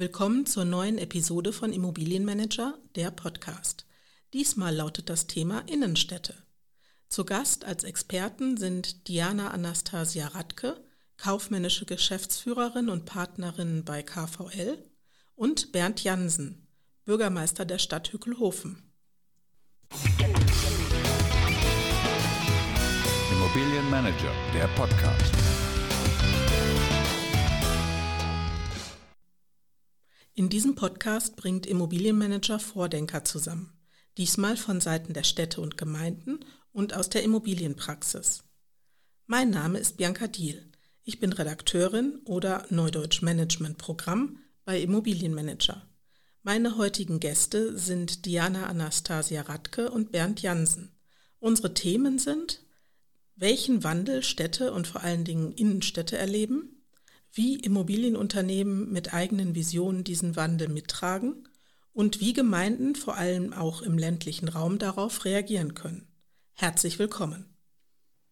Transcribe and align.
Willkommen 0.00 0.46
zur 0.46 0.64
neuen 0.64 0.96
Episode 0.96 1.52
von 1.52 1.74
Immobilienmanager, 1.74 2.78
der 2.96 3.10
Podcast. 3.10 3.84
Diesmal 4.32 4.74
lautet 4.74 5.10
das 5.10 5.26
Thema 5.26 5.58
Innenstädte. 5.68 6.32
Zu 7.10 7.26
Gast 7.26 7.66
als 7.66 7.84
Experten 7.84 8.56
sind 8.56 9.08
Diana 9.08 9.50
Anastasia 9.50 10.28
Radke, 10.28 10.82
kaufmännische 11.18 11.84
Geschäftsführerin 11.84 12.88
und 12.88 13.04
Partnerin 13.04 13.84
bei 13.84 14.02
KVL, 14.02 14.78
und 15.34 15.70
Bernd 15.70 16.02
Jansen, 16.02 16.66
Bürgermeister 17.04 17.66
der 17.66 17.78
Stadt 17.78 18.10
Hückelhofen. 18.10 18.90
Immobilienmanager, 23.32 24.32
der 24.54 24.66
Podcast. 24.68 25.39
In 30.40 30.48
diesem 30.48 30.74
Podcast 30.74 31.36
bringt 31.36 31.66
Immobilienmanager 31.66 32.58
Vordenker 32.58 33.26
zusammen. 33.26 33.78
Diesmal 34.16 34.56
von 34.56 34.80
Seiten 34.80 35.12
der 35.12 35.22
Städte 35.22 35.60
und 35.60 35.76
Gemeinden 35.76 36.40
und 36.72 36.94
aus 36.94 37.10
der 37.10 37.22
Immobilienpraxis. 37.24 38.42
Mein 39.26 39.50
Name 39.50 39.78
ist 39.78 39.98
Bianca 39.98 40.28
Diel. 40.28 40.72
Ich 41.04 41.20
bin 41.20 41.34
Redakteurin 41.34 42.20
oder 42.24 42.64
Neudeutsch 42.70 43.20
Management 43.20 43.76
Programm 43.76 44.38
bei 44.64 44.80
Immobilienmanager. 44.80 45.86
Meine 46.42 46.78
heutigen 46.78 47.20
Gäste 47.20 47.76
sind 47.76 48.24
Diana 48.24 48.64
Anastasia 48.64 49.42
Radke 49.42 49.90
und 49.90 50.10
Bernd 50.10 50.40
Jansen. 50.40 50.96
Unsere 51.38 51.74
Themen 51.74 52.18
sind, 52.18 52.64
welchen 53.36 53.84
Wandel 53.84 54.22
Städte 54.22 54.72
und 54.72 54.86
vor 54.86 55.02
allen 55.02 55.24
Dingen 55.24 55.52
Innenstädte 55.52 56.16
erleben, 56.16 56.79
wie 57.32 57.56
Immobilienunternehmen 57.56 58.90
mit 58.92 59.14
eigenen 59.14 59.54
Visionen 59.54 60.04
diesen 60.04 60.36
Wandel 60.36 60.68
mittragen 60.68 61.48
und 61.92 62.20
wie 62.20 62.32
Gemeinden 62.32 62.94
vor 62.94 63.16
allem 63.16 63.52
auch 63.52 63.82
im 63.82 63.98
ländlichen 63.98 64.48
Raum 64.48 64.78
darauf 64.78 65.24
reagieren 65.24 65.74
können. 65.74 66.06
Herzlich 66.52 66.98
willkommen. 66.98 67.46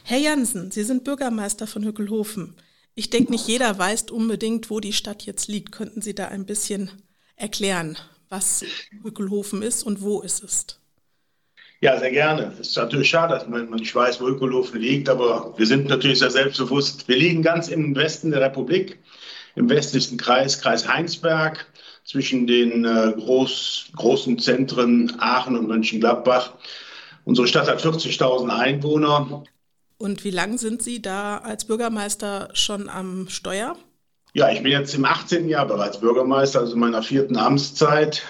Herr 0.04 0.18
Jansen, 0.18 0.70
Sie 0.70 0.84
sind 0.84 1.04
Bürgermeister 1.04 1.66
von 1.66 1.84
Hückelhofen. 1.84 2.56
Ich 2.94 3.10
denke, 3.10 3.32
nicht 3.32 3.46
jeder 3.46 3.78
weiß 3.78 4.10
unbedingt, 4.10 4.70
wo 4.70 4.80
die 4.80 4.92
Stadt 4.92 5.24
jetzt 5.24 5.48
liegt. 5.48 5.72
Könnten 5.72 6.02
Sie 6.02 6.14
da 6.14 6.28
ein 6.28 6.46
bisschen 6.46 6.90
erklären, 7.36 7.96
was 8.28 8.64
Hückelhofen 9.02 9.62
ist 9.62 9.82
und 9.82 10.00
wo 10.00 10.22
es 10.22 10.40
ist? 10.40 10.80
Ja, 11.80 11.96
sehr 11.98 12.10
gerne. 12.10 12.52
Es 12.60 12.68
ist 12.70 12.76
natürlich 12.76 13.08
schade, 13.08 13.34
dass 13.34 13.46
man 13.46 13.70
nicht 13.70 13.94
weiß, 13.94 14.20
wo 14.20 14.26
Ökolofen 14.26 14.80
liegt, 14.80 15.08
aber 15.08 15.54
wir 15.56 15.66
sind 15.66 15.88
natürlich 15.88 16.18
sehr 16.18 16.30
selbstbewusst. 16.30 17.06
Wir 17.06 17.16
liegen 17.16 17.42
ganz 17.42 17.68
im 17.68 17.94
Westen 17.94 18.32
der 18.32 18.40
Republik, 18.40 18.98
im 19.54 19.70
westlichsten 19.70 20.16
Kreis, 20.16 20.60
Kreis 20.60 20.88
Heinsberg, 20.88 21.66
zwischen 22.04 22.46
den 22.46 22.84
äh, 22.84 23.12
groß, 23.16 23.90
großen 23.94 24.38
Zentren 24.38 25.14
Aachen 25.20 25.56
und 25.56 25.68
Mönchengladbach. 25.68 26.54
Unsere 27.24 27.46
Stadt 27.46 27.68
hat 27.68 27.80
40.000 27.80 28.48
Einwohner. 28.48 29.44
Und 29.98 30.24
wie 30.24 30.30
lange 30.30 30.58
sind 30.58 30.82
Sie 30.82 31.02
da 31.02 31.38
als 31.38 31.66
Bürgermeister 31.66 32.48
schon 32.54 32.88
am 32.88 33.28
Steuer? 33.28 33.76
Ja, 34.32 34.50
ich 34.50 34.62
bin 34.62 34.72
jetzt 34.72 34.94
im 34.94 35.04
18. 35.04 35.48
Jahr 35.48 35.66
bereits 35.66 36.00
Bürgermeister, 36.00 36.60
also 36.60 36.74
in 36.74 36.80
meiner 36.80 37.02
vierten 37.02 37.36
Amtszeit. 37.36 38.22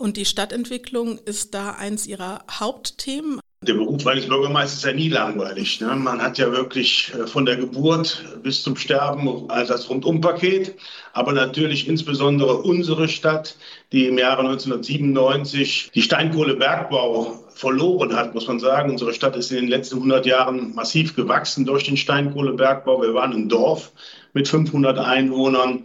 Und 0.00 0.16
die 0.16 0.24
Stadtentwicklung 0.24 1.18
ist 1.18 1.52
da 1.52 1.72
eins 1.72 2.06
Ihrer 2.06 2.42
Hauptthemen. 2.50 3.38
Der 3.62 3.74
Beruf 3.74 4.06
eines 4.06 4.26
Bürgermeisters 4.26 4.78
ist 4.78 4.84
ja 4.86 4.94
nie 4.94 5.10
langweilig. 5.10 5.82
Ne? 5.82 5.94
Man 5.94 6.22
hat 6.22 6.38
ja 6.38 6.50
wirklich 6.50 7.12
äh, 7.12 7.26
von 7.26 7.44
der 7.44 7.56
Geburt 7.56 8.24
bis 8.42 8.62
zum 8.62 8.76
Sterben 8.76 9.46
das 9.48 9.90
Rundumpaket. 9.90 10.74
Aber 11.12 11.34
natürlich 11.34 11.86
insbesondere 11.86 12.62
unsere 12.62 13.10
Stadt, 13.10 13.56
die 13.92 14.06
im 14.06 14.16
Jahre 14.16 14.40
1997 14.40 15.90
die 15.94 16.00
Steinkohlebergbau 16.00 17.44
verloren 17.54 18.16
hat, 18.16 18.32
muss 18.32 18.48
man 18.48 18.58
sagen. 18.58 18.92
Unsere 18.92 19.12
Stadt 19.12 19.36
ist 19.36 19.50
in 19.50 19.58
den 19.58 19.68
letzten 19.68 19.96
100 19.96 20.24
Jahren 20.24 20.74
massiv 20.74 21.14
gewachsen 21.14 21.66
durch 21.66 21.84
den 21.84 21.98
Steinkohlebergbau. 21.98 23.02
Wir 23.02 23.12
waren 23.12 23.34
ein 23.34 23.50
Dorf 23.50 23.92
mit 24.32 24.48
500 24.48 24.98
Einwohnern. 24.98 25.84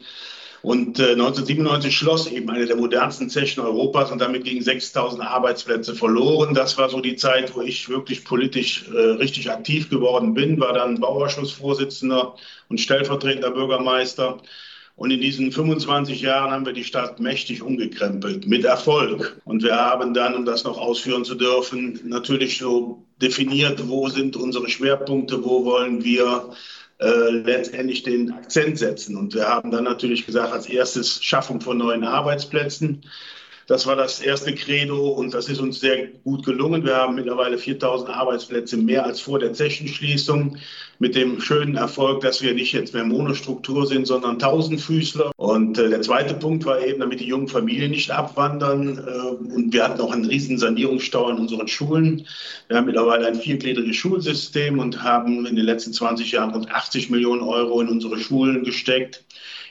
Und 0.65 0.97
äh, 0.97 1.11
1997 1.11 1.95
schloss 1.95 2.25
eben 2.25 2.49
eine 2.49 2.65
der 2.65 2.75
modernsten 2.75 3.29
Zechen 3.29 3.61
Europas 3.61 4.11
und 4.11 4.19
damit 4.19 4.45
gingen 4.45 4.63
6000 4.63 5.21
Arbeitsplätze 5.21 5.93
verloren. 5.93 6.55
Das 6.55 6.75
war 6.79 6.89
so 6.89 7.01
die 7.01 7.15
Zeit, 7.15 7.55
wo 7.55 7.61
ich 7.61 7.87
wirklich 7.87 8.25
politisch 8.25 8.89
äh, 8.91 8.97
richtig 8.97 9.51
aktiv 9.51 9.91
geworden 9.91 10.33
bin, 10.33 10.59
war 10.59 10.73
dann 10.73 10.99
Bauausschussvorsitzender 10.99 12.33
und 12.67 12.81
stellvertretender 12.81 13.51
Bürgermeister. 13.51 14.39
Und 14.95 15.11
in 15.11 15.21
diesen 15.21 15.51
25 15.51 16.21
Jahren 16.21 16.49
haben 16.49 16.65
wir 16.65 16.73
die 16.73 16.83
Stadt 16.83 17.19
mächtig 17.19 17.61
umgekrempelt, 17.61 18.47
mit 18.47 18.65
Erfolg. 18.65 19.39
Und 19.45 19.61
wir 19.61 19.75
haben 19.75 20.15
dann, 20.15 20.33
um 20.33 20.45
das 20.45 20.63
noch 20.63 20.79
ausführen 20.79 21.25
zu 21.25 21.35
dürfen, 21.35 21.99
natürlich 22.05 22.57
so 22.57 23.05
definiert, 23.21 23.87
wo 23.87 24.09
sind 24.09 24.35
unsere 24.35 24.67
Schwerpunkte, 24.67 25.43
wo 25.43 25.63
wollen 25.63 26.03
wir 26.03 26.55
äh, 26.99 27.29
letztendlich 27.29 28.03
den 28.03 28.31
Akzent 28.31 28.77
setzen. 28.79 29.17
Und 29.17 29.33
wir 29.33 29.47
haben 29.47 29.71
dann 29.71 29.83
natürlich 29.83 30.25
gesagt, 30.25 30.53
als 30.53 30.67
erstes 30.67 31.23
Schaffung 31.23 31.59
von 31.61 31.77
neuen 31.77 32.03
Arbeitsplätzen. 32.03 33.01
Das 33.67 33.87
war 33.87 33.95
das 33.95 34.19
erste 34.21 34.53
Credo 34.53 35.07
und 35.07 35.33
das 35.33 35.49
ist 35.49 35.59
uns 35.59 35.79
sehr 35.79 36.07
gut 36.23 36.45
gelungen. 36.45 36.85
Wir 36.85 36.97
haben 36.97 37.15
mittlerweile 37.15 37.57
4000 37.57 38.11
Arbeitsplätze 38.11 38.77
mehr 38.77 39.03
als 39.03 39.19
vor 39.19 39.39
der 39.39 39.53
Zechenschließung 39.53 40.57
mit 40.99 41.15
dem 41.15 41.41
schönen 41.41 41.75
Erfolg, 41.75 42.21
dass 42.21 42.43
wir 42.43 42.53
nicht 42.53 42.73
jetzt 42.73 42.93
mehr 42.93 43.03
Monostruktur 43.03 43.87
sind, 43.87 44.05
sondern 44.05 44.37
Tausendfüßler. 44.37 45.31
Und 45.37 45.79
äh, 45.79 45.89
der 45.89 46.01
zweite 46.03 46.35
Punkt 46.35 46.65
war 46.65 46.79
eben, 46.79 46.99
damit 46.99 47.19
die 47.19 47.25
jungen 47.25 47.47
Familien 47.47 47.89
nicht 47.89 48.11
abwandern. 48.11 48.99
Äh, 48.99 49.53
und 49.53 49.73
wir 49.73 49.83
hatten 49.83 49.99
auch 49.99 50.11
einen 50.11 50.25
riesen 50.25 50.59
Sanierungsstau 50.59 51.31
in 51.31 51.37
unseren 51.37 51.67
Schulen. 51.67 52.27
Wir 52.67 52.77
haben 52.77 52.85
mittlerweile 52.85 53.25
ein 53.25 53.35
viergliedriges 53.35 53.95
Schulsystem 53.95 54.77
und 54.77 55.01
haben 55.01 55.47
in 55.47 55.55
den 55.55 55.65
letzten 55.65 55.91
20 55.91 56.31
Jahren 56.31 56.51
rund 56.51 56.69
80 56.71 57.09
Millionen 57.09 57.41
Euro 57.41 57.81
in 57.81 57.89
unsere 57.89 58.19
Schulen 58.19 58.63
gesteckt 58.63 59.23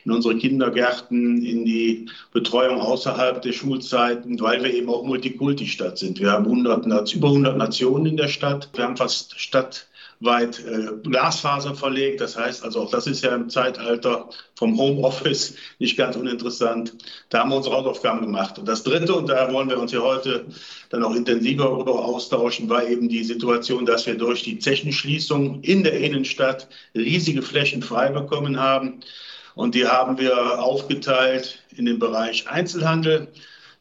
in 0.04 0.12
unsere 0.12 0.36
Kindergärten, 0.36 1.44
in 1.44 1.64
die 1.64 2.08
Betreuung 2.32 2.80
außerhalb 2.80 3.40
der 3.42 3.52
Schulzeiten, 3.52 4.38
weil 4.40 4.62
wir 4.62 4.72
eben 4.72 4.88
auch 4.88 5.04
Multikulti-Stadt 5.04 5.98
sind. 5.98 6.20
Wir 6.20 6.32
haben 6.32 6.44
100, 6.44 7.14
über 7.14 7.28
100 7.28 7.56
Nationen 7.56 8.06
in 8.06 8.16
der 8.16 8.28
Stadt. 8.28 8.68
Wir 8.74 8.84
haben 8.84 8.96
fast 8.96 9.38
stadtweit 9.40 10.62
äh, 10.66 10.90
Glasfaser 11.02 11.74
verlegt. 11.74 12.20
Das 12.20 12.36
heißt 12.36 12.64
also, 12.64 12.82
auch 12.82 12.90
das 12.90 13.06
ist 13.06 13.24
ja 13.24 13.34
im 13.34 13.48
Zeitalter 13.48 14.28
vom 14.56 14.76
Homeoffice 14.76 15.56
nicht 15.78 15.96
ganz 15.96 16.16
uninteressant. 16.16 16.94
Da 17.30 17.40
haben 17.40 17.50
wir 17.50 17.56
unsere 17.56 17.76
Hausaufgaben 17.76 18.20
gemacht. 18.20 18.58
Und 18.58 18.68
das 18.68 18.82
Dritte, 18.82 19.14
und 19.14 19.30
da 19.30 19.50
wollen 19.54 19.70
wir 19.70 19.78
uns 19.78 19.92
ja 19.92 20.00
heute 20.00 20.44
dann 20.90 21.02
auch 21.02 21.14
intensiver 21.14 21.64
darüber 21.64 22.04
austauschen, 22.04 22.68
war 22.68 22.86
eben 22.86 23.08
die 23.08 23.24
Situation, 23.24 23.86
dass 23.86 24.04
wir 24.06 24.16
durch 24.16 24.42
die 24.42 24.58
Zechenschließung 24.58 25.62
in 25.62 25.82
der 25.82 25.98
Innenstadt 25.98 26.68
riesige 26.94 27.40
Flächen 27.40 27.82
frei 27.82 28.10
bekommen 28.10 28.60
haben. 28.60 29.00
Und 29.54 29.74
die 29.74 29.86
haben 29.86 30.18
wir 30.18 30.58
aufgeteilt 30.62 31.62
in 31.76 31.86
den 31.86 31.98
Bereich 31.98 32.48
Einzelhandel. 32.48 33.28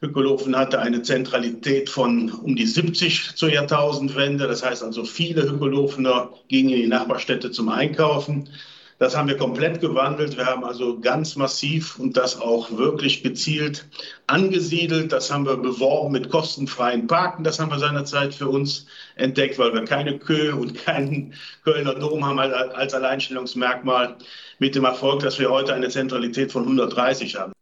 Hückelhofen 0.02 0.56
hatte 0.56 0.80
eine 0.80 1.02
Zentralität 1.02 1.90
von 1.90 2.32
um 2.32 2.56
die 2.56 2.66
70 2.66 3.36
zur 3.36 3.52
Jahrtausendwende. 3.52 4.48
Das 4.48 4.64
heißt 4.64 4.84
also, 4.84 5.06
viele 5.06 5.50
Hückelhofener 5.50 6.30
gingen 6.50 6.72
in 6.72 6.82
die 6.82 6.88
Nachbarstädte 6.88 7.52
zum 7.52 7.70
Einkaufen. 7.70 8.50
Das 9.00 9.16
haben 9.16 9.28
wir 9.28 9.38
komplett 9.38 9.82
gewandelt. 9.82 10.38
Wir 10.38 10.46
haben 10.46 10.64
also 10.64 11.00
ganz 11.00 11.36
massiv 11.36 12.00
und 12.00 12.16
das 12.16 12.40
auch 12.40 12.72
wirklich 12.78 13.24
gezielt 13.24 13.88
angesiedelt. 14.28 15.12
Das 15.12 15.32
haben 15.32 15.46
wir 15.46 15.58
beworben 15.58 16.14
mit 16.14 16.30
kostenfreien 16.30 17.08
Parken. 17.08 17.44
Das 17.44 17.60
haben 17.60 17.72
wir 17.72 17.80
seinerzeit 17.80 18.34
für 18.34 18.48
uns 18.48 18.86
entdeckt, 19.16 19.58
weil 19.60 19.74
wir 19.74 19.86
keine 19.86 20.20
Köhe 20.20 20.56
und 20.56 20.76
keinen 20.76 21.34
Kölner 21.64 21.96
Dom 21.96 22.26
haben 22.26 22.40
als 22.40 22.94
Alleinstellungsmerkmal 22.94 24.18
mit 24.60 24.76
dem 24.76 24.86
Erfolg, 24.86 25.22
dass 25.22 25.40
wir 25.40 25.50
heute 25.50 25.74
eine 25.74 25.90
Zentralität 25.90 26.52
von 26.52 26.64
130 26.64 27.36
haben. 27.36 27.54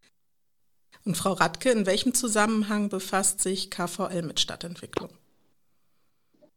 Und 1.04 1.18
Frau 1.18 1.34
Radke, 1.34 1.72
in 1.72 1.86
welchem 1.86 2.14
Zusammenhang 2.14 2.90
befasst 2.90 3.42
sich 3.42 3.72
KVL 3.72 4.22
mit 4.22 4.40
Stadtentwicklung? 4.40 5.10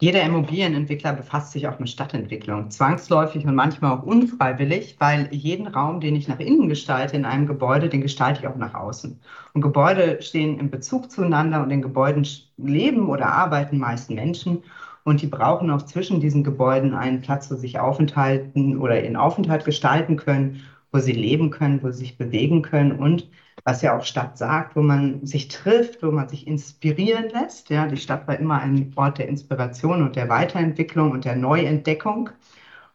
Jeder 0.00 0.22
Immobilienentwickler 0.22 1.12
befasst 1.14 1.52
sich 1.52 1.66
auch 1.66 1.78
mit 1.80 1.88
Stadtentwicklung, 1.88 2.70
zwangsläufig 2.70 3.44
und 3.46 3.54
manchmal 3.56 3.92
auch 3.98 4.02
unfreiwillig, 4.04 4.96
weil 5.00 5.28
jeden 5.32 5.66
Raum, 5.68 6.00
den 6.00 6.14
ich 6.16 6.28
nach 6.28 6.38
innen 6.40 6.68
gestalte 6.68 7.16
in 7.16 7.24
einem 7.24 7.46
Gebäude, 7.46 7.88
den 7.88 8.00
gestalte 8.00 8.40
ich 8.40 8.46
auch 8.48 8.56
nach 8.56 8.74
außen. 8.74 9.20
Und 9.52 9.60
Gebäude 9.62 10.20
stehen 10.22 10.58
im 10.60 10.70
Bezug 10.70 11.10
zueinander 11.10 11.62
und 11.62 11.70
in 11.70 11.82
Gebäuden 11.82 12.26
leben 12.56 13.08
oder 13.08 13.26
arbeiten 13.32 13.78
meist 13.78 14.10
Menschen 14.10 14.62
und 15.04 15.22
die 15.22 15.26
brauchen 15.26 15.70
auch 15.70 15.82
zwischen 15.82 16.20
diesen 16.20 16.44
Gebäuden 16.44 16.94
einen 16.94 17.20
Platz, 17.20 17.50
wo 17.50 17.54
sie 17.54 17.62
sich 17.62 17.78
aufenthalten 17.78 18.78
oder 18.78 19.02
ihren 19.02 19.16
Aufenthalt 19.16 19.64
gestalten 19.64 20.16
können, 20.16 20.62
wo 20.92 20.98
sie 20.98 21.12
leben 21.12 21.50
können, 21.50 21.82
wo 21.82 21.90
sie 21.90 21.98
sich 21.98 22.18
bewegen 22.18 22.62
können 22.62 22.92
und 22.92 23.28
was 23.62 23.82
ja 23.82 23.96
auch 23.96 24.04
Stadt 24.04 24.36
sagt, 24.36 24.76
wo 24.76 24.82
man 24.82 25.24
sich 25.24 25.48
trifft, 25.48 26.02
wo 26.02 26.10
man 26.10 26.28
sich 26.28 26.46
inspirieren 26.46 27.30
lässt. 27.30 27.70
Ja, 27.70 27.86
die 27.86 27.96
Stadt 27.96 28.26
war 28.26 28.38
immer 28.38 28.60
ein 28.60 28.92
Ort 28.96 29.18
der 29.18 29.28
Inspiration 29.28 30.02
und 30.02 30.16
der 30.16 30.28
Weiterentwicklung 30.28 31.12
und 31.12 31.24
der 31.24 31.36
Neuentdeckung. 31.36 32.30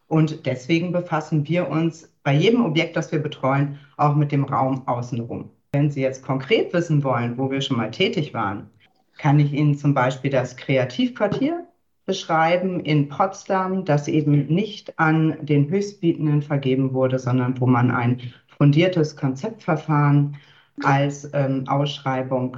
Und 0.08 0.46
deswegen 0.46 0.92
befassen 0.92 1.48
wir 1.48 1.70
uns 1.70 2.12
bei 2.24 2.34
jedem 2.34 2.66
Objekt, 2.66 2.96
das 2.96 3.12
wir 3.12 3.20
betreuen, 3.20 3.80
auch 3.96 4.16
mit 4.16 4.32
dem 4.32 4.44
Raum 4.44 4.88
außenrum. 4.88 5.50
Wenn 5.72 5.92
Sie 5.92 6.02
jetzt 6.02 6.24
konkret 6.24 6.74
wissen 6.74 7.04
wollen, 7.04 7.38
wo 7.38 7.52
wir 7.52 7.62
schon 7.62 7.78
mal 7.78 7.92
tätig 7.92 8.34
waren, 8.34 8.70
kann 9.18 9.40
ich 9.40 9.54
Ihnen 9.54 9.78
zum 9.78 9.94
Beispiel 9.94 10.32
das 10.32 10.58
Kreativquartier 10.58 11.66
beschreiben 12.06 12.80
in 12.80 13.08
Potsdam, 13.08 13.86
das 13.86 14.08
eben 14.08 14.48
nicht 14.48 14.98
an 14.98 15.38
den 15.46 15.70
Höchstbietenden 15.70 16.42
vergeben 16.42 16.94
wurde, 16.94 17.20
sondern 17.20 17.60
wo 17.62 17.68
man 17.68 17.92
ein 17.92 18.20
fundiertes 18.60 19.16
Konzeptverfahren 19.16 20.36
als 20.84 21.30
ähm, 21.34 21.68
Ausschreibung 21.68 22.58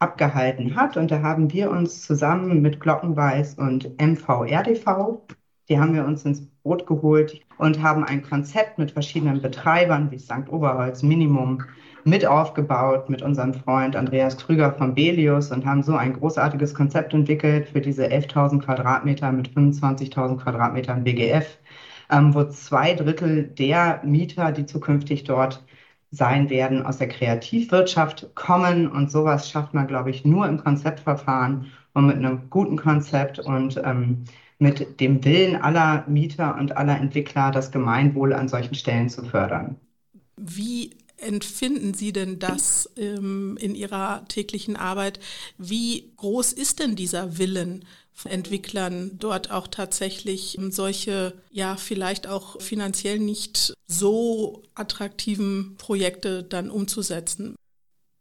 abgehalten 0.00 0.76
hat. 0.76 0.96
Und 0.96 1.10
da 1.10 1.22
haben 1.22 1.52
wir 1.52 1.70
uns 1.70 2.02
zusammen 2.02 2.60
mit 2.60 2.80
Glockenweiß 2.80 3.54
und 3.54 3.90
MVRDV, 4.00 5.20
die 5.68 5.78
haben 5.78 5.94
wir 5.94 6.04
uns 6.04 6.24
ins 6.26 6.46
Boot 6.62 6.86
geholt 6.86 7.40
und 7.56 7.82
haben 7.82 8.04
ein 8.04 8.22
Konzept 8.22 8.76
mit 8.76 8.90
verschiedenen 8.90 9.40
Betreibern 9.40 10.10
wie 10.10 10.18
St. 10.18 10.50
Oberholz, 10.50 11.02
Minimum, 11.02 11.62
mit 12.04 12.26
aufgebaut 12.26 13.08
mit 13.08 13.22
unserem 13.22 13.54
Freund 13.54 13.96
Andreas 13.96 14.36
Krüger 14.36 14.72
von 14.74 14.94
Belius 14.94 15.50
und 15.50 15.64
haben 15.64 15.82
so 15.82 15.94
ein 15.94 16.12
großartiges 16.12 16.74
Konzept 16.74 17.14
entwickelt 17.14 17.68
für 17.68 17.80
diese 17.80 18.06
11.000 18.06 18.62
Quadratmeter 18.62 19.32
mit 19.32 19.48
25.000 19.48 20.36
Quadratmetern 20.36 21.02
BGF, 21.02 21.58
ähm, 22.14 22.34
wo 22.34 22.44
zwei 22.44 22.94
Drittel 22.94 23.44
der 23.44 24.00
Mieter, 24.04 24.52
die 24.52 24.66
zukünftig 24.66 25.24
dort 25.24 25.64
sein 26.10 26.48
werden, 26.48 26.86
aus 26.86 26.98
der 26.98 27.08
Kreativwirtschaft 27.08 28.34
kommen. 28.34 28.88
Und 28.88 29.10
sowas 29.10 29.50
schafft 29.50 29.74
man, 29.74 29.86
glaube 29.88 30.10
ich, 30.10 30.24
nur 30.24 30.46
im 30.46 30.58
Konzeptverfahren 30.62 31.72
und 31.92 32.06
mit 32.06 32.16
einem 32.16 32.48
guten 32.50 32.76
Konzept 32.76 33.38
und 33.40 33.80
ähm, 33.84 34.24
mit 34.58 35.00
dem 35.00 35.24
Willen 35.24 35.56
aller 35.60 36.04
Mieter 36.06 36.56
und 36.56 36.76
aller 36.76 36.98
Entwickler, 36.98 37.50
das 37.50 37.72
Gemeinwohl 37.72 38.32
an 38.32 38.48
solchen 38.48 38.74
Stellen 38.74 39.08
zu 39.08 39.24
fördern. 39.24 39.76
Wie 40.36 40.90
empfinden 41.24 41.94
Sie 41.94 42.12
denn 42.12 42.38
das 42.38 42.90
ähm, 42.96 43.56
in 43.60 43.74
Ihrer 43.74 44.24
täglichen 44.28 44.76
Arbeit? 44.76 45.20
Wie 45.58 46.12
groß 46.16 46.52
ist 46.52 46.80
denn 46.80 46.96
dieser 46.96 47.38
Willen 47.38 47.84
von 48.12 48.30
Entwicklern, 48.30 49.12
dort 49.18 49.50
auch 49.50 49.66
tatsächlich 49.66 50.56
ähm, 50.56 50.70
solche, 50.70 51.34
ja, 51.50 51.76
vielleicht 51.76 52.28
auch 52.28 52.60
finanziell 52.60 53.18
nicht 53.18 53.74
so 53.86 54.62
attraktiven 54.74 55.74
Projekte 55.78 56.42
dann 56.42 56.70
umzusetzen? 56.70 57.56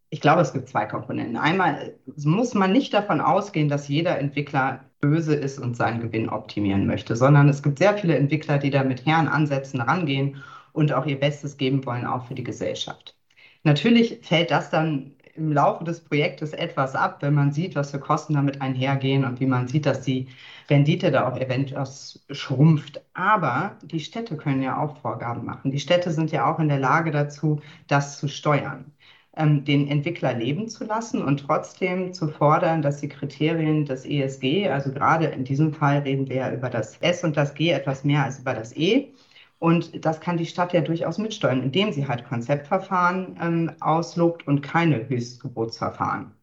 Ich 0.09 0.21
glaube, 0.21 0.41
es 0.41 0.53
gibt 0.53 0.69
zwei 0.69 0.85
Komponenten. 0.85 1.38
Einmal 1.38 1.95
muss 2.17 2.53
man 2.53 2.71
nicht 2.71 2.94
davon 2.94 3.19
ausgehen, 3.19 3.67
dass 3.67 3.88
jeder 3.88 4.19
Entwickler 4.19 4.85
böse 5.00 5.35
ist 5.35 5.59
und 5.59 5.75
seinen 5.75 6.01
Gewinn 6.01 6.29
optimieren 6.29 6.85
möchte, 6.85 7.15
sondern 7.15 7.50
es 7.50 7.63
gibt 7.63 7.79
sehr 7.79 7.97
viele 7.97 8.15
Entwickler, 8.15 8.57
die 8.57 8.69
da 8.69 8.83
mit 8.83 9.05
Herren 9.05 9.27
Ansätzen 9.27 9.81
rangehen 9.81 10.44
und 10.74 10.94
auch 10.94 11.06
ihr 11.06 11.20
Bestes 11.20 11.58
geben 11.58 11.86
wollen, 11.86 12.06
auch 12.06 12.25
für 12.25 12.36
die 12.36 12.44
Gesellschaft. 12.44 13.16
Natürlich 13.64 14.20
fällt 14.22 14.52
das 14.52 14.70
dann 14.70 15.14
im 15.36 15.52
Laufe 15.52 15.84
des 15.84 16.02
Projektes 16.02 16.54
etwas 16.54 16.96
ab, 16.96 17.18
wenn 17.22 17.34
man 17.34 17.52
sieht, 17.52 17.75
was 17.75 17.92
für 17.92 18.00
Kosten 18.00 18.34
damit 18.34 18.62
einhergehen 18.62 19.25
und 19.25 19.40
wie 19.40 19.48
man 19.48 19.68
sieht, 19.68 19.86
dass 19.86 20.02
die 20.02 20.28
Rendite 20.70 21.10
da 21.12 21.28
auch 21.28 21.38
eventuell 21.38 21.88
schrumpft. 22.30 23.02
Aber 23.14 23.78
die 23.81 24.00
Städte 24.00 24.38
können 24.38 24.62
ja 24.62 24.78
auch 24.78 24.98
Vorgaben 24.98 25.46
machen. 25.46 25.72
Die 25.72 25.80
Städte 25.80 26.12
sind 26.12 26.31
ja 26.31 26.52
auch 26.52 26.60
in 26.60 26.68
der 26.68 26.80
Lage 26.80 27.12
dazu, 27.12 27.62
das 27.88 28.20
zu 28.20 28.28
steuern 28.28 28.94
ähm, 29.36 29.66
den 29.66 29.88
Entwickler 29.88 30.34
leben 30.34 30.68
zu 30.68 30.84
lassen 30.86 31.24
und 31.24 31.40
trotzdem 31.40 32.14
zu 32.14 32.28
fordern, 32.28 32.81
dass 32.81 33.00
die 33.02 33.10
Kriterien 33.10 33.86
des 33.86 34.06
ESG, 34.06 34.70
also 34.70 34.92
gerade 34.92 35.25
in 35.28 35.44
diesem 35.44 35.74
Fall 35.74 36.00
reden 36.00 36.30
wir 36.30 36.36
ja 36.38 36.54
über 36.54 36.70
das 36.70 36.98
S 36.98 37.24
und 37.24 37.36
das 37.38 37.54
G 37.56 37.70
etwas 37.72 38.04
mehr 38.04 38.24
als 38.24 38.40
über 38.40 38.54
das 38.54 38.75
E, 38.75 39.14
und 39.63 40.04
das 40.04 40.19
kann 40.19 40.36
die 40.36 40.45
Stadt 40.45 40.74
ja 40.74 40.81
durchaus 40.81 41.18
mitsteuern, 41.18 41.63
indem 41.63 41.94
sie 41.94 42.06
halt 42.06 42.25
Konzeptverfahren 42.27 43.39
ähm, 43.42 43.71
auslobt 43.80 44.45
und 44.45 44.60
keine 44.60 45.07
Höchstgebotsverfahren. 45.07 46.33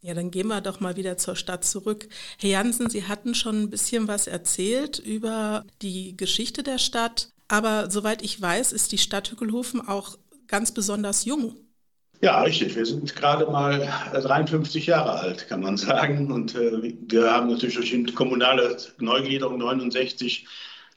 Ja, 0.00 0.14
dann 0.14 0.30
gehen 0.30 0.46
wir 0.46 0.62
doch 0.62 0.80
mal 0.80 0.96
wieder 0.96 1.18
zur 1.18 1.36
Stadt 1.36 1.66
zurück. 1.66 2.08
Herr 2.38 2.48
Jansen, 2.48 2.88
Sie 2.88 3.06
hatten 3.06 3.34
schon 3.34 3.64
ein 3.64 3.68
bisschen 3.68 4.08
was 4.08 4.26
erzählt 4.28 4.98
über 4.98 5.66
die 5.82 6.16
Geschichte 6.16 6.62
der 6.62 6.78
Stadt, 6.78 7.28
aber 7.48 7.90
soweit 7.90 8.22
ich 8.22 8.40
weiß, 8.40 8.72
ist 8.72 8.92
die 8.92 8.98
Stadt 8.98 9.30
Hückelhofen 9.30 9.86
auch 9.86 10.16
ganz 10.46 10.72
besonders 10.72 11.26
jung. 11.26 11.54
Ja, 12.22 12.40
richtig. 12.40 12.74
Wir 12.74 12.86
sind 12.86 13.14
gerade 13.14 13.44
mal 13.44 13.92
53 14.14 14.86
Jahre 14.86 15.20
alt, 15.20 15.48
kann 15.48 15.60
man 15.60 15.76
sagen. 15.76 16.32
Und 16.32 16.54
äh, 16.54 16.94
wir 17.08 17.30
haben 17.30 17.50
natürlich 17.50 17.74
durch 17.74 17.90
die 17.90 18.04
kommunale 18.14 18.78
Neugliederung 18.98 19.58
69 19.58 20.46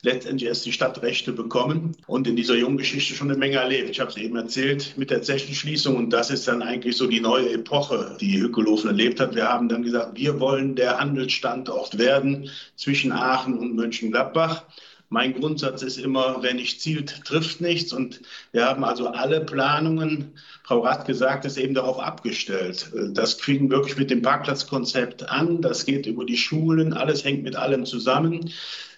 letztendlich 0.03 0.48
erst 0.48 0.65
die 0.65 0.71
Stadtrechte 0.71 1.31
bekommen 1.31 1.95
und 2.07 2.27
in 2.27 2.36
dieser 2.36 2.56
jungen 2.56 2.77
Geschichte 2.77 3.13
schon 3.13 3.30
eine 3.30 3.38
Menge 3.38 3.57
erlebt. 3.57 3.89
Ich 3.89 4.00
habe 4.00 4.09
es 4.09 4.18
eben 4.18 4.36
erzählt 4.36 4.94
mit 4.98 5.12
der 5.12 5.21
Zechenschließung 5.21 5.95
und 5.95 6.09
das 6.12 6.31
ist 6.31 6.48
dann 6.48 6.62
eigentlich 6.62 6.98
so 6.98 7.07
die 7.07 7.19
neue 7.19 7.51
Epoche, 7.51 8.18
die 8.19 8.42
Hückelofen 8.42 8.89
erlebt 8.89 9.19
hat. 9.19 9.36
Wir 9.36 9.48
haben 9.48 9.69
dann 9.69 9.83
gesagt, 9.83 10.18
wir 10.18 10.39
wollen 10.39 10.75
der 10.75 11.00
Handelsstandort 11.00 11.98
werden 11.98 12.50
zwischen 12.75 13.12
Aachen 13.12 13.57
und 13.57 13.75
Mönchengladbach. 13.75 14.63
Mein 15.13 15.33
Grundsatz 15.33 15.81
ist 15.83 15.98
immer, 15.98 16.38
wer 16.39 16.53
nicht 16.53 16.80
zielt, 16.80 17.25
trifft 17.25 17.59
nichts. 17.59 17.92
Und 17.92 18.21
wir 18.53 18.65
haben 18.65 18.86
also 18.86 19.07
alle 19.07 19.42
Planungen, 19.42 20.36
Frau 20.63 20.80
Rath 20.80 21.06
gesagt, 21.06 21.44
ist 21.44 21.57
eben 21.57 21.74
darauf 21.74 22.00
abgestellt. 22.00 22.89
Das 23.09 23.33
fing 23.33 23.69
wirklich 23.69 23.98
mit 23.98 24.09
dem 24.09 24.21
Parkplatzkonzept 24.21 25.30
an. 25.30 25.62
Das 25.62 25.86
geht 25.86 26.06
über 26.06 26.24
die 26.24 26.38
Schulen. 26.38 26.94
Alles 26.94 27.25
hängt 27.25 27.44
mit 27.44 27.57
allem 27.57 27.86
zusammen. 27.86 28.51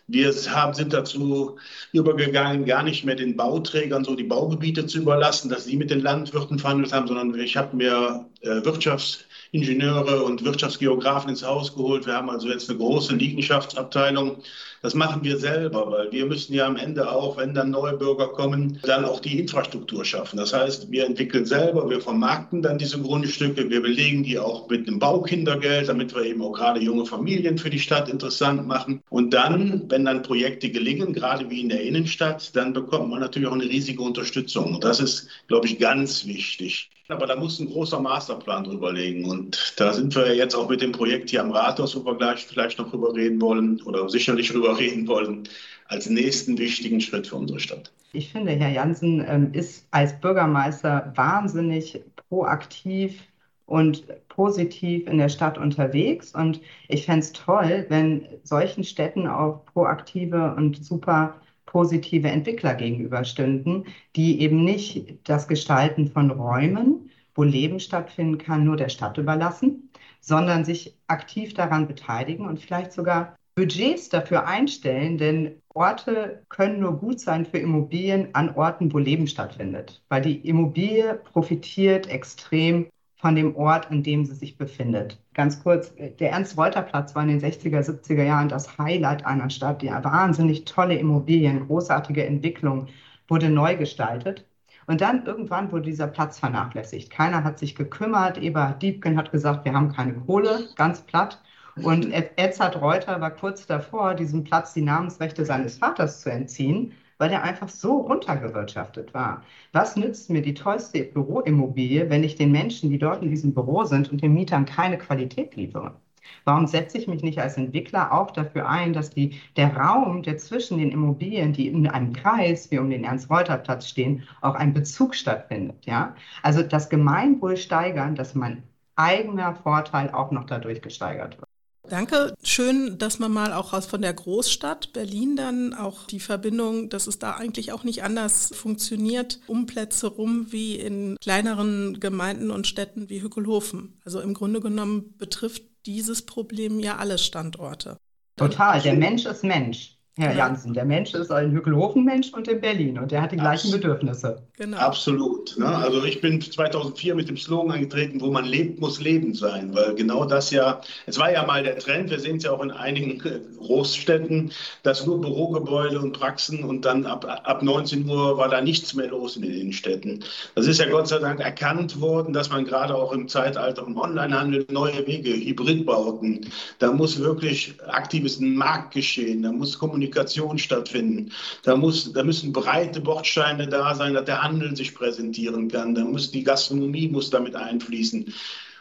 Wir 0.07 0.33
haben, 0.49 0.73
sind 0.73 0.91
dazu 0.91 1.57
übergegangen, 1.93 2.65
gar 2.65 2.83
nicht 2.83 3.05
mehr 3.05 3.15
den 3.15 3.37
Bauträgern 3.37 4.03
so 4.03 4.15
die 4.15 4.25
Baugebiete 4.25 4.85
zu 4.85 4.99
überlassen, 4.99 5.49
dass 5.49 5.63
sie 5.65 5.77
mit 5.77 5.91
den 5.91 6.01
Landwirten 6.01 6.59
verhandelt 6.59 6.91
haben, 6.91 7.07
sondern 7.07 7.33
ich 7.39 7.55
habe 7.55 7.75
mir 7.75 8.29
äh, 8.41 8.63
Wirtschaftsingenieure 8.65 10.23
und 10.23 10.43
Wirtschaftsgeografen 10.43 11.29
ins 11.29 11.45
Haus 11.45 11.73
geholt. 11.73 12.05
Wir 12.05 12.15
haben 12.15 12.29
also 12.29 12.49
jetzt 12.49 12.69
eine 12.69 12.79
große 12.79 13.15
Liegenschaftsabteilung 13.15 14.43
das 14.83 14.95
machen 14.95 15.23
wir 15.23 15.37
selber, 15.37 15.89
weil 15.89 16.11
wir 16.11 16.25
müssen 16.25 16.53
ja 16.53 16.67
am 16.67 16.75
Ende 16.75 17.09
auch, 17.09 17.37
wenn 17.37 17.53
dann 17.53 17.71
neue 17.71 17.93
Bürger 17.93 18.27
kommen, 18.27 18.79
dann 18.83 19.05
auch 19.05 19.21
die 19.21 19.39
Infrastruktur 19.39 20.03
schaffen. 20.03 20.35
Das 20.35 20.53
heißt, 20.53 20.91
wir 20.91 21.05
entwickeln 21.05 21.45
selber, 21.45 21.89
wir 21.89 22.01
vermarkten 22.01 22.61
dann 22.61 22.77
diese 22.77 23.01
Grundstücke, 23.01 23.69
wir 23.69 23.81
belegen 23.81 24.23
die 24.23 24.37
auch 24.37 24.69
mit 24.69 24.85
einem 24.85 24.99
Baukindergeld, 24.99 25.87
damit 25.87 26.13
wir 26.13 26.23
eben 26.23 26.41
auch 26.41 26.51
gerade 26.51 26.81
junge 26.81 27.05
Familien 27.05 27.57
für 27.57 27.69
die 27.69 27.79
Stadt 27.79 28.09
interessant 28.09 28.67
machen. 28.67 29.01
Und 29.09 29.33
dann, 29.33 29.89
wenn 29.89 30.03
dann 30.03 30.21
Projekte 30.21 30.69
gelingen, 30.69 31.13
gerade 31.13 31.49
wie 31.49 31.61
in 31.61 31.69
der 31.69 31.81
Innenstadt, 31.81 32.53
dann 32.53 32.73
bekommt 32.73 33.09
man 33.09 33.21
natürlich 33.21 33.47
auch 33.47 33.53
eine 33.53 33.63
riesige 33.63 34.01
Unterstützung. 34.01 34.75
Und 34.75 34.83
das 34.83 34.99
ist, 34.99 35.29
glaube 35.47 35.67
ich, 35.67 35.79
ganz 35.79 36.25
wichtig. 36.27 36.89
Aber 37.09 37.27
da 37.27 37.35
muss 37.35 37.59
ein 37.59 37.69
großer 37.69 37.99
Masterplan 37.99 38.63
drüber 38.63 38.93
liegen. 38.93 39.29
Und 39.29 39.73
da 39.75 39.91
sind 39.91 40.15
wir 40.15 40.35
jetzt 40.35 40.55
auch 40.55 40.69
mit 40.69 40.81
dem 40.81 40.93
Projekt 40.93 41.29
hier 41.29 41.41
am 41.41 41.51
Rathaus, 41.51 41.95
wo 41.95 42.05
wir 42.05 42.15
gleich 42.15 42.45
vielleicht 42.45 42.79
noch 42.79 42.89
drüber 42.89 43.13
reden 43.13 43.41
wollen 43.41 43.81
oder 43.81 44.07
sicherlich 44.09 44.49
drüber 44.49 44.72
reden 44.73 45.07
wollen, 45.07 45.43
als 45.87 46.09
nächsten 46.09 46.57
wichtigen 46.57 47.01
Schritt 47.01 47.27
für 47.27 47.35
unsere 47.35 47.59
Stadt. 47.59 47.91
Ich 48.13 48.31
finde, 48.31 48.51
Herr 48.51 48.69
Jansen 48.69 49.25
ähm, 49.27 49.53
ist 49.53 49.87
als 49.91 50.19
Bürgermeister 50.19 51.11
wahnsinnig 51.15 52.01
proaktiv 52.29 53.23
und 53.65 54.05
positiv 54.29 55.07
in 55.07 55.17
der 55.17 55.29
Stadt 55.29 55.57
unterwegs. 55.57 56.33
Und 56.35 56.61
ich 56.87 57.05
fände 57.05 57.21
es 57.21 57.33
toll, 57.33 57.85
wenn 57.89 58.27
solchen 58.43 58.83
Städten 58.83 59.27
auch 59.27 59.65
proaktive 59.65 60.53
und 60.55 60.83
super 60.83 61.41
positive 61.65 62.27
Entwickler 62.27 62.75
gegenüberstünden, 62.75 63.85
die 64.15 64.41
eben 64.41 64.63
nicht 64.63 65.15
das 65.23 65.47
Gestalten 65.47 66.07
von 66.07 66.29
Räumen, 66.29 67.09
wo 67.33 67.41
Leben 67.41 67.79
stattfinden 67.79 68.37
kann, 68.37 68.63
nur 68.63 68.77
der 68.77 68.89
Stadt 68.89 69.17
überlassen, 69.17 69.89
sondern 70.21 70.65
sich 70.65 70.95
aktiv 71.07 71.55
daran 71.55 71.87
beteiligen 71.87 72.45
und 72.45 72.59
vielleicht 72.59 72.91
sogar 72.91 73.35
Budgets 73.55 74.09
dafür 74.09 74.47
einstellen, 74.47 75.17
denn 75.17 75.61
Orte 75.73 76.43
können 76.49 76.79
nur 76.79 76.97
gut 76.97 77.19
sein 77.19 77.45
für 77.45 77.59
Immobilien 77.59 78.33
an 78.33 78.55
Orten, 78.55 78.91
wo 78.91 78.97
Leben 78.97 79.27
stattfindet, 79.27 80.03
weil 80.09 80.21
die 80.21 80.37
Immobilie 80.47 81.15
profitiert 81.15 82.09
extrem 82.09 82.87
von 83.15 83.35
dem 83.35 83.55
Ort, 83.55 83.89
an 83.91 84.03
dem 84.03 84.25
sie 84.25 84.35
sich 84.35 84.57
befindet. 84.57 85.21
Ganz 85.33 85.63
kurz, 85.63 85.93
der 85.95 86.31
Ernst-Reuter-Platz 86.31 87.15
war 87.15 87.23
in 87.23 87.29
den 87.29 87.41
60er, 87.41 87.79
70er 87.79 88.23
Jahren 88.23 88.49
das 88.49 88.77
Highlight 88.77 89.25
einer 89.25 89.49
Stadt. 89.49 89.81
Die 89.81 89.89
wahnsinnig 89.89 90.65
tolle 90.65 90.95
Immobilien, 90.95 91.67
großartige 91.67 92.25
Entwicklung, 92.25 92.87
wurde 93.27 93.49
neu 93.49 93.77
gestaltet. 93.77 94.45
Und 94.87 94.99
dann 94.99 95.25
irgendwann 95.25 95.71
wurde 95.71 95.85
dieser 95.85 96.07
Platz 96.07 96.39
vernachlässigt. 96.39 97.09
Keiner 97.09 97.43
hat 97.43 97.59
sich 97.59 97.75
gekümmert. 97.75 98.37
Eberhard 98.37 98.81
Diebken 98.81 99.15
hat 99.15 99.31
gesagt, 99.31 99.63
wir 99.63 99.73
haben 99.73 99.93
keine 99.93 100.13
Kohle, 100.13 100.67
ganz 100.75 101.01
platt. 101.01 101.41
Und 101.81 102.11
Edzard 102.35 102.79
Reuter 102.79 103.19
war 103.19 103.31
kurz 103.31 103.65
davor, 103.65 104.13
diesem 104.13 104.43
Platz 104.43 104.73
die 104.73 104.81
Namensrechte 104.81 105.45
seines 105.45 105.77
Vaters 105.77 106.21
zu 106.21 106.31
entziehen 106.31 106.93
weil 107.23 107.29
der 107.29 107.43
einfach 107.43 107.69
so 107.69 108.01
runtergewirtschaftet 108.01 109.13
war. 109.13 109.43
Was 109.71 109.95
nützt 109.95 110.29
mir 110.29 110.41
die 110.41 110.53
tollste 110.53 111.03
Büroimmobilie, 111.05 112.09
wenn 112.09 112.23
ich 112.23 112.35
den 112.35 112.51
Menschen, 112.51 112.89
die 112.89 112.97
dort 112.97 113.23
in 113.23 113.29
diesem 113.29 113.53
Büro 113.53 113.85
sind 113.85 114.11
und 114.11 114.21
den 114.21 114.33
Mietern 114.33 114.65
keine 114.65 114.97
Qualität 114.97 115.55
liefere? 115.55 115.95
Warum 116.43 116.67
setze 116.67 116.97
ich 116.97 117.07
mich 117.07 117.23
nicht 117.23 117.39
als 117.39 117.55
Entwickler 117.55 118.11
auch 118.11 118.31
dafür 118.31 118.67
ein, 118.67 118.91
dass 118.91 119.09
die, 119.09 119.39
der 119.55 119.75
Raum, 119.75 120.21
der 120.23 120.37
zwischen 120.37 120.79
den 120.79 120.91
Immobilien, 120.91 121.53
die 121.53 121.67
in 121.67 121.87
einem 121.87 122.11
Kreis 122.11 122.71
wie 122.71 122.79
um 122.79 122.89
den 122.89 123.05
Ernst-Reuter-Platz 123.05 123.87
stehen, 123.87 124.23
auch 124.41 124.55
ein 124.55 124.73
Bezug 124.73 125.15
stattfindet? 125.15 125.85
Ja? 125.85 126.15
Also 126.41 126.61
das 126.61 126.89
Gemeinwohl 126.89 127.55
steigern, 127.55 128.15
dass 128.15 128.35
mein 128.35 128.63
eigener 128.97 129.55
Vorteil 129.55 130.11
auch 130.11 130.31
noch 130.31 130.43
dadurch 130.45 130.81
gesteigert 130.81 131.37
wird. 131.37 131.52
Danke. 131.89 132.33
Schön, 132.43 132.97
dass 132.97 133.19
man 133.19 133.31
mal 133.31 133.51
auch 133.51 133.73
aus 133.73 133.85
von 133.85 134.01
der 134.01 134.13
Großstadt 134.13 134.93
Berlin 134.93 135.35
dann 135.35 135.73
auch 135.73 136.07
die 136.07 136.21
Verbindung, 136.21 136.89
dass 136.89 137.07
es 137.07 137.19
da 137.19 137.31
eigentlich 137.31 137.73
auch 137.73 137.83
nicht 137.83 138.03
anders 138.03 138.53
funktioniert, 138.55 139.39
um 139.47 139.65
Plätze 139.65 140.07
rum 140.07 140.47
wie 140.51 140.75
in 140.77 141.17
kleineren 141.21 141.99
Gemeinden 141.99 142.51
und 142.51 142.67
Städten 142.67 143.09
wie 143.09 143.21
Hückelhofen. 143.21 143.99
Also 144.05 144.21
im 144.21 144.33
Grunde 144.33 144.61
genommen 144.61 145.15
betrifft 145.17 145.63
dieses 145.85 146.25
Problem 146.25 146.79
ja 146.79 146.97
alle 146.97 147.17
Standorte. 147.17 147.97
Total. 148.37 148.81
Der 148.81 148.95
Mensch 148.95 149.25
ist 149.25 149.43
Mensch. 149.43 149.97
Herr 150.15 150.31
ja. 150.31 150.45
Jansen, 150.45 150.75
der 150.75 150.85
Mensch 150.85 151.15
ist 151.15 151.31
ein 151.31 151.51
Hückelhofen-Mensch 151.53 152.33
und 152.33 152.47
in 152.47 152.61
Berlin 152.61 152.99
und 152.99 153.11
der 153.11 153.23
hat 153.23 153.31
die 153.31 153.37
gleichen 153.37 153.69
Abs 153.69 153.71
Bedürfnisse. 153.71 154.43
Genau. 154.57 154.77
Absolut. 154.77 155.57
Ne? 155.57 155.65
Also 155.65 156.03
ich 156.03 156.21
bin 156.21 156.39
2004 156.39 157.15
mit 157.15 157.29
dem 157.29 157.37
Slogan 157.37 157.71
angetreten, 157.71 158.21
wo 158.21 158.29
man 158.29 158.45
lebt, 158.45 158.79
muss 158.79 159.01
Leben 159.01 159.33
sein, 159.33 159.73
weil 159.73 159.95
genau 159.95 160.25
das 160.25 160.51
ja, 160.51 160.81
es 161.07 161.17
war 161.17 161.31
ja 161.31 161.43
mal 161.47 161.63
der 161.63 161.79
Trend, 161.79 162.11
wir 162.11 162.19
sehen 162.19 162.37
es 162.37 162.43
ja 162.43 162.51
auch 162.51 162.61
in 162.61 162.69
einigen 162.69 163.17
Großstädten, 163.57 164.51
dass 164.83 165.03
nur 165.03 165.19
Bürogebäude 165.19 165.99
und 165.99 166.13
Praxen 166.13 166.63
und 166.63 166.85
dann 166.85 167.07
ab, 167.07 167.25
ab 167.25 167.63
19 167.63 168.07
Uhr 168.07 168.37
war 168.37 168.49
da 168.49 168.61
nichts 168.61 168.93
mehr 168.93 169.07
los 169.07 169.35
in 169.35 169.41
den 169.41 169.53
Innenstädten. 169.53 170.23
Das 170.53 170.67
ist 170.67 170.79
ja 170.79 170.87
Gott 170.87 171.07
sei 171.07 171.17
Dank 171.17 171.39
erkannt 171.39 171.99
worden, 171.99 172.33
dass 172.33 172.51
man 172.51 172.65
gerade 172.65 172.93
auch 172.93 173.13
im 173.13 173.27
Zeitalter 173.27 173.83
im 173.87 173.97
Onlinehandel 173.97 174.67
neue 174.69 175.07
Wege, 175.07 175.33
Hybridbauten, 175.33 176.41
da 176.77 176.91
muss 176.91 177.19
wirklich 177.19 177.73
aktives 177.87 178.39
Marktgeschehen, 178.39 179.41
da 179.41 179.51
muss 179.51 179.79
Kommunikation 179.79 180.02
Kommunikation 180.03 180.57
stattfinden. 180.57 181.31
Da, 181.63 181.75
muss, 181.75 182.11
da 182.13 182.23
müssen 182.23 182.53
breite 182.53 183.01
Bordsteine 183.01 183.67
da 183.67 183.95
sein, 183.95 184.13
dass 184.13 184.25
der 184.25 184.43
Handel 184.43 184.75
sich 184.75 184.93
präsentieren 184.93 185.69
kann. 185.69 185.95
Da 185.95 186.03
muss 186.03 186.31
die 186.31 186.43
Gastronomie 186.43 187.07
muss 187.07 187.29
damit 187.29 187.55
einfließen. 187.55 188.33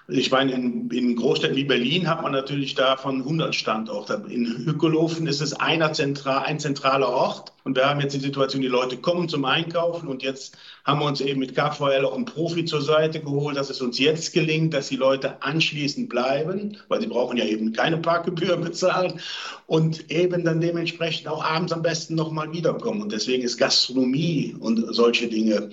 Ich 0.09 0.32
meine, 0.32 0.52
in, 0.52 0.90
in, 0.90 1.14
Großstädten 1.14 1.56
wie 1.56 1.62
Berlin 1.62 2.09
hat 2.09 2.23
man 2.23 2.32
natürlich 2.32 2.75
davon 2.75 3.18
100 3.18 3.54
Standorte. 3.54 4.25
In 4.28 4.66
Hückelhofen 4.66 5.28
ist 5.28 5.40
es 5.40 5.52
einer 5.52 5.92
zentral, 5.92 6.44
ein 6.44 6.59
zentraler 6.59 7.09
Ort. 7.09 7.52
Und 7.62 7.76
wir 7.76 7.88
haben 7.88 8.00
jetzt 8.00 8.14
die 8.14 8.21
Situation, 8.21 8.62
die 8.62 8.68
Leute 8.68 8.97
kommen 8.97 9.28
zum 9.28 9.44
Einkaufen 9.44 10.09
und 10.09 10.25
jetzt 10.25 10.56
haben 10.85 10.99
wir 10.99 11.06
uns 11.06 11.21
eben 11.21 11.38
mit 11.38 11.54
KVL 11.54 12.04
auch 12.04 12.16
einen 12.16 12.25
Profi 12.25 12.64
zur 12.64 12.82
Seite 12.82 13.21
geholt, 13.21 13.56
dass 13.56 13.71
es 13.71 13.80
uns 13.80 14.00
jetzt 14.00 14.32
gelingt, 14.32 14.75
dass 14.75 14.88
die 14.88 14.97
Leute 14.97 15.40
anschließend 15.40 16.09
bleiben, 16.09 16.76
weil 16.88 17.00
sie 17.00 17.06
brauchen 17.06 17.37
ja 17.37 17.44
eben 17.44 17.73
keine 17.73 17.99
Parkgebühr 17.99 18.56
bezahlen 18.59 19.21
und 19.68 20.11
eben 20.11 20.44
dann 20.44 20.61
dementsprechend 20.61 21.28
auch 21.28 21.44
abends 21.44 21.73
am 21.73 21.82
besten 21.82 22.16
nochmal 22.16 22.52
wiederkommen. 22.52 23.02
Und 23.02 23.12
deswegen 23.12 23.44
ist 23.44 23.59
Gastronomie 23.59 24.56
und 24.59 24.92
solche 24.92 25.28
Dinge 25.28 25.71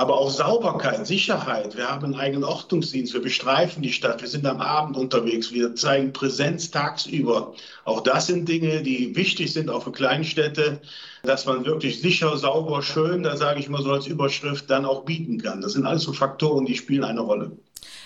aber 0.00 0.18
auch 0.18 0.30
Sauberkeit, 0.30 1.06
Sicherheit. 1.06 1.76
Wir 1.76 1.90
haben 1.90 2.06
einen 2.06 2.14
eigenen 2.14 2.44
Ordnungsdienst, 2.44 3.12
wir 3.12 3.20
bestreifen 3.20 3.82
die 3.82 3.92
Stadt, 3.92 4.22
wir 4.22 4.28
sind 4.28 4.46
am 4.46 4.62
Abend 4.62 4.96
unterwegs, 4.96 5.52
wir 5.52 5.74
zeigen 5.74 6.14
Präsenz 6.14 6.70
tagsüber. 6.70 7.52
Auch 7.84 8.00
das 8.00 8.26
sind 8.26 8.48
Dinge, 8.48 8.80
die 8.82 9.14
wichtig 9.14 9.52
sind, 9.52 9.68
auch 9.68 9.82
für 9.82 9.92
Kleinstädte, 9.92 10.80
dass 11.22 11.44
man 11.44 11.66
wirklich 11.66 12.00
sicher, 12.00 12.34
sauber, 12.38 12.82
schön, 12.82 13.24
da 13.24 13.36
sage 13.36 13.60
ich 13.60 13.68
mal 13.68 13.82
so 13.82 13.92
als 13.92 14.06
Überschrift, 14.06 14.70
dann 14.70 14.86
auch 14.86 15.04
bieten 15.04 15.36
kann. 15.36 15.60
Das 15.60 15.74
sind 15.74 15.84
alles 15.84 16.04
so 16.04 16.14
Faktoren, 16.14 16.64
die 16.64 16.78
spielen 16.78 17.04
eine 17.04 17.20
Rolle. 17.20 17.52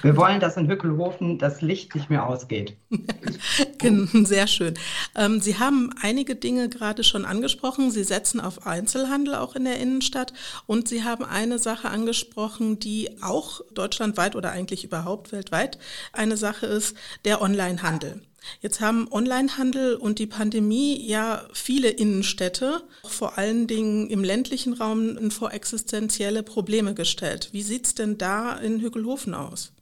Wir 0.04 0.18
wollen, 0.18 0.38
dass 0.38 0.58
in 0.58 0.68
Hückelhofen 0.68 1.38
das 1.38 1.62
Licht 1.62 1.94
nicht 1.94 2.10
mehr 2.10 2.26
ausgeht. 2.26 2.76
Sehr 4.12 4.46
schön. 4.46 4.74
Ähm, 5.16 5.40
Sie 5.40 5.58
haben 5.58 5.94
einige 6.02 6.36
Dinge 6.36 6.68
gerade 6.68 7.02
schon 7.04 7.24
angesprochen. 7.24 7.90
Sie 7.90 8.04
setzen 8.04 8.38
auf 8.38 8.66
Einzelhandel 8.66 9.34
auch 9.34 9.56
in 9.56 9.64
der 9.64 9.80
Innenstadt 9.80 10.34
und 10.66 10.88
Sie 10.88 11.04
haben 11.04 11.24
eine 11.24 11.58
Sache 11.58 11.88
angesprochen, 11.88 12.78
die 12.78 13.22
auch 13.22 13.62
deutschlandweit 13.72 14.36
oder 14.36 14.50
eigentlich 14.50 14.84
überhaupt 14.84 15.32
weltweit 15.32 15.78
eine 16.12 16.36
Sache 16.36 16.66
ist, 16.66 16.94
der 17.24 17.40
Onlinehandel. 17.40 18.20
Jetzt 18.60 18.82
haben 18.82 19.08
Onlinehandel 19.10 19.94
und 19.94 20.18
die 20.18 20.26
Pandemie 20.26 21.00
ja 21.00 21.48
viele 21.54 21.88
Innenstädte, 21.88 22.82
vor 23.04 23.38
allen 23.38 23.66
Dingen 23.66 24.10
im 24.10 24.22
ländlichen 24.22 24.74
Raum, 24.74 25.30
vor 25.30 25.54
existenzielle 25.54 26.42
Probleme 26.42 26.92
gestellt. 26.92 27.48
Wie 27.52 27.62
sieht 27.62 27.86
es 27.86 27.94
denn 27.94 28.18
da 28.18 28.54
in 28.58 28.82
Hückelhofen 28.82 29.32
aus? 29.32 29.72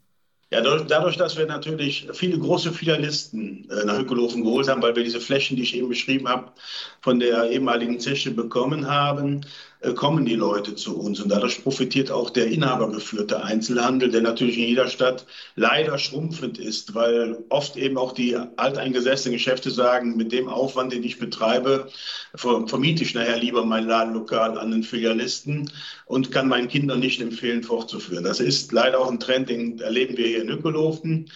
Ja, 0.53 0.61
dadurch, 0.61 1.17
dass 1.17 1.39
wir 1.39 1.47
natürlich 1.47 2.07
viele 2.13 2.39
große 2.39 2.73
Filialisten 2.73 3.71
äh, 3.71 3.87
nach 3.87 3.97
Hückelhofen 3.97 4.45
geholt 4.45 4.69
haben, 4.69 4.83
weil 4.83 4.95
wir 4.95 5.03
diese 5.03 5.19
Flächen, 5.19 5.57
die 5.57 5.63
ich 5.63 5.75
eben 5.75 5.89
beschrieben 5.89 6.29
habe, 6.29 6.53
von 7.01 7.19
der 7.19 7.51
ehemaligen 7.51 7.99
Zeche 8.01 8.31
bekommen 8.33 8.87
haben, 8.87 9.47
kommen 9.97 10.25
die 10.25 10.37
Leute 10.37 10.75
zu 10.75 10.99
uns. 10.99 11.21
Und 11.21 11.29
dadurch 11.31 11.63
profitiert 11.63 12.11
auch 12.11 12.31
der 12.31 12.47
inhabergeführte 12.47 13.43
Einzelhandel, 13.43 14.11
der 14.11 14.23
natürlich 14.23 14.57
in 14.59 14.69
jeder 14.69 14.89
Stadt 14.89 15.27
leider 15.57 15.99
schrumpfend 15.99 16.59
ist, 16.59 16.95
weil 16.95 17.39
oft 17.49 17.77
eben 17.77 17.99
auch 17.99 18.13
die 18.13 18.37
alteingesessenen 18.37 19.37
Geschäfte 19.37 19.71
sagen, 19.71 20.17
mit 20.17 20.33
dem 20.33 20.49
Aufwand, 20.49 20.93
den 20.93 21.03
ich 21.03 21.19
betreibe, 21.19 21.89
vermiete 22.35 23.03
ich 23.03 23.15
nachher 23.15 23.39
lieber 23.39 23.65
mein 23.65 23.87
Ladenlokal 23.87 24.59
an 24.59 24.71
den 24.71 24.85
Filialisten 24.85 25.71
und 26.07 26.31
kann 26.31 26.49
meinen 26.49 26.69
Kindern 26.69 27.01
nicht 27.01 27.21
empfehlen, 27.21 27.63
fortzuführen. 27.63 28.25
Das 28.25 28.41
ist 28.41 28.73
leider 28.73 29.01
auch 29.01 29.11
ein 29.11 29.21
Trend, 29.21 29.49
den 29.49 29.81
erleben 29.81 30.17
wir 30.17 30.27
hier 30.27 30.43
in 30.43 30.51
Hückelhofen. 30.51 31.29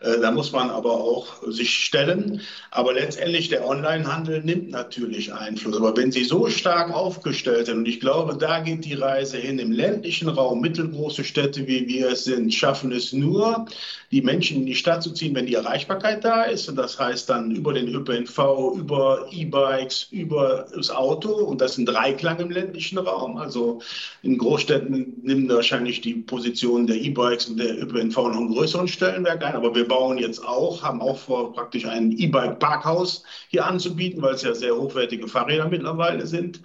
Äh, 0.00 0.18
da 0.20 0.30
muss 0.30 0.50
man 0.52 0.70
aber 0.70 0.92
auch 0.92 1.26
sich 1.46 1.70
stellen. 1.70 2.40
Aber 2.70 2.94
letztendlich 2.94 3.48
der 3.48 3.66
Onlinehandel 3.66 4.42
nimmt 4.42 4.70
natürlich 4.70 5.32
Einfluss. 5.32 5.76
Aber 5.76 5.96
wenn 5.96 6.10
sie 6.10 6.24
so 6.24 6.48
stark 6.48 6.92
aufgestellt 6.92 7.66
sind, 7.66 7.78
und 7.78 7.88
ich 7.88 8.00
glaube, 8.00 8.36
da 8.36 8.60
geht 8.60 8.84
die 8.84 8.94
Reise 8.94 9.36
hin, 9.36 9.58
im 9.58 9.72
ländlichen 9.72 10.28
Raum, 10.28 10.60
mittelgroße 10.60 11.24
Städte 11.24 11.66
wie 11.66 11.86
wir 11.86 12.10
es 12.12 12.24
sind, 12.24 12.52
schaffen 12.54 12.92
es 12.92 13.12
nur, 13.12 13.66
die 14.10 14.22
Menschen 14.22 14.58
in 14.58 14.66
die 14.66 14.74
Stadt 14.74 15.02
zu 15.02 15.12
ziehen, 15.12 15.34
wenn 15.34 15.46
die 15.46 15.54
Erreichbarkeit 15.54 16.24
da 16.24 16.44
ist. 16.44 16.68
Und 16.68 16.76
das 16.76 16.98
heißt 16.98 17.28
dann 17.28 17.50
über 17.50 17.74
den 17.74 17.88
ÖPNV, 17.88 18.38
über 18.76 19.28
E-Bikes, 19.30 20.08
über 20.10 20.66
das 20.74 20.90
Auto. 20.90 21.30
Und 21.30 21.60
das 21.60 21.72
ist 21.72 21.78
ein 21.78 21.86
Dreiklang 21.86 22.38
im 22.40 22.50
ländlichen 22.50 22.98
Raum. 22.98 23.36
Also 23.36 23.80
in 24.22 24.38
Großstädten 24.38 25.20
nimmt 25.22 25.50
wahrscheinlich 25.50 26.00
die 26.00 26.14
Position 26.14 26.86
der 26.86 26.96
E-Bikes 26.96 27.48
und 27.48 27.58
der 27.58 27.82
ÖPNV 27.82 28.16
noch 28.16 28.36
einen 28.36 28.54
größeren 28.54 28.88
Stellenwert 28.88 29.44
ein. 29.44 29.54
Aber 29.54 29.74
wir 29.74 29.89
bauen 29.90 30.16
jetzt 30.16 30.46
auch, 30.46 30.82
haben 30.82 31.02
auch 31.02 31.18
vor, 31.18 31.52
praktisch 31.52 31.84
ein 31.84 32.12
E-Bike-Parkhaus 32.12 33.24
hier 33.48 33.66
anzubieten, 33.66 34.22
weil 34.22 34.34
es 34.34 34.42
ja 34.42 34.54
sehr 34.54 34.74
hochwertige 34.74 35.26
Fahrräder 35.26 35.68
mittlerweile 35.68 36.26
sind. 36.26 36.62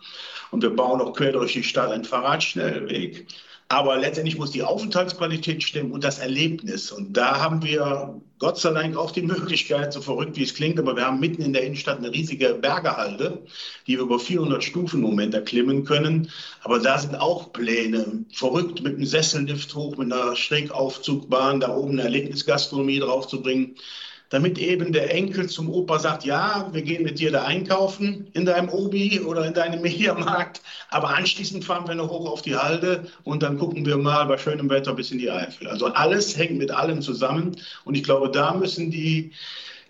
Und 0.51 0.61
wir 0.61 0.69
bauen 0.69 1.01
auch 1.01 1.13
quer 1.13 1.31
durch 1.31 1.53
die 1.53 1.63
Stadt 1.63 1.91
einen 1.91 2.05
Fahrradschnellweg. 2.05 3.25
Aber 3.67 3.97
letztendlich 3.97 4.37
muss 4.37 4.51
die 4.51 4.61
Aufenthaltsqualität 4.61 5.63
stimmen 5.63 5.91
und 5.91 6.03
das 6.03 6.19
Erlebnis. 6.19 6.91
Und 6.91 7.13
da 7.17 7.41
haben 7.41 7.63
wir 7.63 8.21
Gott 8.37 8.57
sei 8.57 8.71
Dank 8.73 8.97
auch 8.97 9.11
die 9.11 9.21
Möglichkeit, 9.21 9.93
so 9.93 10.01
verrückt 10.01 10.35
wie 10.35 10.43
es 10.43 10.53
klingt, 10.53 10.77
aber 10.77 10.95
wir 10.97 11.05
haben 11.05 11.21
mitten 11.21 11.41
in 11.41 11.53
der 11.53 11.63
Innenstadt 11.63 11.99
eine 11.99 12.11
riesige 12.11 12.53
Bergehalde, 12.53 13.45
die 13.87 13.93
wir 13.93 14.03
über 14.03 14.19
400 14.19 14.61
Stufen 14.61 14.97
im 14.97 15.09
Moment 15.09 15.33
erklimmen 15.33 15.85
können. 15.85 16.29
Aber 16.61 16.79
da 16.79 16.97
sind 16.99 17.15
auch 17.15 17.53
Pläne. 17.53 18.25
Verrückt 18.33 18.83
mit 18.83 18.95
einem 18.95 19.05
Sessellift 19.05 19.73
hoch, 19.73 19.95
mit 19.95 20.11
einer 20.11 20.35
Schrägaufzugbahn, 20.35 21.61
da 21.61 21.75
oben 21.75 21.93
eine 21.93 22.03
Erlebnisgastronomie 22.03 22.99
draufzubringen 22.99 23.77
damit 24.35 24.59
eben 24.59 24.91
der 24.91 25.15
Enkel 25.15 25.47
zum 25.47 25.69
Opa 25.69 25.97
sagt, 25.97 26.25
ja, 26.25 26.67
wir 26.73 26.81
gehen 26.81 27.03
mit 27.03 27.19
dir 27.19 27.31
da 27.31 27.45
einkaufen 27.45 28.27
in 28.33 28.43
deinem 28.43 28.67
Obi 28.67 29.21
oder 29.21 29.45
in 29.45 29.53
deinem 29.53 29.81
Mediamarkt, 29.81 30.61
aber 30.89 31.15
anschließend 31.15 31.63
fahren 31.63 31.87
wir 31.87 31.95
noch 31.95 32.09
hoch 32.09 32.29
auf 32.29 32.41
die 32.41 32.57
Halde 32.57 33.07
und 33.23 33.43
dann 33.43 33.57
gucken 33.57 33.85
wir 33.85 33.95
mal 33.95 34.25
bei 34.25 34.37
schönem 34.37 34.69
Wetter 34.69 34.93
bis 34.93 35.09
in 35.11 35.19
die 35.19 35.31
Eifel. 35.31 35.69
Also 35.69 35.85
alles 35.85 36.37
hängt 36.37 36.57
mit 36.57 36.69
allem 36.69 37.01
zusammen 37.01 37.55
und 37.85 37.95
ich 37.95 38.03
glaube, 38.03 38.29
da 38.29 38.53
müssen 38.53 38.91
die 38.91 39.31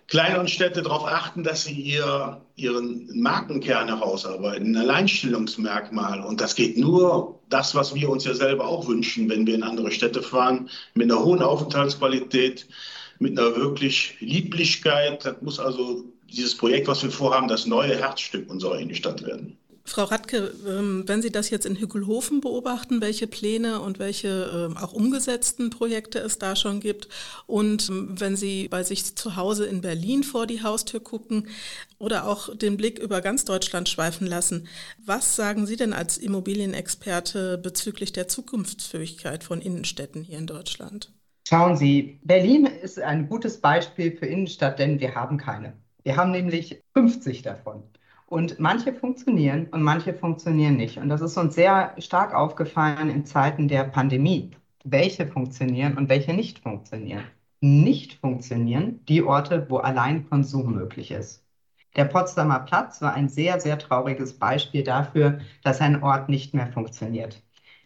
kleineren 0.06 0.46
Städte 0.46 0.82
darauf 0.82 1.04
achten, 1.08 1.42
dass 1.42 1.64
sie 1.64 1.74
ihr, 1.74 2.40
ihren 2.54 3.10
Markenkern 3.20 3.88
herausarbeiten, 3.88 4.76
ein 4.76 4.80
Alleinstellungsmerkmal. 4.80 6.20
Und 6.20 6.40
das 6.40 6.54
geht 6.54 6.78
nur 6.78 7.40
das, 7.48 7.74
was 7.74 7.96
wir 7.96 8.08
uns 8.08 8.24
ja 8.24 8.34
selber 8.34 8.68
auch 8.68 8.86
wünschen, 8.86 9.28
wenn 9.28 9.44
wir 9.44 9.56
in 9.56 9.64
andere 9.64 9.90
Städte 9.90 10.22
fahren, 10.22 10.70
mit 10.94 11.10
einer 11.10 11.24
hohen 11.24 11.42
Aufenthaltsqualität, 11.42 12.68
mit 13.18 13.38
einer 13.38 13.56
wirklich 13.56 14.16
Lieblichkeit. 14.20 15.24
Das 15.24 15.40
muss 15.42 15.58
also 15.58 16.04
dieses 16.30 16.56
Projekt, 16.56 16.88
was 16.88 17.02
wir 17.02 17.10
vorhaben, 17.10 17.48
das 17.48 17.66
neue 17.66 17.96
Herzstück 17.96 18.50
unserer 18.50 18.78
Innenstadt 18.78 19.24
werden. 19.24 19.56
Frau 19.86 20.02
Radke, 20.02 20.52
ähm, 20.66 21.04
wenn 21.06 21.22
Sie 21.22 21.30
das 21.30 21.48
jetzt 21.50 21.64
in 21.64 21.78
Hückelhofen 21.78 22.40
beobachten, 22.40 23.00
welche 23.00 23.28
Pläne 23.28 23.80
und 23.80 24.00
welche 24.00 24.50
ähm, 24.52 24.76
auch 24.76 24.92
umgesetzten 24.92 25.70
Projekte 25.70 26.18
es 26.18 26.38
da 26.38 26.56
schon 26.56 26.80
gibt 26.80 27.08
und 27.46 27.88
ähm, 27.88 28.20
wenn 28.20 28.34
Sie 28.34 28.66
bei 28.66 28.82
sich 28.82 29.14
zu 29.14 29.36
Hause 29.36 29.66
in 29.66 29.82
Berlin 29.82 30.24
vor 30.24 30.48
die 30.48 30.62
Haustür 30.62 30.98
gucken 30.98 31.48
oder 31.98 32.26
auch 32.26 32.54
den 32.56 32.76
Blick 32.76 32.98
über 32.98 33.20
ganz 33.20 33.44
Deutschland 33.44 33.88
schweifen 33.88 34.26
lassen, 34.26 34.66
was 35.04 35.36
sagen 35.36 35.66
Sie 35.66 35.76
denn 35.76 35.92
als 35.92 36.18
Immobilienexperte 36.18 37.56
bezüglich 37.56 38.12
der 38.12 38.26
Zukunftsfähigkeit 38.26 39.44
von 39.44 39.60
Innenstädten 39.60 40.24
hier 40.24 40.38
in 40.38 40.48
Deutschland? 40.48 41.12
Schauen 41.48 41.76
Sie, 41.76 42.18
Berlin 42.24 42.66
ist 42.66 42.98
ein 42.98 43.28
gutes 43.28 43.60
Beispiel 43.60 44.16
für 44.16 44.26
Innenstadt, 44.26 44.80
denn 44.80 44.98
wir 44.98 45.14
haben 45.14 45.36
keine. 45.36 45.74
Wir 46.02 46.16
haben 46.16 46.32
nämlich 46.32 46.82
50 46.94 47.42
davon. 47.42 47.84
Und 48.26 48.58
manche 48.58 48.92
funktionieren 48.92 49.68
und 49.70 49.82
manche 49.82 50.12
funktionieren 50.12 50.76
nicht. 50.76 50.98
Und 50.98 51.08
das 51.08 51.20
ist 51.20 51.36
uns 51.36 51.54
sehr 51.54 51.94
stark 51.98 52.34
aufgefallen 52.34 53.10
in 53.10 53.24
Zeiten 53.26 53.68
der 53.68 53.84
Pandemie, 53.84 54.50
welche 54.82 55.28
funktionieren 55.28 55.96
und 55.96 56.08
welche 56.08 56.34
nicht 56.34 56.58
funktionieren. 56.58 57.22
Nicht 57.60 58.14
funktionieren 58.14 59.04
die 59.06 59.22
Orte, 59.22 59.66
wo 59.70 59.76
allein 59.76 60.28
Konsum 60.28 60.74
möglich 60.74 61.12
ist. 61.12 61.44
Der 61.94 62.06
Potsdamer 62.06 62.58
Platz 62.58 63.00
war 63.02 63.14
ein 63.14 63.28
sehr, 63.28 63.60
sehr 63.60 63.78
trauriges 63.78 64.36
Beispiel 64.36 64.82
dafür, 64.82 65.38
dass 65.62 65.80
ein 65.80 66.02
Ort 66.02 66.28
nicht 66.28 66.54
mehr 66.54 66.66
funktioniert. 66.66 67.40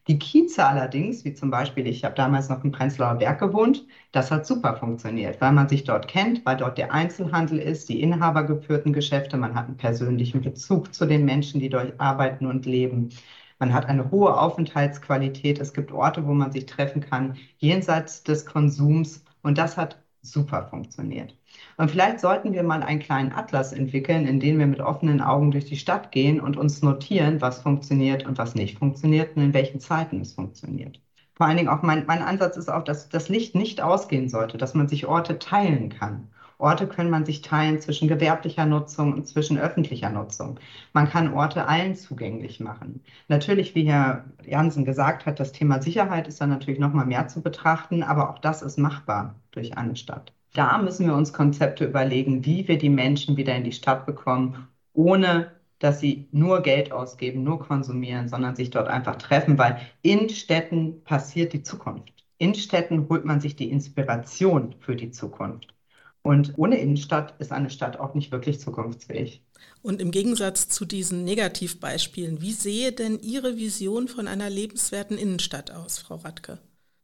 Die 0.08 0.18
Kieze 0.18 0.66
allerdings, 0.66 1.24
wie 1.24 1.34
zum 1.34 1.50
Beispiel, 1.50 1.86
ich 1.86 2.04
habe 2.04 2.14
damals 2.14 2.48
noch 2.48 2.64
im 2.64 2.72
Prenzlauer 2.72 3.14
Berg 3.16 3.38
gewohnt, 3.38 3.86
das 4.12 4.30
hat 4.30 4.46
super 4.46 4.76
funktioniert, 4.76 5.40
weil 5.40 5.52
man 5.52 5.68
sich 5.68 5.84
dort 5.84 6.08
kennt, 6.08 6.44
weil 6.44 6.56
dort 6.56 6.78
der 6.78 6.92
Einzelhandel 6.92 7.58
ist, 7.58 7.88
die 7.88 8.00
inhabergeführten 8.02 8.92
Geschäfte, 8.92 9.36
man 9.36 9.54
hat 9.54 9.66
einen 9.66 9.76
persönlichen 9.76 10.40
Bezug 10.42 10.94
zu 10.94 11.06
den 11.06 11.24
Menschen, 11.24 11.60
die 11.60 11.68
dort 11.68 11.98
arbeiten 12.00 12.46
und 12.46 12.66
leben. 12.66 13.10
Man 13.58 13.72
hat 13.74 13.86
eine 13.86 14.10
hohe 14.10 14.36
Aufenthaltsqualität. 14.38 15.60
Es 15.60 15.72
gibt 15.74 15.92
Orte, 15.92 16.26
wo 16.26 16.32
man 16.32 16.50
sich 16.52 16.66
treffen 16.66 17.02
kann, 17.02 17.36
jenseits 17.58 18.22
des 18.24 18.46
Konsums. 18.46 19.22
Und 19.42 19.58
das 19.58 19.76
hat 19.76 19.98
super 20.22 20.66
funktioniert. 20.68 21.36
Und 21.76 21.90
vielleicht 21.90 22.20
sollten 22.20 22.52
wir 22.52 22.62
mal 22.62 22.82
einen 22.82 23.00
kleinen 23.00 23.32
Atlas 23.32 23.72
entwickeln, 23.72 24.26
in 24.26 24.40
dem 24.40 24.58
wir 24.58 24.66
mit 24.66 24.80
offenen 24.80 25.20
Augen 25.20 25.50
durch 25.50 25.64
die 25.64 25.76
Stadt 25.76 26.12
gehen 26.12 26.40
und 26.40 26.56
uns 26.56 26.82
notieren, 26.82 27.40
was 27.40 27.62
funktioniert 27.62 28.26
und 28.26 28.38
was 28.38 28.54
nicht 28.54 28.78
funktioniert 28.78 29.36
und 29.36 29.42
in 29.42 29.54
welchen 29.54 29.80
Zeiten 29.80 30.20
es 30.20 30.34
funktioniert. 30.34 31.00
Vor 31.34 31.46
allen 31.46 31.56
Dingen 31.56 31.70
auch 31.70 31.82
mein, 31.82 32.04
mein 32.06 32.22
Ansatz 32.22 32.56
ist 32.58 32.68
auch, 32.68 32.84
dass 32.84 33.08
das 33.08 33.30
Licht 33.30 33.54
nicht 33.54 33.80
ausgehen 33.80 34.28
sollte, 34.28 34.58
dass 34.58 34.74
man 34.74 34.88
sich 34.88 35.06
Orte 35.06 35.38
teilen 35.38 35.88
kann. 35.88 36.28
Orte 36.58 36.86
können 36.86 37.08
man 37.08 37.24
sich 37.24 37.40
teilen 37.40 37.80
zwischen 37.80 38.08
gewerblicher 38.08 38.66
Nutzung 38.66 39.14
und 39.14 39.26
zwischen 39.26 39.58
öffentlicher 39.58 40.10
Nutzung. 40.10 40.60
Man 40.92 41.08
kann 41.08 41.32
Orte 41.32 41.66
allen 41.66 41.96
zugänglich 41.96 42.60
machen. 42.60 43.02
Natürlich, 43.28 43.74
wie 43.74 43.84
Herr 43.84 44.26
Jansen 44.44 44.84
gesagt 44.84 45.24
hat, 45.24 45.40
das 45.40 45.52
Thema 45.52 45.80
Sicherheit 45.80 46.28
ist 46.28 46.42
dann 46.42 46.50
natürlich 46.50 46.78
noch 46.78 46.92
mal 46.92 47.06
mehr 47.06 47.28
zu 47.28 47.40
betrachten, 47.40 48.02
aber 48.02 48.28
auch 48.28 48.38
das 48.38 48.60
ist 48.60 48.78
machbar 48.78 49.39
durch 49.52 49.76
eine 49.76 49.96
Stadt. 49.96 50.32
Da 50.54 50.78
müssen 50.78 51.06
wir 51.06 51.14
uns 51.14 51.32
Konzepte 51.32 51.84
überlegen, 51.84 52.44
wie 52.44 52.66
wir 52.66 52.78
die 52.78 52.88
Menschen 52.88 53.36
wieder 53.36 53.54
in 53.54 53.64
die 53.64 53.72
Stadt 53.72 54.06
bekommen, 54.06 54.68
ohne 54.92 55.52
dass 55.78 56.00
sie 56.00 56.28
nur 56.30 56.60
Geld 56.62 56.92
ausgeben, 56.92 57.42
nur 57.42 57.60
konsumieren, 57.60 58.28
sondern 58.28 58.54
sich 58.54 58.70
dort 58.70 58.88
einfach 58.88 59.16
treffen, 59.16 59.58
weil 59.58 59.80
in 60.02 60.28
Städten 60.28 61.02
passiert 61.04 61.52
die 61.52 61.62
Zukunft. 61.62 62.12
In 62.38 62.54
Städten 62.54 63.08
holt 63.08 63.24
man 63.24 63.40
sich 63.40 63.56
die 63.56 63.70
Inspiration 63.70 64.74
für 64.80 64.96
die 64.96 65.10
Zukunft. 65.10 65.74
Und 66.22 66.52
ohne 66.58 66.78
Innenstadt 66.78 67.34
ist 67.38 67.50
eine 67.50 67.70
Stadt 67.70 67.98
auch 67.98 68.14
nicht 68.14 68.30
wirklich 68.30 68.60
zukunftsfähig. 68.60 69.42
Und 69.82 70.02
im 70.02 70.10
Gegensatz 70.10 70.68
zu 70.68 70.84
diesen 70.84 71.24
Negativbeispielen, 71.24 72.42
wie 72.42 72.52
sehe 72.52 72.92
denn 72.92 73.18
Ihre 73.20 73.56
Vision 73.56 74.06
von 74.08 74.28
einer 74.28 74.50
lebenswerten 74.50 75.16
Innenstadt 75.16 75.70
aus, 75.70 75.98
Frau 75.98 76.16
Radke? 76.16 76.58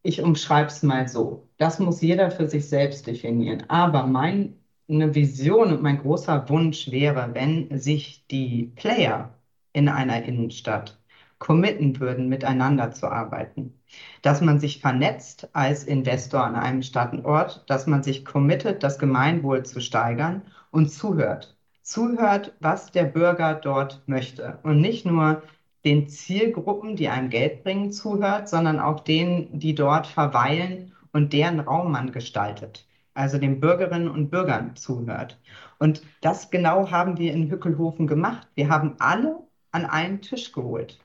Ich 0.07 0.23
umschreibe 0.23 0.69
es 0.69 0.85
mal 0.85 1.09
so. 1.09 1.49
Das 1.59 1.81
muss 1.81 2.01
jeder 2.01 2.31
für 2.31 2.47
sich 2.49 2.69
selbst 2.69 3.09
definieren. 3.09 3.65
Aber 3.69 4.07
meine 4.07 4.55
Vision 4.89 5.73
und 5.73 5.83
mein 5.83 5.99
großer 5.99 6.49
Wunsch 6.49 6.93
wäre, 6.93 7.35
wenn 7.35 7.77
sich 7.77 8.25
die 8.29 8.73
Player 8.77 9.35
in 9.73 9.89
einer 9.89 10.23
Innenstadt 10.23 10.97
committen 11.41 11.99
würden, 11.99 12.29
miteinander 12.29 12.93
zu 12.93 13.09
arbeiten. 13.11 13.75
Dass 14.23 14.41
man 14.41 14.61
sich 14.61 14.81
vernetzt 14.81 15.49
als 15.55 15.83
Investor 15.83 16.45
an 16.45 16.55
einem 16.55 16.83
Stadtort, 16.83 17.65
dass 17.67 17.89
man 17.89 18.05
sich 18.05 18.25
committet, 18.25 18.85
das 18.85 19.01
Gemeinwohl 19.01 19.65
zu 19.67 19.81
steigern 19.81 20.43
und 20.71 20.89
zuhört. 20.89 21.57
Zuhört, 21.83 22.55
was 22.61 22.93
der 22.93 23.05
Bürger 23.07 23.55
dort 23.55 24.05
möchte 24.07 24.61
und 24.63 24.81
nicht 24.81 25.05
nur 25.05 25.43
den 25.87 26.09
Zielgruppen, 26.09 26.97
die 26.97 27.09
einem 27.09 27.31
Geld 27.31 27.62
bringen, 27.62 27.93
zuhört, 27.93 28.49
sondern 28.49 28.81
auch 28.81 29.00
denen, 29.00 29.59
die 29.59 29.75
dort 29.75 30.09
verweilen 30.09 30.93
und 31.12 31.33
deren 31.33 31.61
Raum 31.61 31.93
man 31.93 32.11
gestaltet. 32.11 32.87
Also 33.14 33.38
den 33.38 33.61
Bürgerinnen 33.61 34.11
und 34.11 34.28
Bürgern 34.28 34.75
zuhört. 34.75 35.40
Und 35.79 36.03
das 36.20 36.51
genau 36.51 36.90
haben 36.90 37.18
wir 37.18 37.33
in 37.33 37.51
Hückelhofen 37.51 38.09
gemacht. 38.09 38.49
Wir 38.57 38.68
haben 38.68 38.96
alle 38.99 39.38
an 39.70 39.87
einen 39.87 40.20
Tisch 40.20 40.53
geholt. 40.53 40.99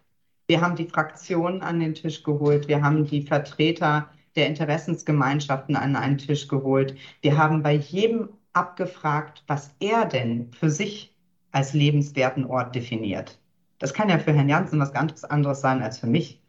Wir 0.48 0.62
haben 0.62 0.76
die 0.76 0.88
Fraktionen 0.88 1.62
an 1.62 1.80
den 1.80 1.94
Tisch 1.94 2.24
geholt. 2.24 2.68
Wir 2.68 2.82
haben 2.82 3.06
die 3.06 3.22
Vertreter 3.22 4.10
der 4.36 4.48
Interessensgemeinschaften 4.48 5.76
an 5.76 5.96
einen 5.96 6.18
Tisch 6.18 6.48
geholt. 6.48 6.96
Wir 7.22 7.38
haben 7.38 7.62
bei 7.62 7.74
jedem 7.74 8.30
abgefragt, 8.54 9.44
was 9.48 9.76
er 9.80 10.06
denn 10.06 10.52
für 10.54 10.70
sich 10.70 11.16
als 11.52 11.74
lebenswerten 11.74 12.46
Ort 12.46 12.76
definiert. 12.76 13.41
Das 13.82 13.96
kann 13.96 14.10
ja 14.10 14.20
für 14.20 14.32
Herrn 14.32 14.48
Janssen 14.48 14.80
was 14.80 14.94
ganz 14.94 15.24
anderes 15.24 15.62
sein 15.62 15.82
als 15.82 15.98
für 15.98 16.06
mich. 16.06 16.40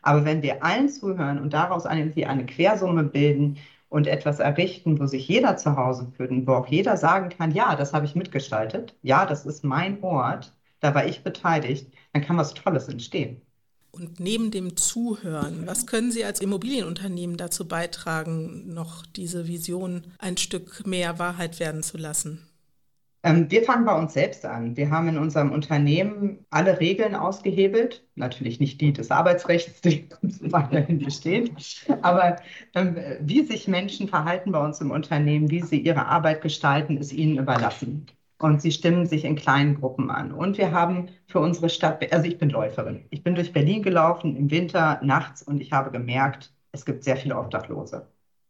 Aber 0.00 0.24
wenn 0.24 0.40
wir 0.42 0.64
allen 0.64 0.88
zuhören 0.88 1.38
und 1.38 1.52
daraus 1.52 1.84
irgendwie 1.84 2.24
eine 2.24 2.46
Quersumme 2.46 3.04
bilden 3.04 3.58
und 3.90 4.06
etwas 4.06 4.40
errichten, 4.40 4.98
wo 4.98 5.06
sich 5.06 5.28
jeder 5.28 5.58
zu 5.58 5.76
Hause 5.76 6.10
fühlt 6.16 6.30
und 6.30 6.46
wo 6.46 6.54
auch 6.54 6.66
jeder 6.66 6.96
sagen 6.96 7.28
kann, 7.28 7.52
ja, 7.52 7.76
das 7.76 7.92
habe 7.92 8.06
ich 8.06 8.14
mitgestaltet, 8.14 8.96
ja, 9.02 9.26
das 9.26 9.44
ist 9.44 9.64
mein 9.64 10.02
Ort, 10.02 10.54
da 10.80 10.94
war 10.94 11.04
ich 11.06 11.22
beteiligt, 11.22 11.92
dann 12.14 12.22
kann 12.22 12.38
was 12.38 12.54
Tolles 12.54 12.88
entstehen. 12.88 13.42
Und 13.90 14.18
neben 14.18 14.50
dem 14.50 14.78
Zuhören, 14.78 15.66
was 15.66 15.86
können 15.86 16.10
Sie 16.10 16.24
als 16.24 16.40
Immobilienunternehmen 16.40 17.36
dazu 17.36 17.68
beitragen, 17.68 18.72
noch 18.72 19.04
diese 19.04 19.46
Vision 19.46 20.06
ein 20.18 20.38
Stück 20.38 20.86
mehr 20.86 21.18
Wahrheit 21.18 21.60
werden 21.60 21.82
zu 21.82 21.98
lassen? 21.98 22.48
Ähm, 23.24 23.48
wir 23.50 23.62
fangen 23.62 23.84
bei 23.84 23.96
uns 23.96 24.14
selbst 24.14 24.44
an. 24.44 24.76
Wir 24.76 24.90
haben 24.90 25.08
in 25.08 25.18
unserem 25.18 25.52
Unternehmen 25.52 26.44
alle 26.50 26.80
Regeln 26.80 27.14
ausgehebelt. 27.14 28.04
Natürlich 28.16 28.58
nicht 28.58 28.80
die 28.80 28.92
des 28.92 29.10
Arbeitsrechts, 29.10 29.80
die 29.80 30.08
weiterhin 30.22 30.98
bestehen. 30.98 31.56
Aber 32.02 32.36
ähm, 32.74 32.96
wie 33.20 33.44
sich 33.44 33.68
Menschen 33.68 34.08
verhalten 34.08 34.50
bei 34.52 34.64
uns 34.64 34.80
im 34.80 34.90
Unternehmen, 34.90 35.50
wie 35.50 35.62
sie 35.62 35.80
ihre 35.80 36.06
Arbeit 36.06 36.42
gestalten, 36.42 36.96
ist 36.96 37.12
ihnen 37.12 37.38
überlassen. 37.38 38.06
Und 38.38 38.60
sie 38.60 38.72
stimmen 38.72 39.06
sich 39.06 39.24
in 39.24 39.36
kleinen 39.36 39.76
Gruppen 39.76 40.10
an. 40.10 40.32
Und 40.32 40.58
wir 40.58 40.72
haben 40.72 41.10
für 41.28 41.38
unsere 41.38 41.68
Stadt, 41.68 42.12
also 42.12 42.26
ich 42.26 42.38
bin 42.38 42.50
Läuferin. 42.50 43.06
Ich 43.10 43.22
bin 43.22 43.36
durch 43.36 43.52
Berlin 43.52 43.84
gelaufen 43.84 44.34
im 44.34 44.50
Winter, 44.50 45.00
nachts 45.04 45.42
und 45.42 45.60
ich 45.60 45.72
habe 45.72 45.92
gemerkt, 45.92 46.52
es 46.72 46.84
gibt 46.84 47.04
sehr 47.04 47.16
viele 47.16 47.38
Obdachlose. 47.38 48.08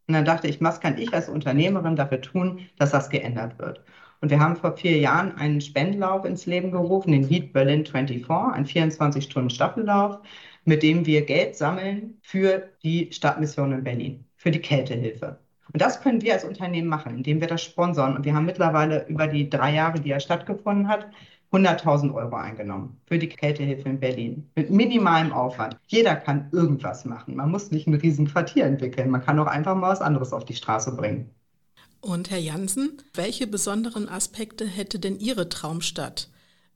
Und 0.09 0.15
dann 0.15 0.25
dachte 0.25 0.49
ich, 0.49 0.63
was 0.63 0.81
kann 0.81 0.97
ich 0.97 1.13
als 1.13 1.29
Unternehmerin 1.29 1.97
dafür 1.97 2.23
tun, 2.23 2.61
dass 2.79 2.91
das 2.91 3.11
geändert 3.11 3.59
wird? 3.59 3.85
Und 4.23 4.31
wir 4.31 4.39
haben 4.39 4.55
vor 4.55 4.77
vier 4.77 4.99
Jahren 4.99 5.37
einen 5.37 5.61
Spendenlauf 5.61 6.25
ins 6.25 6.47
Leben 6.47 6.71
gerufen, 6.71 7.11
den 7.11 7.27
Heat 7.27 7.53
Berlin 7.53 7.85
24, 7.85 8.31
ein 8.31 8.65
24-Stunden-Staffellauf, 8.65 10.21
mit 10.65 10.85
dem 10.85 11.05
wir 11.05 11.27
Geld 11.27 11.57
sammeln 11.57 12.19
für 12.23 12.71
die 12.85 13.13
Stadtmission 13.13 13.73
in 13.73 13.83
Berlin, 13.83 14.25
für 14.37 14.53
die 14.53 14.61
Kältehilfe. 14.61 15.39
Und 15.73 15.83
das 15.83 16.01
können 16.01 16.23
wir 16.23 16.35
als 16.35 16.45
Unternehmen 16.45 16.87
machen, 16.87 17.17
indem 17.17 17.41
wir 17.41 17.49
das 17.49 17.65
sponsern. 17.65 18.15
Und 18.17 18.25
wir 18.25 18.33
haben 18.33 18.47
mittlerweile 18.47 19.05
über 19.09 19.27
die 19.27 19.51
drei 19.51 19.75
Jahre, 19.75 19.99
die 19.99 20.13
er 20.13 20.21
stattgefunden 20.21 20.87
hat, 20.87 21.09
100.000 21.51 22.15
Euro 22.15 22.37
eingenommen 22.37 23.01
für 23.07 23.19
die 23.19 23.29
Kältehilfe 23.29 23.89
in 23.89 23.99
Berlin. 23.99 24.49
Mit 24.55 24.71
minimalem 24.71 25.33
Aufwand. 25.33 25.77
Jeder 25.89 26.15
kann 26.15 26.49
irgendwas 26.53 27.05
machen. 27.05 27.35
Man 27.35 27.51
muss 27.51 27.73
nicht 27.73 27.89
ein 27.89 27.95
riesen 27.95 28.29
Quartier 28.29 28.67
entwickeln. 28.67 29.11
Man 29.11 29.23
kann 29.25 29.41
auch 29.41 29.49
einfach 29.49 29.75
mal 29.75 29.91
was 29.91 30.01
anderes 30.01 30.33
auf 30.33 30.45
die 30.45 30.55
Straße 30.55 30.95
bringen. 30.95 31.35
Und 32.03 32.33
Herr 32.33 32.41
Jansen, 32.41 33.01
welche 33.15 33.47
besonderen 33.47 34.09
Aspekte 34.09 34.67
hätte 34.67 34.99
denn 34.99 35.21
Ihre 35.21 35.49
Traumstadt? 35.49 36.29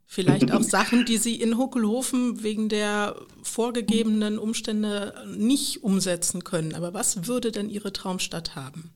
Vielleicht 0.06 0.52
auch 0.52 0.62
Sachen, 0.62 1.04
die 1.04 1.16
Sie 1.16 1.34
in 1.34 1.58
Huckelhofen 1.58 2.44
wegen 2.44 2.68
der 2.68 3.16
vorgegebenen 3.42 4.38
Umstände 4.38 5.14
nicht 5.36 5.82
umsetzen 5.82 6.44
können. 6.44 6.76
Aber 6.76 6.94
was 6.94 7.26
würde 7.26 7.50
denn 7.50 7.68
Ihre 7.68 7.92
Traumstadt 7.92 8.54
haben? 8.54 8.94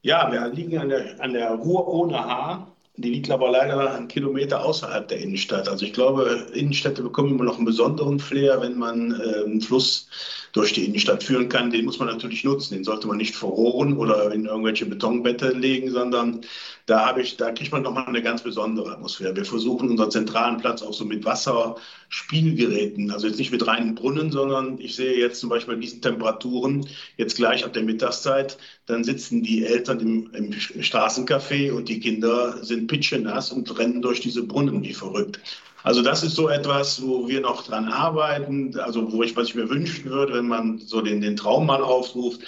Ja, 0.00 0.32
wir 0.32 0.48
liegen 0.48 0.78
an 0.78 0.88
der, 0.88 1.20
an 1.20 1.34
der 1.34 1.50
Ruhr 1.50 1.86
ohne 1.86 2.18
Haar. 2.18 2.74
Die 3.00 3.10
liegt 3.10 3.30
aber 3.30 3.48
leider 3.48 3.94
einen 3.94 4.08
Kilometer 4.08 4.64
außerhalb 4.64 5.06
der 5.06 5.20
Innenstadt. 5.20 5.68
Also 5.68 5.86
ich 5.86 5.92
glaube, 5.92 6.48
Innenstädte 6.52 7.00
bekommen 7.00 7.30
immer 7.30 7.44
noch 7.44 7.56
einen 7.56 7.64
besonderen 7.64 8.18
Flair, 8.18 8.60
wenn 8.60 8.76
man 8.76 9.12
äh, 9.20 9.44
einen 9.44 9.60
Fluss 9.60 10.08
durch 10.52 10.72
die 10.72 10.84
Innenstadt 10.84 11.22
führen 11.22 11.48
kann. 11.48 11.70
Den 11.70 11.84
muss 11.84 12.00
man 12.00 12.08
natürlich 12.08 12.42
nutzen. 12.42 12.74
Den 12.74 12.82
sollte 12.82 13.06
man 13.06 13.18
nicht 13.18 13.36
verrohren 13.36 13.96
oder 13.96 14.32
in 14.32 14.46
irgendwelche 14.46 14.84
Betonbette 14.84 15.52
legen, 15.52 15.92
sondern 15.92 16.40
da 16.88 17.04
habe 17.04 17.20
ich, 17.20 17.36
da 17.36 17.52
kriegt 17.52 17.70
man 17.70 17.82
nochmal 17.82 18.06
eine 18.06 18.22
ganz 18.22 18.42
besondere 18.42 18.92
Atmosphäre. 18.92 19.36
Wir 19.36 19.44
versuchen 19.44 19.90
unseren 19.90 20.10
zentralen 20.10 20.56
Platz 20.56 20.80
auch 20.80 20.94
so 20.94 21.04
mit 21.04 21.22
Wasserspielgeräten, 21.24 23.10
also 23.10 23.26
jetzt 23.26 23.38
nicht 23.38 23.52
mit 23.52 23.66
reinen 23.66 23.94
Brunnen, 23.94 24.32
sondern 24.32 24.80
ich 24.80 24.96
sehe 24.96 25.18
jetzt 25.18 25.40
zum 25.40 25.50
Beispiel 25.50 25.74
bei 25.74 25.80
diesen 25.80 26.00
Temperaturen, 26.00 26.88
jetzt 27.18 27.36
gleich 27.36 27.64
ab 27.64 27.74
der 27.74 27.82
Mittagszeit, 27.82 28.56
dann 28.86 29.04
sitzen 29.04 29.42
die 29.42 29.66
Eltern 29.66 30.00
im, 30.00 30.30
im 30.32 30.52
Straßencafé 30.52 31.72
und 31.72 31.90
die 31.90 32.00
Kinder 32.00 32.64
sind 32.64 32.86
pitschenass 32.86 33.52
und 33.52 33.78
rennen 33.78 34.00
durch 34.00 34.20
diese 34.20 34.44
Brunnen 34.44 34.82
wie 34.82 34.94
verrückt. 34.94 35.40
Also 35.82 36.00
das 36.02 36.22
ist 36.22 36.36
so 36.36 36.48
etwas, 36.48 37.02
wo 37.02 37.28
wir 37.28 37.42
noch 37.42 37.66
dran 37.66 37.88
arbeiten, 37.88 38.78
also 38.78 39.12
wo 39.12 39.22
ich, 39.22 39.36
was 39.36 39.48
ich 39.48 39.54
mir 39.54 39.68
wünschen 39.68 40.06
würde, 40.06 40.34
wenn 40.34 40.48
man 40.48 40.78
so 40.78 41.02
den, 41.02 41.20
den 41.20 41.36
Traum 41.36 41.66
mal 41.66 41.82
aufruft, 41.82 42.40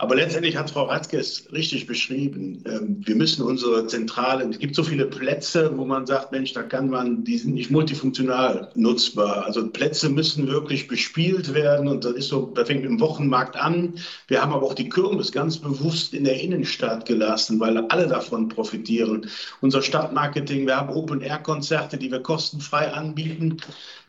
Aber 0.00 0.14
letztendlich 0.14 0.56
hat 0.56 0.70
Frau 0.70 0.84
Radke 0.84 1.18
es 1.18 1.52
richtig 1.52 1.86
beschrieben. 1.86 2.62
Ähm, 2.66 3.02
wir 3.04 3.16
müssen 3.16 3.42
unsere 3.42 3.88
zentrale, 3.88 4.48
es 4.48 4.60
gibt 4.60 4.76
so 4.76 4.84
viele 4.84 5.06
Plätze, 5.06 5.76
wo 5.76 5.84
man 5.84 6.06
sagt, 6.06 6.30
Mensch, 6.30 6.52
da 6.52 6.62
kann 6.62 6.88
man, 6.88 7.24
die 7.24 7.36
sind 7.36 7.54
nicht 7.54 7.72
multifunktional 7.72 8.70
nutzbar. 8.76 9.44
Also 9.44 9.68
Plätze 9.68 10.08
müssen 10.08 10.46
wirklich 10.46 10.86
bespielt 10.86 11.52
werden 11.52 11.88
und 11.88 12.04
das 12.04 12.12
ist 12.12 12.28
so, 12.28 12.52
da 12.54 12.64
fängt 12.64 12.84
dem 12.84 13.00
Wochenmarkt 13.00 13.56
an. 13.56 13.94
Wir 14.28 14.40
haben 14.40 14.52
aber 14.52 14.66
auch 14.66 14.74
die 14.74 14.88
Kirmes 14.88 15.32
ganz 15.32 15.58
bewusst 15.58 16.14
in 16.14 16.22
der 16.22 16.40
Innenstadt 16.40 17.04
gelassen, 17.04 17.58
weil 17.58 17.76
alle 17.88 18.06
davon 18.06 18.48
profitieren. 18.48 19.28
Unser 19.60 19.82
Stadtmarketing, 19.82 20.64
wir 20.66 20.76
haben 20.76 20.90
Open-Air-Konzerte, 20.90 21.98
die 21.98 22.12
wir 22.12 22.20
kostenfrei 22.20 22.92
anbieten. 22.92 23.56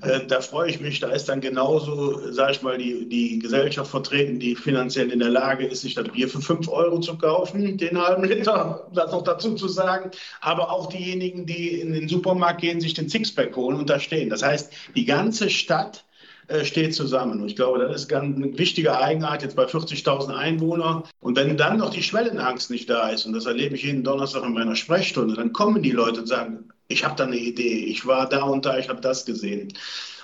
Äh, 0.03 0.27
da 0.27 0.41
freue 0.41 0.69
ich 0.69 0.79
mich, 0.79 0.99
da 0.99 1.09
ist 1.09 1.29
dann 1.29 1.41
genauso, 1.41 2.31
sage 2.31 2.51
ich 2.51 2.61
mal, 2.61 2.77
die, 2.77 3.09
die 3.09 3.39
Gesellschaft 3.39 3.89
vertreten, 3.89 4.37
die 4.37 4.55
finanziell 4.55 5.09
in 5.09 5.17
der 5.17 5.29
Lage 5.29 5.65
ist, 5.65 5.78
sich 5.81 5.95
das 5.95 6.09
Bier 6.09 6.29
für 6.29 6.41
5 6.41 6.67
Euro 6.69 6.99
zu 6.99 7.17
kaufen, 7.17 7.77
den 7.77 8.01
halben 8.01 8.23
Liter, 8.23 8.87
das 8.93 9.11
noch 9.11 9.23
dazu 9.23 9.55
zu 9.55 9.67
sagen. 9.67 10.11
Aber 10.41 10.71
auch 10.71 10.87
diejenigen, 10.87 11.45
die 11.45 11.79
in 11.79 11.93
den 11.93 12.07
Supermarkt 12.07 12.61
gehen, 12.61 12.81
sich 12.81 12.93
den 12.93 13.09
Sixpack 13.09 13.55
holen 13.55 13.77
und 13.77 13.89
da 13.89 13.99
stehen. 13.99 14.29
Das 14.29 14.43
heißt, 14.43 14.71
die 14.95 15.05
ganze 15.05 15.49
Stadt 15.49 16.03
äh, 16.49 16.65
steht 16.65 16.95
zusammen. 16.95 17.41
Und 17.41 17.47
ich 17.47 17.55
glaube, 17.55 17.77
das 17.77 17.95
ist 17.95 18.07
ganz 18.07 18.35
eine 18.35 18.57
wichtige 18.57 18.97
Eigenheit 18.97 19.43
jetzt 19.43 19.55
bei 19.55 19.65
40.000 19.65 20.35
Einwohnern. 20.35 21.03
Und 21.19 21.37
wenn 21.37 21.57
dann 21.57 21.77
noch 21.77 21.91
die 21.91 22.01
Schwellenangst 22.01 22.71
nicht 22.71 22.89
da 22.89 23.09
ist, 23.09 23.27
und 23.27 23.33
das 23.33 23.45
erlebe 23.45 23.75
ich 23.75 23.83
jeden 23.83 24.03
Donnerstag 24.03 24.43
in 24.43 24.53
meiner 24.53 24.75
Sprechstunde, 24.75 25.35
dann 25.35 25.53
kommen 25.53 25.83
die 25.83 25.91
Leute 25.91 26.21
und 26.21 26.25
sagen, 26.25 26.69
ich 26.87 27.05
habe 27.05 27.15
da 27.15 27.25
eine 27.25 27.37
Idee, 27.37 27.85
ich 27.85 28.07
war 28.07 28.27
da 28.27 28.41
und 28.43 28.65
da, 28.65 28.79
ich 28.79 28.89
habe 28.89 28.99
das 28.99 29.25
gesehen. 29.25 29.71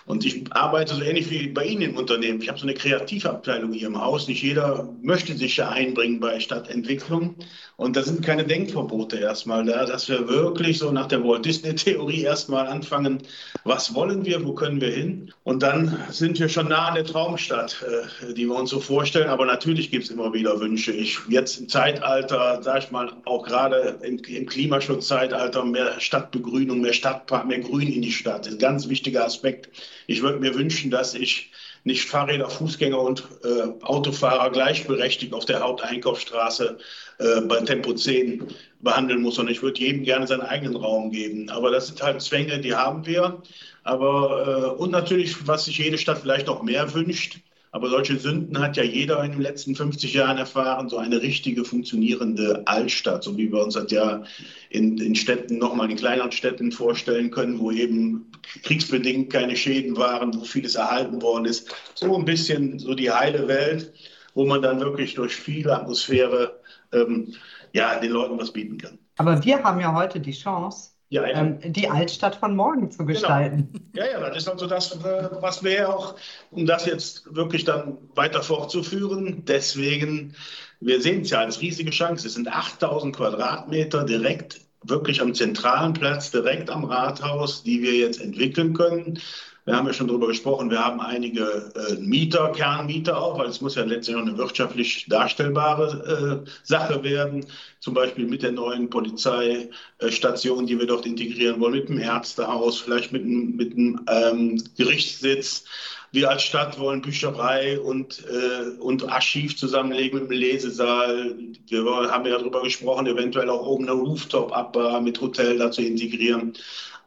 Und 0.06 0.24
ich 0.26 0.52
arbeite 0.54 0.94
so 0.94 1.02
ähnlich 1.02 1.30
wie 1.32 1.48
bei 1.48 1.66
Ihnen 1.66 1.82
im 1.82 1.98
Unternehmen. 1.98 2.42
Ich 2.42 2.48
habe 2.48 2.60
so 2.60 2.66
eine 2.66 2.76
Kreativabteilung 2.76 3.74
hier 3.74 3.88
im 3.88 4.00
Haus. 4.00 4.28
Nicht 4.28 4.44
jeder 4.44 4.94
möchte 5.02 5.36
sich 5.36 5.58
ja 5.58 5.70
einbringen 5.70 6.20
bei 6.20 6.40
Stadtentwicklung. 6.40 7.36
Und 7.78 7.98
da 7.98 8.04
sind 8.04 8.24
keine 8.24 8.46
Denkverbote 8.46 9.18
erstmal 9.18 9.66
da, 9.66 9.86
dass 9.86 10.08
wir 10.08 10.30
wirklich 10.30 10.80
so 10.80 10.92
nach 10.92 11.08
der 11.08 11.24
Walt 11.24 11.46
Disney-Theorie 11.46 12.22
erstmal 12.22 12.68
anfangen, 12.68 13.22
was 13.66 13.94
wollen 13.94 14.26
wir, 14.26 14.46
wo 14.46 14.54
können 14.54 14.80
wir 14.80 14.92
hin? 14.92 15.34
Und 15.44 15.62
dann 15.62 16.02
sind 16.10 16.40
wir 16.40 16.48
schon 16.48 16.70
nah 16.70 16.88
an 16.88 16.96
der 16.96 17.04
Traumstadt, 17.04 17.84
äh, 17.84 18.34
die 18.34 18.48
wir 18.48 18.56
uns 18.56 18.70
so 18.70 18.80
vorstellen. 18.80 19.28
Aber 19.28 19.46
natürlich 19.46 19.92
gibt 19.92 20.06
es 20.06 20.10
immer 20.10 20.34
wieder 20.34 20.60
Wünsche. 20.62 20.94
Ich 20.94 21.20
jetzt 21.28 21.60
im 21.60 21.68
Zeitalter, 21.68 22.62
sag 22.64 22.84
ich 22.84 22.92
mal, 22.92 23.12
auch 23.26 23.44
gerade 23.44 24.00
im, 24.04 24.20
im 24.20 24.46
Klimaschutzzeitalter, 24.46 25.66
mehr 25.66 26.00
Stadtbegrünung, 26.00 26.80
mehr 26.80 26.94
Stadtpark, 26.94 27.46
mehr 27.46 27.60
Grün 27.60 27.92
in 27.92 28.02
die 28.02 28.12
Stadt. 28.12 28.42
Das 28.42 28.48
ist 28.48 28.54
ein 28.54 28.60
ganz 28.60 28.88
wichtiger 28.88 29.26
Aspekt. 29.26 29.70
Ich 30.08 30.22
würde 30.22 30.40
mir 30.40 30.56
wünschen, 30.56 30.92
dass 30.92 31.14
ich 31.14 31.52
nicht 31.86 32.10
Fahrräder, 32.10 32.50
Fußgänger 32.50 33.00
und 33.00 33.24
äh, 33.44 33.84
Autofahrer 33.84 34.50
gleichberechtigt 34.50 35.34
auf 35.34 35.46
der 35.46 35.60
Haupteinkaufsstraße 35.60 36.80
äh, 37.20 37.42
bei 37.42 37.62
Tempo 37.62 37.94
10 37.94 38.48
behandeln 38.82 39.22
muss, 39.22 39.36
sondern 39.36 39.54
ich 39.54 39.62
würde 39.62 39.80
jedem 39.80 40.04
gerne 40.04 40.28
seinen 40.28 40.42
eigenen 40.42 40.76
Raum 40.76 41.12
geben. 41.12 41.50
Aber 41.50 41.72
das 41.72 41.88
sind 41.88 42.02
halt 42.02 42.22
Zwänge, 42.22 42.60
die 42.60 42.76
haben 42.76 43.06
wir. 43.06 43.42
Aber 43.84 44.76
äh, 44.78 44.82
und 44.82 44.92
natürlich, 44.92 45.48
was 45.48 45.66
sich 45.66 45.78
jede 45.78 45.98
Stadt 45.98 46.20
vielleicht 46.20 46.48
noch 46.48 46.64
mehr 46.64 46.94
wünscht, 46.94 47.40
aber 47.76 47.90
solche 47.90 48.18
Sünden 48.18 48.58
hat 48.60 48.78
ja 48.78 48.84
jeder 48.84 49.22
in 49.22 49.34
den 49.34 49.42
letzten 49.42 49.76
50 49.76 50.14
Jahren 50.14 50.38
erfahren, 50.38 50.88
so 50.88 50.98
eine 50.98 51.22
richtige 51.22 51.66
funktionierende 51.66 52.64
Altstadt, 52.66 53.26
so 53.26 53.38
wie 53.38 53.52
wir 53.52 53.62
uns 53.66 53.74
das 53.74 53.92
ja 53.92 54.24
in, 54.70 54.98
in 54.98 55.14
Städten, 55.14 55.58
nochmal 55.58 55.92
in 55.92 55.98
kleineren 55.98 56.32
Städten 56.32 56.72
vorstellen 56.72 57.32
können, 57.32 57.60
wo 57.60 57.72
eben 57.72 58.32
kriegsbedingt 58.64 59.30
keine 59.30 59.58
Schäden 59.58 59.98
waren, 59.98 60.34
wo 60.34 60.46
vieles 60.46 60.76
erhalten 60.76 61.22
worden 61.22 61.44
ist. 61.44 61.70
So 61.96 62.16
ein 62.16 62.24
bisschen 62.24 62.80
so 62.80 62.94
die 62.94 63.12
heile 63.12 63.50
Welt, 63.50 63.92
wo 64.36 64.46
man 64.46 64.62
dann 64.62 64.80
wirklich 64.80 65.16
durch 65.16 65.36
viele 65.36 65.76
Atmosphäre 65.76 66.58
ähm, 66.94 67.34
ja, 67.74 68.00
den 68.00 68.12
Leuten 68.12 68.38
was 68.38 68.52
bieten 68.52 68.78
kann. 68.78 68.98
Aber 69.18 69.44
wir 69.44 69.64
haben 69.64 69.80
ja 69.80 69.94
heute 69.94 70.20
die 70.20 70.34
Chance, 70.34 70.92
ja, 71.10 71.26
ja. 71.28 71.40
Ähm, 71.40 71.60
die 71.64 71.88
Altstadt 71.88 72.36
von 72.36 72.56
morgen 72.56 72.90
zu 72.90 73.00
genau. 73.00 73.08
gestalten. 73.08 73.70
Genau. 73.94 74.06
Ja, 74.06 74.20
ja, 74.20 74.30
das 74.30 74.38
ist 74.38 74.50
also 74.50 74.66
das, 74.66 74.92
äh, 75.04 75.30
was 75.40 75.64
wir 75.64 75.72
ja 75.72 75.88
auch, 75.88 76.16
um 76.52 76.66
das 76.66 76.86
jetzt 76.86 77.34
wirklich 77.34 77.64
dann 77.64 77.98
weiter 78.16 78.42
fortzuführen, 78.42 79.44
deswegen, 79.46 80.36
wir 80.80 81.02
sehen 81.02 81.22
es 81.22 81.30
ja 81.30 81.40
als 81.40 81.62
riesige 81.62 81.92
Chance. 81.92 82.28
Es 82.28 82.34
sind 82.34 82.52
8000 82.52 83.16
Quadratmeter 83.16 84.04
direkt 84.04 84.62
wirklich 84.84 85.22
am 85.22 85.34
zentralen 85.34 85.94
Platz, 85.94 86.32
direkt 86.32 86.70
am 86.70 86.86
Rathaus, 86.86 87.64
die 87.64 87.82
wir 87.82 87.94
jetzt 87.94 88.20
entwickeln 88.20 88.74
können. 88.74 89.20
Wir 89.66 89.76
haben 89.76 89.88
ja 89.88 89.94
schon 89.94 90.08
darüber 90.08 90.28
gesprochen, 90.28 90.70
wir 90.70 90.86
haben 90.86 91.02
einige 91.02 91.72
äh, 91.76 91.96
Mieter, 91.96 92.52
Kernmieter 92.52 93.18
auch, 93.18 93.40
weil 93.40 93.48
es 93.48 93.62
muss 93.62 93.74
ja 93.74 93.84
letztlich 93.84 94.16
auch 94.16 94.22
eine 94.22 94.38
wirtschaftlich 94.38 95.08
darstellbare 95.10 96.44
äh, 96.46 96.50
Sache 96.62 97.04
werden. 97.04 97.46
Zum 97.80 97.96
Beispiel 97.96 98.28
mit 98.28 98.44
der 98.44 98.52
neuen 98.52 98.92
Polizeistation, 98.92 100.68
die 100.68 100.80
wir 100.80 100.86
dort 100.86 101.08
integrieren 101.08 101.60
wollen, 101.60 101.74
mit 101.74 101.90
dem 101.90 101.98
Ärztehaus, 101.98 102.80
vielleicht 102.80 103.12
mit 103.12 103.24
einem, 103.24 103.56
mit 103.56 103.74
ähm, 103.76 104.64
Gerichtssitz. 104.78 105.66
Wir 106.12 106.30
als 106.30 106.44
Stadt 106.44 106.80
wollen 106.80 107.02
Bücherei 107.02 107.80
und, 107.80 108.24
äh, 108.26 108.80
und 108.80 109.10
Archiv 109.10 109.58
zusammenlegen 109.58 110.20
mit 110.20 110.30
dem 110.30 110.38
Lesesaal. 110.38 111.36
Wir 111.68 111.84
haben 112.12 112.26
ja 112.26 112.38
darüber 112.38 112.62
gesprochen, 112.62 113.08
eventuell 113.08 113.50
auch 113.50 113.66
oben 113.66 113.86
eine 113.86 113.94
Rooftop-Abbar 113.94 115.02
mit 115.02 115.20
Hotel 115.20 115.58
dazu 115.58 115.82
integrieren. 115.82 116.54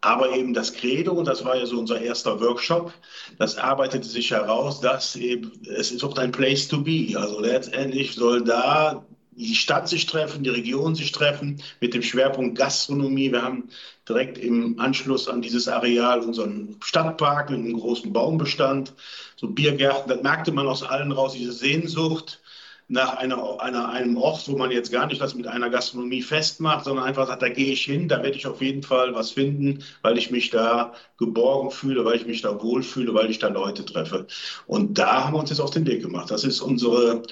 Aber 0.01 0.35
eben 0.37 0.55
das 0.55 0.73
Credo, 0.73 1.13
und 1.13 1.27
das 1.27 1.45
war 1.45 1.57
ja 1.57 1.67
so 1.67 1.79
unser 1.79 2.01
erster 2.01 2.41
Workshop, 2.41 2.93
das 3.39 3.57
arbeitete 3.57 4.07
sich 4.07 4.31
heraus, 4.31 4.81
dass 4.81 5.17
eben, 5.17 5.53
es 5.77 5.91
ist 5.91 6.05
auch 6.05 6.17
ein 6.17 6.33
Place 6.33 6.69
to 6.69 6.81
be. 6.81 7.15
Also 7.17 7.41
letztendlich 7.41 8.15
soll 8.15 8.45
da 8.45 9.05
die 9.33 9.55
Stadt 9.55 9.89
sich 9.89 10.07
treffen, 10.07 10.43
die 10.43 10.51
Region 10.51 10.95
sich 10.95 11.13
treffen, 11.13 11.63
mit 11.81 11.95
dem 11.95 12.03
Schwerpunkt 12.03 12.59
Gastronomie. 12.59 13.31
Wir 13.31 13.43
haben 13.43 13.69
direkt 14.09 14.39
im 14.39 14.81
Anschluss 14.81 15.29
an 15.29 15.43
dieses 15.43 15.69
Areal 15.69 16.21
unseren 16.21 16.77
Stadtpark 16.83 17.51
mit 17.51 17.61
einem 17.61 17.79
großen 17.79 18.13
Baumbestand, 18.13 18.95
so 19.37 19.49
Biergärten. 19.49 20.09
Das 20.09 20.23
merkte 20.23 20.51
man 20.51 20.67
aus 20.67 20.83
allen 20.83 21.13
raus, 21.13 21.35
diese 21.35 21.53
Sehnsucht 21.53 22.41
nach 22.89 23.17
einer, 23.17 23.61
einer, 23.61 23.91
einem 23.91 24.17
Ort, 24.17 24.49
wo 24.49 24.57
man 24.57 24.71
jetzt 24.71 24.91
gar 24.91 25.07
nicht 25.07 25.21
das 25.21 25.35
mit 25.35 25.47
einer 25.47 25.69
Gastronomie 25.69 26.23
festmacht, 26.23 26.87
sondern 26.87 27.05
einfach 27.05 27.27
sagt, 27.27 27.43
da 27.43 27.51
gehe 27.51 27.73
ich 27.73 27.85
hin, 27.85 28.09
da 28.09 28.23
werde 28.23 28.37
ich 28.37 28.47
auf 28.47 28.63
jeden 28.63 28.83
Fall 28.83 29.15
was 29.15 29.33
finden, 29.33 29.85
weil 30.01 30.17
ich 30.17 30.31
mich 30.31 30.49
da 30.49 30.95
geborgen 31.19 31.71
fühle, 31.71 32.07
weil 32.07 32.17
ich 32.17 32.27
mich 32.27 32.41
da 32.41 32.61
wohlfühle, 32.63 33.13
weil 33.13 33.31
ich 33.31 33.39
da 33.39 33.49
Leute 33.49 33.85
treffe. 33.85 34.27
Und 34.67 34.99
da 34.99 35.25
haben 35.25 35.35
wir 35.35 35.41
uns 35.41 35.51
jetzt 35.51 35.61
auf 35.61 35.71
den 35.71 35.87
Weg 35.87 36.01
gemacht. 36.01 36.31
Das 36.31 36.45
ist 36.45 36.63
unsere, 36.63 37.23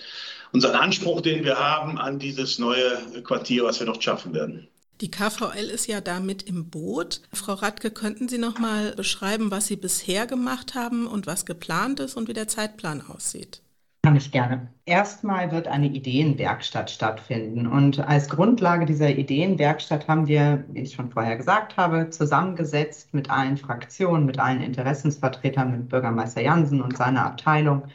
unser 0.53 0.79
Anspruch, 0.79 1.23
den 1.23 1.43
wir 1.43 1.59
haben 1.59 1.99
an 1.99 2.19
dieses 2.19 2.59
neue 2.59 3.23
Quartier, 3.25 3.65
was 3.65 3.81
wir 3.81 3.87
noch 3.87 4.01
schaffen 4.01 4.35
werden. 4.35 4.69
Die 5.01 5.11
KVL 5.11 5.71
ist 5.71 5.87
ja 5.87 6.01
damit 6.01 6.43
im 6.43 6.71
Boot. 6.71 7.21
Frau 7.33 7.55
Radke, 7.55 7.91
könnten 7.91 8.29
Sie 8.29 8.39
noch 8.39 8.59
mal 8.59 8.93
beschreiben, 8.93 9.51
was 9.51 9.67
Sie 9.67 9.77
bisher 9.77 10.27
gemacht 10.27 10.75
haben 10.75 11.07
und 11.07 11.27
was 11.27 11.45
geplant 11.45 12.01
ist 12.01 12.17
und 12.17 12.29
wie 12.29 12.33
der 12.35 12.49
Zeitplan 12.49 13.03
aussieht? 13.07 13.61
Kann 14.07 14.15
ich 14.15 14.31
gerne. 14.31 14.69
Erstmal 14.85 15.51
wird 15.51 15.67
eine 15.67 15.89
Ideenwerkstatt 15.89 16.93
stattfinden. 16.93 17.67
Und 17.67 17.99
als 17.99 18.29
Grundlage 18.29 18.87
dieser 18.87 19.11
Ideenwerkstatt 19.11 20.07
haben 20.07 20.29
wir, 20.29 20.65
wie 20.69 20.83
ich 20.83 20.93
schon 20.93 21.11
vorher 21.11 21.37
gesagt 21.37 21.77
habe, 21.77 22.09
zusammengesetzt 22.11 23.13
mit 23.15 23.31
allen 23.31 23.57
Fraktionen, 23.57 24.25
mit 24.25 24.39
allen 24.39 24.63
Interessensvertretern, 24.63 25.73
mit 25.73 25.89
Bürgermeister 25.89 26.41
Jansen 26.41 26.83
und 26.83 26.97
seiner 26.97 27.27
Abteilung 27.27 27.89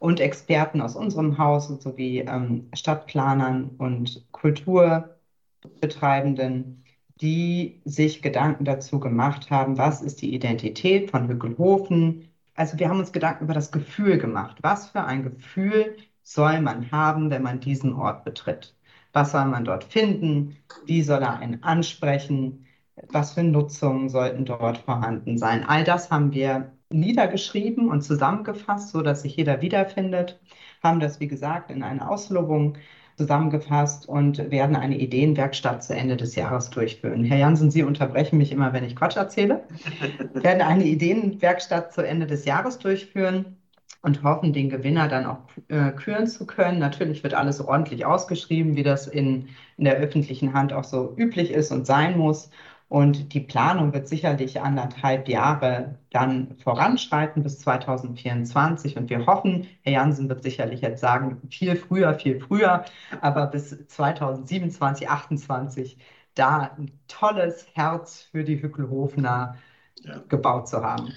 und 0.00 0.20
Experten 0.20 0.82
aus 0.82 0.96
unserem 0.96 1.38
Haus 1.38 1.68
sowie 1.68 2.18
ähm, 2.18 2.68
Stadtplanern 2.74 3.70
und 3.78 4.22
Kulturbetreibenden, 4.32 6.84
die 7.22 7.80
sich 7.86 8.20
Gedanken 8.20 8.66
dazu 8.66 9.00
gemacht 9.00 9.50
haben, 9.50 9.78
was 9.78 10.02
ist 10.02 10.20
die 10.20 10.34
Identität 10.34 11.10
von 11.10 11.26
Hückelhofen, 11.26 12.33
also 12.54 12.78
wir 12.78 12.88
haben 12.88 12.98
uns 13.00 13.12
Gedanken 13.12 13.44
über 13.44 13.54
das 13.54 13.72
Gefühl 13.72 14.18
gemacht. 14.18 14.58
Was 14.62 14.88
für 14.88 15.04
ein 15.04 15.22
Gefühl 15.24 15.96
soll 16.22 16.60
man 16.60 16.90
haben, 16.90 17.30
wenn 17.30 17.42
man 17.42 17.60
diesen 17.60 17.92
Ort 17.94 18.24
betritt? 18.24 18.74
Was 19.12 19.32
soll 19.32 19.44
man 19.46 19.64
dort 19.64 19.84
finden? 19.84 20.56
Wie 20.86 21.02
soll 21.02 21.22
er 21.22 21.38
einen 21.38 21.62
ansprechen? 21.62 22.66
Was 23.08 23.34
für 23.34 23.42
Nutzungen 23.42 24.08
sollten 24.08 24.44
dort 24.44 24.78
vorhanden 24.78 25.38
sein? 25.38 25.64
All 25.64 25.84
das 25.84 26.10
haben 26.10 26.32
wir 26.32 26.72
niedergeschrieben 26.90 27.88
und 27.88 28.02
zusammengefasst, 28.02 28.90
so 28.90 29.02
dass 29.02 29.22
sich 29.22 29.36
jeder 29.36 29.60
wiederfindet. 29.62 30.40
Haben 30.82 31.00
das, 31.00 31.20
wie 31.20 31.28
gesagt, 31.28 31.70
in 31.70 31.82
eine 31.82 32.08
Auslobung 32.08 32.76
zusammengefasst 33.16 34.08
und 34.08 34.50
werden 34.50 34.76
eine 34.76 34.98
Ideenwerkstatt 34.98 35.84
zu 35.84 35.94
Ende 35.94 36.16
des 36.16 36.34
Jahres 36.34 36.70
durchführen. 36.70 37.24
Herr 37.24 37.38
Jansen, 37.38 37.70
Sie 37.70 37.82
unterbrechen 37.82 38.38
mich 38.38 38.50
immer, 38.50 38.72
wenn 38.72 38.84
ich 38.84 38.96
Quatsch 38.96 39.16
erzähle. 39.16 39.62
werden 40.34 40.62
eine 40.62 40.84
Ideenwerkstatt 40.84 41.92
zu 41.92 42.02
Ende 42.02 42.26
des 42.26 42.44
Jahres 42.44 42.78
durchführen 42.78 43.56
und 44.02 44.22
hoffen, 44.22 44.52
den 44.52 44.68
Gewinner 44.68 45.08
dann 45.08 45.24
auch 45.24 45.38
äh, 45.68 45.90
küren 45.92 46.26
zu 46.26 46.46
können. 46.46 46.78
Natürlich 46.78 47.22
wird 47.22 47.34
alles 47.34 47.60
ordentlich 47.60 48.04
ausgeschrieben, 48.04 48.76
wie 48.76 48.82
das 48.82 49.06
in, 49.06 49.48
in 49.78 49.84
der 49.84 49.96
öffentlichen 49.96 50.52
Hand 50.52 50.72
auch 50.72 50.84
so 50.84 51.14
üblich 51.16 51.50
ist 51.50 51.72
und 51.72 51.86
sein 51.86 52.18
muss. 52.18 52.50
Und 52.94 53.34
die 53.34 53.40
Planung 53.40 53.92
wird 53.92 54.06
sicherlich 54.06 54.60
anderthalb 54.60 55.26
Jahre 55.28 55.98
dann 56.10 56.54
voranschreiten 56.62 57.42
bis 57.42 57.58
2024. 57.58 58.96
Und 58.96 59.10
wir 59.10 59.26
hoffen, 59.26 59.66
Herr 59.82 59.94
Jansen 59.94 60.28
wird 60.28 60.44
sicherlich 60.44 60.80
jetzt 60.82 61.00
sagen, 61.00 61.40
viel 61.50 61.74
früher, 61.74 62.14
viel 62.14 62.38
früher, 62.38 62.84
aber 63.20 63.48
bis 63.48 63.70
2027, 63.88 65.08
2028 65.08 65.98
da 66.36 66.70
ein 66.78 66.92
tolles 67.08 67.66
Herz 67.72 68.28
für 68.30 68.44
die 68.44 68.62
Hückelhofner 68.62 69.56
ja. 70.04 70.22
gebaut 70.28 70.68
zu 70.68 70.80
haben. 70.80 71.12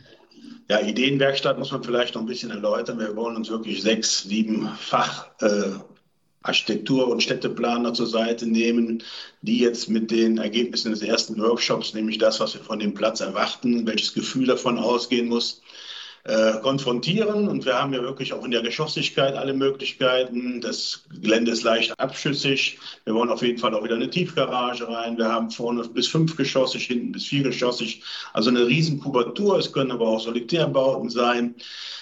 Ja, 0.72 0.80
Ideenwerkstatt 0.80 1.60
muss 1.60 1.72
man 1.72 1.84
vielleicht 1.84 2.16
noch 2.16 2.22
ein 2.24 2.28
bisschen 2.28 2.50
erläutern. 2.50 2.98
Wir 2.98 3.16
wollen 3.16 3.36
uns 3.36 3.52
wirklich 3.52 3.84
sechs, 3.84 4.24
sieben 4.24 4.68
Fach, 4.80 5.30
äh, 5.42 5.76
Architektur- 6.48 7.08
und 7.08 7.24
Städteplaner 7.24 7.94
zur 7.94 8.08
Seite 8.08 8.46
nehmen, 8.48 9.04
die 9.42 9.60
jetzt 9.60 9.90
mit 9.90 10.12
den 10.12 10.38
Ergebnissen 10.38 10.92
des 10.92 11.02
ersten 11.02 11.38
Workshops, 11.42 11.94
nämlich 11.94 12.18
das, 12.18 12.40
was 12.40 12.54
wir 12.54 12.62
von 12.62 12.80
dem 12.80 12.94
Platz 12.94 13.20
erwarten, 13.20 13.86
welches 13.86 14.14
Gefühl 14.14 14.48
davon 14.48 14.78
ausgehen 14.78 15.28
muss, 15.28 15.62
äh, 16.24 16.60
konfrontieren. 16.62 17.48
Und 17.48 17.66
wir 17.66 17.80
haben 17.82 17.94
ja 17.94 18.02
wirklich 18.02 18.34
auch 18.34 18.44
in 18.44 18.52
der 18.52 18.62
Geschossigkeit 18.62 19.36
alle 19.36 19.54
Möglichkeiten. 19.54 20.62
Das 20.62 21.04
Gelände 21.22 21.52
ist 21.52 21.64
leicht 21.64 21.98
abschüssig. 22.00 22.80
Wir 23.06 23.14
wollen 23.14 23.30
auf 23.30 23.42
jeden 23.42 23.58
Fall 23.58 23.74
auch 23.74 23.84
wieder 23.84 23.96
eine 23.96 24.10
Tiefgarage 24.10 24.88
rein. 24.88 25.18
Wir 25.18 25.30
haben 25.32 25.52
vorne 25.52 25.88
bis 25.88 26.08
fünfgeschossig, 26.08 26.86
hinten 26.86 27.12
bis 27.12 27.26
viergeschossig. 27.26 28.04
Also 28.34 28.50
eine 28.50 28.68
riesen 28.68 29.00
Kubatur. 29.00 29.58
Es 29.58 29.72
können 29.72 29.92
aber 29.92 30.08
auch 30.08 30.20
Solitärbauten 30.20 31.10
sein. 31.10 31.56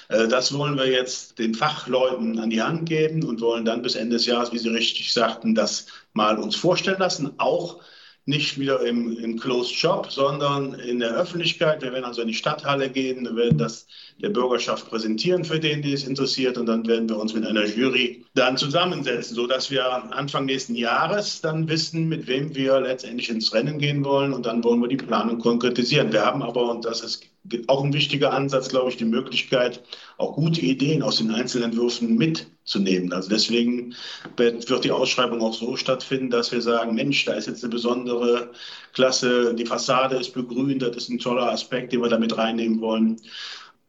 Äh, 0.09 0.27
das 0.27 0.53
wollen 0.57 0.77
wir 0.77 0.87
jetzt 0.87 1.39
den 1.39 1.53
Fachleuten 1.53 2.39
an 2.39 2.49
die 2.49 2.61
Hand 2.61 2.87
geben 2.87 3.23
und 3.23 3.41
wollen 3.41 3.65
dann 3.65 3.81
bis 3.81 3.95
Ende 3.95 4.15
des 4.15 4.25
Jahres, 4.25 4.51
wie 4.51 4.59
Sie 4.59 4.69
richtig 4.69 5.13
sagten, 5.13 5.55
das 5.55 5.87
mal 6.13 6.37
uns 6.37 6.55
vorstellen 6.55 6.99
lassen. 6.99 7.33
Auch 7.37 7.81
nicht 8.25 8.59
wieder 8.59 8.81
im, 8.85 9.17
im 9.17 9.39
Closed 9.39 9.75
Shop, 9.75 10.11
sondern 10.11 10.73
in 10.75 10.99
der 10.99 11.11
Öffentlichkeit. 11.11 11.81
Wir 11.81 11.93
werden 11.93 12.05
also 12.05 12.21
in 12.21 12.27
die 12.27 12.33
Stadthalle 12.33 12.89
gehen, 12.89 13.23
wir 13.23 13.35
werden 13.35 13.57
das 13.57 13.87
der 14.21 14.29
Bürgerschaft 14.29 14.89
präsentieren 14.89 15.43
für 15.43 15.59
den, 15.59 15.81
die 15.81 15.93
es 15.93 16.07
interessiert. 16.07 16.57
Und 16.57 16.67
dann 16.67 16.87
werden 16.87 17.09
wir 17.09 17.17
uns 17.17 17.33
mit 17.33 17.45
einer 17.45 17.65
Jury 17.65 18.25
dann 18.33 18.57
zusammensetzen, 18.57 19.35
sodass 19.35 19.71
wir 19.71 19.85
Anfang 20.13 20.45
nächsten 20.45 20.75
Jahres 20.75 21.41
dann 21.41 21.67
wissen, 21.67 22.07
mit 22.07 22.27
wem 22.27 22.55
wir 22.55 22.79
letztendlich 22.79 23.29
ins 23.29 23.53
Rennen 23.53 23.77
gehen 23.77 24.05
wollen. 24.05 24.33
Und 24.33 24.45
dann 24.45 24.63
wollen 24.63 24.79
wir 24.79 24.87
die 24.87 24.97
Planung 24.97 25.39
konkretisieren. 25.39 26.13
Wir 26.13 26.25
haben 26.25 26.41
aber, 26.41 26.71
und 26.71 26.85
das 26.85 27.01
ist 27.01 27.23
auch 27.67 27.83
ein 27.83 27.93
wichtiger 27.93 28.33
Ansatz, 28.33 28.69
glaube 28.69 28.89
ich, 28.89 28.97
die 28.97 29.05
Möglichkeit, 29.05 29.83
auch 30.17 30.33
gute 30.33 30.61
Ideen 30.61 31.03
aus 31.03 31.17
den 31.17 31.31
Einzelentwürfen 31.31 32.15
mitzunehmen. 32.15 33.11
Also 33.11 33.29
deswegen 33.29 33.93
wird 34.37 34.83
die 34.83 34.91
Ausschreibung 34.91 35.41
auch 35.41 35.53
so 35.53 35.75
stattfinden, 35.75 36.29
dass 36.29 36.51
wir 36.51 36.61
sagen, 36.61 36.95
Mensch, 36.95 37.25
da 37.25 37.33
ist 37.33 37.47
jetzt 37.47 37.63
eine 37.63 37.71
besondere 37.71 38.51
Klasse, 38.93 39.53
die 39.53 39.65
Fassade 39.65 40.15
ist 40.15 40.33
begrünt, 40.33 40.81
das 40.81 40.95
ist 40.95 41.09
ein 41.09 41.19
toller 41.19 41.51
Aspekt, 41.51 41.91
den 41.91 42.01
wir 42.01 42.09
damit 42.09 42.37
reinnehmen 42.37 42.79
wollen 42.81 43.17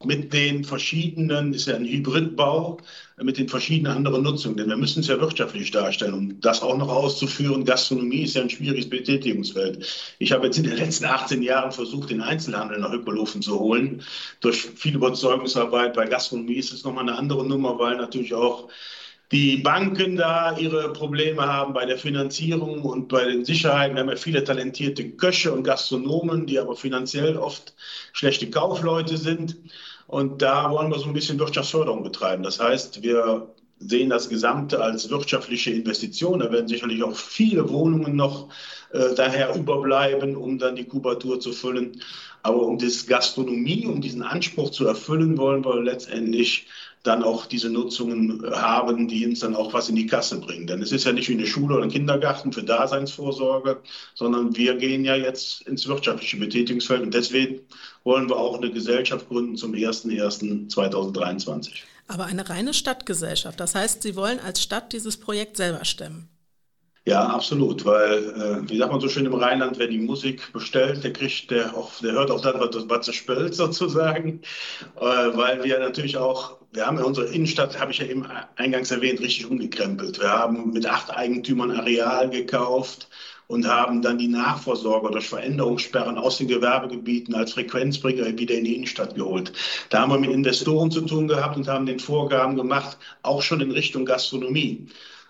mit 0.05 0.33
den 0.33 0.65
verschiedenen, 0.65 1.55
ist 1.55 1.67
ja 1.67 1.77
ein 1.77 1.87
Hybridbau, 1.87 2.79
mit 3.23 3.39
den 3.39 3.49
verschiedenen 3.49 3.93
anderen 3.93 4.23
Nutzungen. 4.23 4.57
Denn 4.57 4.69
wir 4.69 4.77
müssen 4.77 5.01
es 5.01 5.09
ja 5.09 5.19
wirtschaftlich 5.21 5.71
darstellen. 5.71 6.15
Um 6.15 6.41
das 6.41 6.63
auch 6.63 6.77
noch 6.77 6.89
auszuführen, 6.89 7.65
Gastronomie 7.65 8.23
ist 8.23 8.35
ja 8.35 8.43
ein 8.43 8.51
schwieriges 8.51 8.91
Betätigungsfeld. 8.91 10.15
Ich 10.19 10.33
habe 10.33 10.47
jetzt 10.47 10.59
in 10.59 10.65
den 10.65 10.77
letzten 10.77 11.07
18 11.07 11.43
Jahren 11.43 11.73
versucht, 11.73 12.11
den 12.11 12.21
Einzelhandel 12.21 12.79
nach 12.79 12.93
Hüppelhofen 12.93 13.41
zu 13.41 13.59
holen. 13.59 14.03
Durch 14.41 14.59
viel 14.59 14.97
Überzeugungsarbeit. 14.97 15.95
Bei 15.95 16.05
Gastronomie 16.05 16.57
ist 16.57 16.73
es 16.73 16.85
nochmal 16.85 17.09
eine 17.09 17.19
andere 17.19 17.47
Nummer, 17.47 17.79
weil 17.79 17.97
natürlich 17.97 18.35
auch 18.35 18.69
die 19.33 19.57
Banken 19.57 20.17
da 20.17 20.57
ihre 20.57 20.93
Probleme 20.93 21.43
haben 21.43 21.73
bei 21.73 21.85
der 21.85 21.99
Finanzierung 21.99 22.83
und 22.83 23.09
bei 23.09 23.25
den 23.25 23.45
Sicherheiten. 23.45 23.97
Wir 23.97 24.03
haben 24.03 24.11
ja 24.11 24.17
viele 24.17 24.45
talentierte 24.45 25.11
Köche 25.11 25.53
und 25.53 25.65
Gastronomen, 25.65 26.47
die 26.47 26.59
aber 26.59 26.77
finanziell 26.77 27.37
oft 27.37 27.75
schlechte 28.13 28.49
Kaufleute 28.51 29.17
sind. 29.17 29.57
Und 30.07 30.43
da 30.43 30.71
wollen 30.71 30.93
wir 30.93 30.99
so 31.01 31.07
ein 31.07 31.13
bisschen 31.13 31.41
Wirtschaftsförderung 31.41 32.05
betreiben. 32.05 32.45
Das 32.45 32.61
heißt, 32.61 33.03
wir 33.03 33.53
sehen 33.81 34.11
das 34.11 34.29
Gesamte 34.29 34.81
als 34.81 35.11
wirtschaftliche 35.11 35.73
Investition. 35.73 36.39
Da 36.39 36.53
werden 36.53 36.69
sicherlich 36.69 37.03
auch 37.03 37.17
viele 37.17 37.69
Wohnungen 37.69 38.15
noch 38.15 38.49
äh, 38.93 39.15
daher 39.17 39.55
überbleiben, 39.55 40.37
um 40.37 40.59
dann 40.59 40.77
die 40.77 40.85
Kubatur 40.85 41.41
zu 41.41 41.53
füllen. 41.53 42.01
Aber 42.43 42.63
um 42.63 42.79
das 42.79 43.07
Gastronomie, 43.07 43.87
um 43.87 44.01
diesen 44.01 44.23
Anspruch 44.23 44.71
zu 44.71 44.87
erfüllen, 44.87 45.37
wollen 45.37 45.65
wir 45.65 45.83
letztendlich 45.83 46.69
dann 47.07 47.23
auch 47.23 47.47
diese 47.47 47.71
Nutzungen 47.71 48.43
haben, 48.55 49.09
die 49.09 49.27
uns 49.27 49.41
dann 49.41 49.55
auch 49.55 49.73
was 49.73 49.89
in 49.89 49.97
die 49.97 50.07
Kasse 50.07 50.41
bringen. 50.41 50.67
Denn 50.67 50.83
es 50.83 50.93
ist 50.93 51.05
ja 51.05 51.13
nicht 51.13 51.29
wie 51.29 51.35
eine 51.35 51.47
Schule 51.47 51.77
oder 51.77 51.85
ein 51.85 51.91
Kindergarten 51.91 52.53
für 52.53 52.63
Daseinsvorsorge, 52.63 53.81
sondern 54.15 54.57
wir 54.57 54.75
gehen 54.77 55.05
ja 55.05 55.15
jetzt 55.17 55.63
ins 55.63 55.87
wirtschaftliche 55.87 56.37
Betätigungsfeld 56.39 57.03
und 57.03 57.15
deswegen 57.15 57.61
wollen 58.05 58.29
wir 58.29 58.37
auch 58.37 58.57
eine 58.57 58.71
Gesellschaft 58.71 59.29
gründen 59.29 59.57
zum 59.57 59.73
01.01.2023. 59.73 61.71
Aber 62.09 62.27
eine 62.27 62.49
reine 62.49 62.73
Stadtgesellschaft, 62.73 63.59
das 63.59 63.75
heißt, 63.75 64.03
Sie 64.03 64.15
wollen 64.17 64.39
als 64.41 64.63
Stadt 64.63 64.93
dieses 64.93 65.17
Projekt 65.17 65.57
selber 65.57 65.85
stemmen. 65.85 66.29
Ja, 67.07 67.25
absolut, 67.25 67.85
weil, 67.85 68.25
äh, 68.35 68.69
wie 68.69 68.79
sagt 68.79 68.91
man 68.91 69.01
so 69.01 69.09
schön 69.09 69.27
im 69.27 69.35
Rheinland, 69.35 69.79
wer 69.79 69.87
die 69.87 69.99
Musik 69.99 70.53
bestellt, 70.53 71.05
der 71.05 71.13
kriegt, 71.13 71.53
der, 71.53 71.77
auch, 71.77 71.93
der 72.01 72.13
hört 72.13 72.33
auch 72.33 72.41
dann, 72.41 72.59
was, 72.59 72.89
was 72.89 73.07
er 73.07 73.15
spielt 73.15 73.55
sozusagen, 73.63 74.41
äh, 74.97 75.01
weil 75.01 75.63
wir 75.63 75.79
natürlich 75.79 76.17
auch, 76.17 76.59
wir 76.77 76.87
haben 76.87 76.99
ja 76.99 77.05
unsere 77.05 77.29
Innenstadt, 77.29 77.81
habe 77.81 77.91
ich 77.91 77.99
ja 77.99 78.07
eben 78.07 78.27
eingangs 78.57 78.91
erwähnt, 78.91 79.21
richtig 79.21 79.47
umgekrempelt. 79.47 80.21
Wir 80.21 80.29
haben 80.29 80.73
mit 80.73 80.87
acht 80.87 81.11
Eigentümern 81.11 81.71
Areal 81.71 82.29
gekauft 82.29 83.09
und 83.47 83.67
haben 83.67 84.03
dann 84.03 84.19
die 84.19 84.29
Nachversorger 84.29 85.11
durch 85.11 85.27
Veränderungssperren 85.27 86.19
aus 86.19 86.37
den 86.37 86.49
Gewerbegebieten 86.49 87.35
als 87.35 87.55
Frequenzbringer 87.55 88.27
wieder 88.39 88.55
in 88.55 88.65
die 88.65 88.75
Innenstadt 88.75 89.15
geholt. 89.15 89.53
Da 89.89 90.03
haben 90.03 90.13
wir 90.13 90.19
mit 90.19 90.31
Investoren 90.31 90.91
zu 90.91 91.01
tun 91.01 91.29
gehabt 91.29 91.57
und 91.57 91.67
haben 91.67 91.87
den 91.87 91.99
Vorgaben 91.99 92.57
gemacht, 92.57 92.99
auch 93.23 93.41
schon 93.41 93.63
in 93.63 93.71
Richtung 93.71 94.05
Gastronomie. 94.05 94.87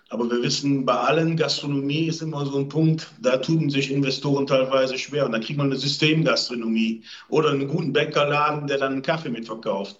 Aber 0.09 0.29
wir 0.29 0.41
wissen, 0.41 0.85
bei 0.85 0.93
allen 0.93 1.35
Gastronomie 1.35 2.07
ist 2.07 2.21
immer 2.21 2.45
so 2.45 2.57
ein 2.57 2.69
Punkt, 2.69 3.07
da 3.21 3.37
tun 3.37 3.69
sich 3.69 3.91
Investoren 3.91 4.47
teilweise 4.47 4.97
schwer. 4.97 5.25
Und 5.25 5.33
dann 5.33 5.41
kriegt 5.41 5.57
man 5.57 5.67
eine 5.67 5.75
Systemgastronomie 5.75 7.03
oder 7.27 7.49
einen 7.49 7.67
guten 7.67 7.91
Bäckerladen, 7.91 8.67
der 8.67 8.77
dann 8.77 8.93
einen 8.93 9.01
Kaffee 9.01 9.29
mitverkauft. 9.29 9.97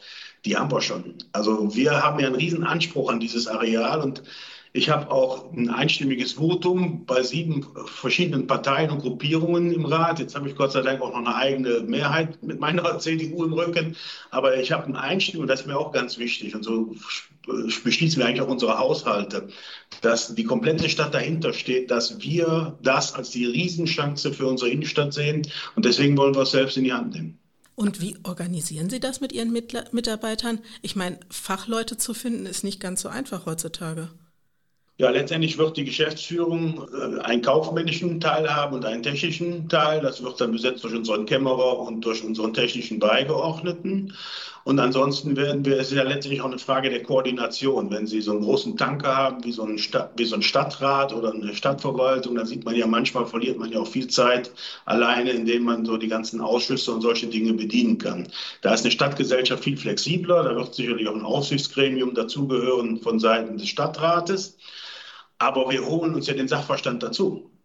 Die 0.48 0.56
haben 0.56 0.72
wir 0.72 0.80
schon. 0.82 1.16
Also 1.34 1.76
wir 1.76 2.02
haben 2.02 2.22
ja 2.22 2.28
einen 2.28 2.38
riesen 2.38 2.64
Anspruch 2.64 3.12
an 3.12 3.20
dieses 3.20 3.48
Areal 3.48 4.00
und 4.00 4.24
ich 4.72 4.90
habe 4.90 5.12
auch 5.12 5.52
ein 5.52 5.70
einstimmiges 5.70 6.34
Votum 6.34 7.06
bei 7.06 7.22
sieben 7.22 7.66
verschiedenen 7.86 8.48
Parteien 8.48 8.90
und 8.90 9.02
Gruppierungen 9.02 9.74
im 9.74 9.86
Rat. 9.86 10.20
Jetzt 10.20 10.36
habe 10.36 10.48
ich 10.48 10.56
Gott 10.56 10.72
sei 10.72 10.84
Dank 10.84 11.02
auch 11.02 11.10
noch 11.10 11.18
eine 11.18 11.36
eigene 11.36 11.82
Mehrheit 11.82 12.42
mit 12.42 12.62
meiner 12.62 12.98
CDU 13.00 13.44
im 13.44 13.52
Rücken. 13.52 13.98
Aber 14.32 14.56
ich 14.58 14.72
habe 14.72 14.86
ein 14.86 14.96
Einstimmung, 14.96 15.48
das 15.48 15.62
ist 15.62 15.68
mir 15.68 15.78
auch 15.78 15.92
ganz 15.92 16.18
wichtig. 16.18 16.56
Und 16.56 16.64
so 16.64 16.96
beschließen 17.84 18.18
wir 18.22 18.26
eigentlich 18.26 18.42
auch 18.42 18.48
unsere 18.48 18.80
Haushalte, 18.80 19.50
dass 20.00 20.34
die 20.34 20.46
komplette 20.46 20.88
Stadt 20.88 21.14
dahinter 21.14 21.52
steht, 21.52 21.92
dass 21.92 22.22
wir 22.22 22.78
das 22.82 23.14
als 23.14 23.32
die 23.32 23.48
Riesenchance 23.48 24.32
für 24.32 24.48
unsere 24.48 24.72
Innenstadt 24.72 25.14
sehen. 25.14 25.42
Und 25.76 25.84
deswegen 25.84 26.18
wollen 26.18 26.36
wir 26.36 26.44
es 26.44 26.52
selbst 26.52 26.78
in 26.78 26.86
die 26.86 26.94
Hand 26.94 27.14
nehmen. 27.16 27.38
Und 27.80 28.02
wie 28.02 28.18
organisieren 28.24 28.90
Sie 28.90 29.00
das 29.00 29.22
mit 29.22 29.32
Ihren 29.32 29.52
Mitarbeitern? 29.52 30.62
Ich 30.82 30.96
meine, 30.96 31.20
Fachleute 31.30 31.96
zu 31.96 32.16
finden 32.16 32.48
ist 32.48 32.64
nicht 32.64 32.80
ganz 32.80 33.02
so 33.02 33.08
einfach 33.08 33.46
heutzutage. 33.46 34.10
Ja, 34.98 35.12
letztendlich 35.12 35.60
wird 35.60 35.78
die 35.78 35.86
Geschäftsführung 35.86 36.88
äh, 36.92 37.20
einen 37.22 37.44
kaufmännischen 37.44 38.20
Teil 38.20 38.52
haben 38.52 38.74
und 38.74 38.84
einen 38.84 39.04
technischen 39.04 39.70
Teil. 39.70 40.02
Das 40.02 40.24
wird 40.24 40.42
dann 40.42 40.54
besetzt 40.54 40.84
durch 40.84 40.96
unseren 40.96 41.28
Kämmerer 41.28 41.78
und 41.78 42.02
durch 42.02 42.24
unseren 42.24 42.52
technischen 42.52 42.98
Beigeordneten. 42.98 44.16
Und 44.68 44.80
ansonsten 44.80 45.38
werden 45.38 45.64
wir, 45.64 45.80
es 45.80 45.92
ist 45.92 45.96
ja 45.96 46.04
letztendlich 46.04 46.42
auch 46.42 46.48
eine 46.48 46.60
Frage 46.60 46.90
der 46.90 47.02
Koordination. 47.02 47.90
Wenn 47.90 48.06
Sie 48.06 48.20
so 48.20 48.32
einen 48.32 48.42
großen 48.42 48.76
Tanker 48.76 49.16
haben, 49.16 49.46
wie 49.46 49.54
so 49.54 49.64
ein, 49.64 49.78
Stadt, 49.78 50.12
wie 50.18 50.26
so 50.26 50.36
ein 50.36 50.42
Stadtrat 50.42 51.14
oder 51.14 51.32
eine 51.32 51.56
Stadtverwaltung, 51.56 52.36
dann 52.36 52.46
sieht 52.46 52.66
man 52.66 52.76
ja 52.76 52.86
manchmal, 52.86 53.26
verliert 53.26 53.58
man 53.58 53.72
ja 53.72 53.80
auch 53.80 53.88
viel 53.88 54.08
Zeit 54.08 54.52
alleine, 54.84 55.32
indem 55.32 55.64
man 55.64 55.86
so 55.86 55.96
die 55.96 56.10
ganzen 56.10 56.42
Ausschüsse 56.42 56.92
und 56.92 57.00
solche 57.00 57.28
Dinge 57.28 57.54
bedienen 57.54 57.98
kann. 57.98 58.28
Da 58.62 58.74
ist 58.74 58.82
eine 58.82 58.92
Stadtgesellschaft 58.92 59.64
viel 59.64 59.78
flexibler. 59.78 60.44
Da 60.44 60.54
wird 60.54 60.76
sicherlich 60.76 61.08
auch 61.08 61.16
ein 61.16 61.24
Aufsichtsgremium 61.24 62.14
dazugehören 62.14 63.00
von 63.00 63.22
Seiten 63.22 63.58
des 63.58 63.70
Stadtrates. 63.70 64.58
Aber 65.38 65.70
wir 65.70 65.86
holen 65.86 66.14
uns 66.14 66.28
ja 66.28 66.34
den 66.34 66.50
Sachverstand 66.50 67.04
dazu. 67.04 67.57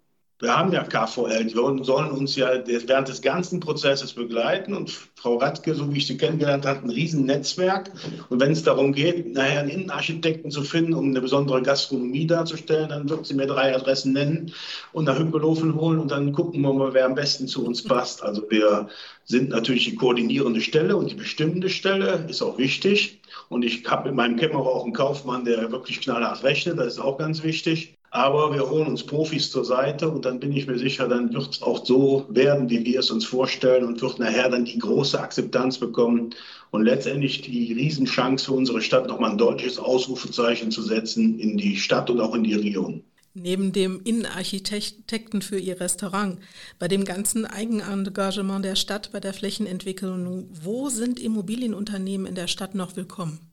Wir 0.42 0.59
haben 0.59 0.72
ja 0.72 0.83
KVL, 0.83 1.44
die 1.44 1.52
sollen 1.85 2.11
uns 2.11 2.35
ja 2.35 2.50
während 2.66 3.07
des 3.07 3.22
ganzen 3.22 3.61
Prozesses 3.61 4.12
begleiten. 4.12 4.74
Und 4.74 4.90
Frau 5.14 5.37
Radke, 5.37 5.72
so 5.72 5.94
wie 5.94 5.98
ich 5.98 6.09
sie 6.09 6.16
kennengelernt 6.16 6.66
habe, 6.66 6.81
ein 6.83 6.90
Riesennetzwerk. 6.90 7.92
Und 8.28 8.40
wenn 8.40 8.50
es 8.50 8.64
darum 8.64 8.92
geht, 8.92 9.35
nachher 9.35 9.61
einen 9.61 9.68
Innenarchitekten 9.70 10.50
zu 10.50 10.64
finden, 10.64 10.94
um 10.94 11.11
eine 11.11 11.20
besondere 11.20 11.62
Gastronomie 11.62 12.26
darzustellen, 12.26 12.88
dann 12.88 13.09
wird 13.09 13.24
sie 13.24 13.35
mir 13.35 13.46
drei 13.46 13.72
Adressen 13.72 14.14
nennen 14.14 14.52
und 14.92 15.05
nach 15.05 15.16
Hüppelhofen 15.16 15.76
holen 15.76 16.00
und 16.00 16.11
dann 16.11 16.33
gucken 16.33 16.61
wir 16.61 16.72
mal, 16.72 16.92
wer 16.92 17.07
am 17.07 17.14
besten 17.14 17.46
zu 17.46 17.64
uns 17.64 17.85
passt. 17.85 18.24
Also 18.24 18.42
wir 18.50 18.88
sind 19.24 19.50
natürlich 19.50 19.85
die 19.85 19.94
koordinierende 19.94 20.61
Stelle 20.61 20.96
und 20.96 21.09
die 21.09 21.14
bestimmende 21.14 21.68
Stelle, 21.68 22.26
ist 22.28 22.42
auch 22.42 22.59
wichtig. 22.59 23.20
Und 23.48 23.64
ich 23.64 23.88
habe 23.88 24.09
mit 24.09 24.16
meinem 24.16 24.37
Kämmerer 24.37 24.66
auch 24.66 24.83
einen 24.83 24.92
Kaufmann, 24.92 25.44
der 25.44 25.70
wirklich 25.70 26.00
knallhart 26.00 26.42
rechnet, 26.42 26.81
das 26.81 26.94
ist 26.94 26.98
auch 26.98 27.16
ganz 27.16 27.44
wichtig. 27.44 27.96
Aber 28.14 28.53
wir 28.53 28.68
holen 28.68 28.88
uns 28.88 29.05
Profis 29.05 29.51
zur 29.51 29.64
Seite 29.64 30.07
und 30.11 30.27
dann 30.27 30.38
bin 30.38 30.53
ich 30.53 30.66
mir 30.66 30.79
sicher, 30.79 31.09
dann 31.09 31.33
wird 31.33 31.55
es 31.55 31.62
auch 31.62 31.87
so 31.87 32.27
werden, 32.29 32.68
wie 32.68 32.85
wir 32.85 33.01
es 33.01 33.11
uns 33.11 33.25
vorstellen 33.25 33.87
und 33.87 34.03
wird 34.03 34.18
nachher 34.18 34.51
dann 34.51 34.66
die 34.66 34.79
große 34.79 35.18
Akzeptanz 35.18 35.79
bekommen 35.79 36.35
und 36.72 36.85
letztendlich 36.85 37.40
die 37.40 37.72
Riesenchance 37.72 38.44
für 38.44 38.53
unsere 38.53 38.83
Stadt 38.83 39.09
nochmal 39.09 39.31
ein 39.31 39.38
deutliches 39.38 39.79
Ausrufezeichen 39.79 40.70
zu 40.70 40.83
setzen 40.83 41.38
in 41.38 41.57
die 41.57 41.79
Stadt 41.79 42.11
und 42.11 42.20
auch 42.20 42.35
in 42.35 42.44
die 42.44 42.53
Region. 42.53 43.03
Neben 43.33 43.72
dem 43.72 44.03
Innenarchitekten 44.05 45.40
für 45.40 45.59
ihr 45.59 45.81
Restaurant, 45.81 46.38
bei 46.79 46.88
dem 46.88 47.07
ganzen 47.07 47.46
Eigenengagement 47.46 48.62
der 48.62 48.77
Stadt 48.77 49.11
bei 49.12 49.20
der 49.20 49.33
Flächenentwicklung, 49.33 50.51
wo 50.53 50.90
sind 50.90 51.18
Immobilienunternehmen 51.18 52.27
in 52.27 52.35
der 52.35 52.46
Stadt 52.46 52.75
noch 52.75 52.94
willkommen? 52.94 53.51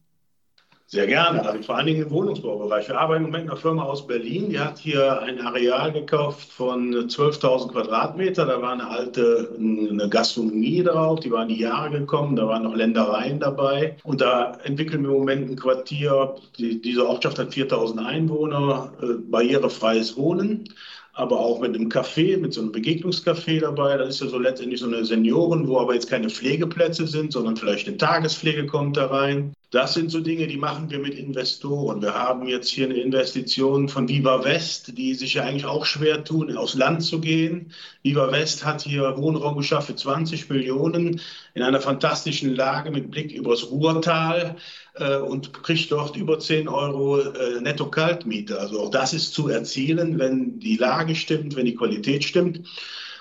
Sehr 0.91 1.05
gerne, 1.05 1.45
also 1.47 1.61
vor 1.61 1.77
allen 1.77 1.85
Dingen 1.85 2.01
im 2.01 2.09
Wohnungsbaubereich. 2.09 2.87
Wir 2.87 2.99
arbeiten 2.99 3.25
im 3.25 3.29
Moment 3.29 3.45
mit 3.45 3.51
einer 3.51 3.61
Firma 3.61 3.83
aus 3.83 4.07
Berlin, 4.07 4.49
die 4.49 4.57
hat 4.57 4.79
hier 4.79 5.21
ein 5.21 5.39
Areal 5.39 5.91
gekauft 5.91 6.51
von 6.51 6.91
12.000 7.07 7.71
Quadratmeter. 7.73 8.47
Da 8.47 8.59
war 8.59 8.73
eine 8.73 8.87
alte 8.87 9.53
eine 9.55 10.09
Gastronomie 10.09 10.81
drauf, 10.81 11.19
die 11.19 11.29
war 11.29 11.43
in 11.43 11.49
die 11.49 11.59
Jahre 11.59 11.91
gekommen, 11.91 12.35
da 12.35 12.47
waren 12.47 12.63
noch 12.63 12.73
Ländereien 12.73 13.39
dabei. 13.39 13.97
Und 14.03 14.21
da 14.21 14.53
entwickeln 14.63 15.03
wir 15.03 15.11
im 15.11 15.17
Moment 15.17 15.51
ein 15.51 15.55
Quartier, 15.57 16.33
die, 16.57 16.81
diese 16.81 17.07
Ortschaft 17.07 17.37
hat 17.37 17.53
4.000 17.53 18.03
Einwohner, 18.03 18.91
äh, 19.03 19.13
barrierefreies 19.29 20.17
Wohnen 20.17 20.73
aber 21.19 21.37
auch 21.37 21.59
mit 21.59 21.75
einem 21.75 21.89
Café, 21.89 22.37
mit 22.37 22.53
so 22.53 22.61
einem 22.61 22.71
Begegnungscafé 22.71 23.59
dabei. 23.59 23.97
Das 23.97 24.07
ist 24.07 24.21
ja 24.21 24.27
so 24.27 24.39
letztendlich 24.39 24.79
so 24.79 24.87
eine 24.87 25.03
Senioren, 25.03 25.67
wo 25.67 25.77
aber 25.77 25.93
jetzt 25.93 26.09
keine 26.09 26.29
Pflegeplätze 26.29 27.07
sind, 27.07 27.33
sondern 27.33 27.57
vielleicht 27.57 27.89
eine 27.89 27.97
Tagespflege 27.97 28.65
kommt 28.65 28.95
da 28.95 29.07
rein. 29.07 29.53
Das 29.71 29.93
sind 29.93 30.09
so 30.09 30.19
Dinge, 30.19 30.47
die 30.47 30.57
machen 30.57 30.89
wir 30.89 30.97
mit 30.97 31.13
Investoren. 31.13 32.01
Wir 32.01 32.15
haben 32.15 32.47
jetzt 32.47 32.69
hier 32.69 32.85
eine 32.85 32.95
Investition 32.95 33.87
von 33.87 34.07
Viva 34.07 34.43
West, 34.43 34.97
die 34.97 35.13
sich 35.13 35.35
ja 35.35 35.43
eigentlich 35.43 35.65
auch 35.65 35.85
schwer 35.85 36.23
tun, 36.23 36.57
aufs 36.57 36.73
Land 36.73 37.03
zu 37.03 37.21
gehen. 37.21 37.71
Viva 38.01 38.31
West 38.31 38.65
hat 38.65 38.81
hier 38.81 39.15
Wohnraum 39.15 39.57
geschaffen 39.57 39.89
für 39.89 39.95
20 39.95 40.49
Millionen 40.49 41.21
in 41.53 41.61
einer 41.61 41.81
fantastischen 41.81 42.55
Lage 42.55 42.89
mit 42.89 43.11
Blick 43.11 43.31
übers 43.31 43.69
Ruhrtal 43.69 44.55
äh, 44.95 45.17
und 45.17 45.53
kriegt 45.61 45.91
dort 45.91 46.15
über 46.15 46.39
10 46.39 46.67
Euro 46.67 47.19
äh, 47.19 47.61
Netto-Kaltmiete. 47.61 48.59
Also 48.59 48.81
auch 48.81 48.89
das 48.89 49.13
ist 49.13 49.35
zu 49.35 49.49
erzielen, 49.49 50.17
wenn 50.17 50.59
die 50.59 50.77
Lage 50.77 51.13
stimmt, 51.13 51.55
wenn 51.55 51.65
die 51.65 51.75
Qualität 51.75 52.23
stimmt. 52.23 52.61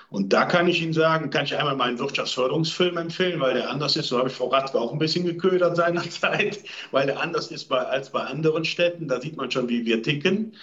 Und 0.09 0.33
da 0.33 0.45
kann 0.45 0.67
ich 0.67 0.81
Ihnen 0.81 0.93
sagen, 0.93 1.29
kann 1.29 1.45
ich 1.45 1.55
einmal 1.55 1.75
meinen 1.75 1.99
Wirtschaftsförderungsfilm 1.99 2.97
empfehlen, 2.97 3.39
weil 3.39 3.53
der 3.53 3.69
anders 3.69 3.95
ist. 3.95 4.07
So 4.07 4.17
habe 4.17 4.29
ich 4.29 4.35
Frau 4.35 4.47
Radke 4.47 4.79
auch 4.79 4.91
ein 4.91 4.97
bisschen 4.99 5.25
geködert 5.25 5.75
seinerzeit, 5.75 6.59
weil 6.91 7.05
der 7.05 7.19
anders 7.19 7.51
ist 7.51 7.65
bei, 7.65 7.77
als 7.79 8.09
bei 8.09 8.21
anderen 8.21 8.65
Städten. 8.65 9.07
Da 9.07 9.21
sieht 9.21 9.37
man 9.37 9.51
schon, 9.51 9.69
wie 9.69 9.85
wir 9.85 10.01
ticken. 10.01 10.53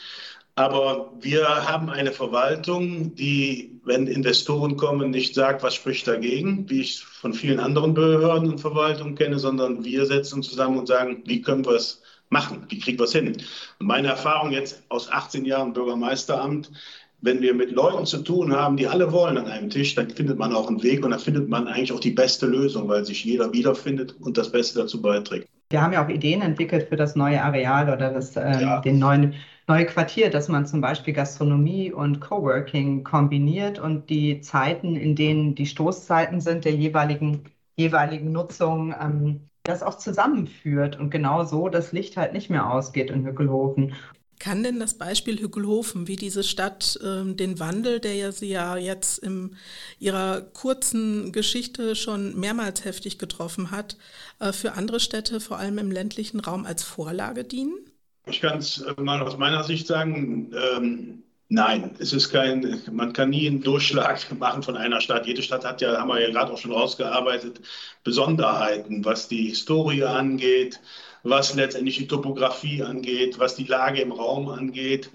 Aber 0.59 1.13
wir 1.21 1.47
haben 1.69 1.91
eine 1.91 2.13
Verwaltung, 2.13 3.15
die, 3.15 3.79
wenn 3.85 4.07
Investoren 4.07 4.79
kommen, 4.79 5.11
nicht 5.11 5.35
sagt, 5.35 5.63
was 5.63 5.75
spricht 5.75 6.09
dagegen, 6.09 6.69
wie 6.71 6.81
ich 6.81 7.05
von 7.05 7.35
vielen 7.35 7.61
anderen 7.61 7.93
Behörden 7.93 8.49
und 8.49 8.61
Verwaltungen 8.61 9.17
kenne, 9.17 9.39
sondern 9.39 9.85
wir 9.85 10.07
setzen 10.07 10.43
zusammen 10.43 10.79
und 10.79 10.89
sagen, 10.89 11.23
wie 11.27 11.43
können 11.43 11.67
wir 11.67 11.73
es 11.73 12.01
machen, 12.31 12.65
wie 12.69 12.79
kriegen 12.79 12.99
wir 12.99 13.05
es 13.05 13.13
hin. 13.13 13.37
Und 13.79 13.87
meine 13.87 14.09
Erfahrung 14.09 14.51
jetzt 14.51 14.83
aus 14.89 15.11
18 15.13 15.45
Jahren 15.45 15.75
Bürgermeisteramt 15.75 16.71
wenn 17.21 17.41
wir 17.41 17.55
mit 17.55 17.73
Leuten 17.73 18.07
zu 18.07 18.19
tun 18.19 18.53
haben, 18.55 18.77
die 18.77 18.87
alle 18.87 19.13
wollen 19.13 19.39
an 19.39 19.47
einem 19.47 19.71
Tisch, 19.71 19.95
dann 19.95 20.11
findet 20.11 20.39
man 20.39 20.53
auch 20.55 20.69
einen 20.69 20.83
Weg 20.83 21.05
und 21.05 21.11
dann 21.11 21.21
findet 21.21 21.49
man 21.49 21.67
eigentlich 21.67 21.93
auch 21.93 22.01
die 22.01 22.11
beste 22.11 22.47
Lösung, 22.47 22.89
weil 22.89 23.05
sich 23.05 23.25
jeder 23.25 23.53
wiederfindet 23.53 24.15
und 24.21 24.37
das 24.37 24.53
Beste 24.53 24.81
dazu 24.81 25.01
beiträgt. 25.01 25.49
Wir 25.71 25.83
haben 25.83 25.93
ja 25.93 26.05
auch 26.05 26.09
Ideen 26.09 26.43
entwickelt 26.43 26.89
für 26.89 26.97
das 26.97 27.17
neue 27.17 27.43
Areal 27.43 27.93
oder 27.93 28.11
das, 28.11 28.37
äh, 28.37 28.61
ja. 28.61 28.81
den 28.81 28.99
neuen 28.99 29.35
neue 29.67 29.87
Quartier, 29.87 30.31
dass 30.31 30.49
man 30.49 30.67
zum 30.67 30.81
Beispiel 30.81 31.13
Gastronomie 31.13 31.93
und 31.93 32.21
Coworking 32.21 33.03
kombiniert 33.03 33.79
und 33.79 34.09
die 34.11 34.41
Zeiten, 34.41 34.95
in 34.95 35.17
denen 35.17 35.55
die 35.55 35.67
Stoßzeiten 35.67 36.41
sind 36.41 36.65
der 36.65 36.75
jeweiligen, 36.75 37.45
jeweiligen 37.77 38.31
Nutzung, 38.31 38.95
ähm, 39.01 39.49
das 39.65 39.83
auch 39.83 39.99
zusammenführt 39.99 40.99
und 40.99 41.11
genau 41.11 41.45
so 41.45 41.69
das 41.69 41.91
Licht 41.91 42.17
halt 42.17 42.33
nicht 42.33 42.51
mehr 42.51 42.71
ausgeht 42.71 43.11
in 43.11 43.27
Hückelhofen. 43.27 43.95
Kann 44.39 44.63
denn 44.63 44.79
das 44.79 44.95
Beispiel 44.95 45.41
Hügelhofen, 45.41 46.09
wie 46.09 46.17
diese 46.17 46.43
Stadt 46.43 46.99
äh, 47.03 47.25
den 47.25 47.59
Wandel, 47.59 48.01
der 48.01 48.15
ja 48.15 48.33
sie 48.33 48.49
ja 48.49 48.77
jetzt 48.77 49.19
in 49.19 49.57
ihrer 49.99 50.43
kurzen 50.43 51.33
Geschichte 51.33 51.97
schon 51.97 52.39
mehrmals 52.39 52.85
heftig 52.85 53.19
getroffen 53.19 53.71
hat, 53.71 53.97
äh, 54.39 54.53
für 54.53 54.73
andere 54.73 55.01
Städte, 55.01 55.41
vor 55.41 55.59
allem 55.59 55.79
im 55.79 55.91
ländlichen 55.91 56.41
Raum, 56.41 56.67
als 56.67 56.83
Vorlage 56.83 57.45
dienen? 57.45 57.79
Ich 58.27 58.41
kann 58.41 58.59
es 58.59 58.83
äh, 58.83 59.01
mal 59.01 59.23
aus 59.23 59.39
meiner 59.39 59.65
Sicht 59.65 59.87
sagen, 59.87 60.53
ähm, 60.53 61.23
nein, 61.49 61.95
es 61.99 62.13
ist 62.13 62.31
kein, 62.31 62.83
man 62.93 63.13
kann 63.13 63.31
nie 63.31 63.47
einen 63.47 63.63
Durchschlag 63.63 64.21
machen 64.39 64.63
von 64.63 64.77
einer 64.77 65.01
Stadt. 65.01 65.27
Jede 65.27 65.43
Stadt 65.43 65.65
hat 65.65 65.81
ja, 65.81 65.99
haben 65.99 66.09
wir 66.09 66.21
ja 66.21 66.31
gerade 66.31 66.53
auch 66.53 66.59
schon 66.59 66.73
rausgearbeitet, 66.73 67.61
Besonderheiten, 68.05 69.05
was 69.05 69.29
die 69.29 69.49
Historie 69.49 70.05
angeht, 70.05 70.81
was 71.29 71.55
letztendlich 71.55 71.99
die 71.99 72.07
Topografie 72.07 72.83
angeht, 72.83 73.39
was 73.39 73.57
die 73.57 73.65
Lage 73.65 74.01
im 74.01 74.13
Raum 74.13 74.49
angeht. 74.49 75.11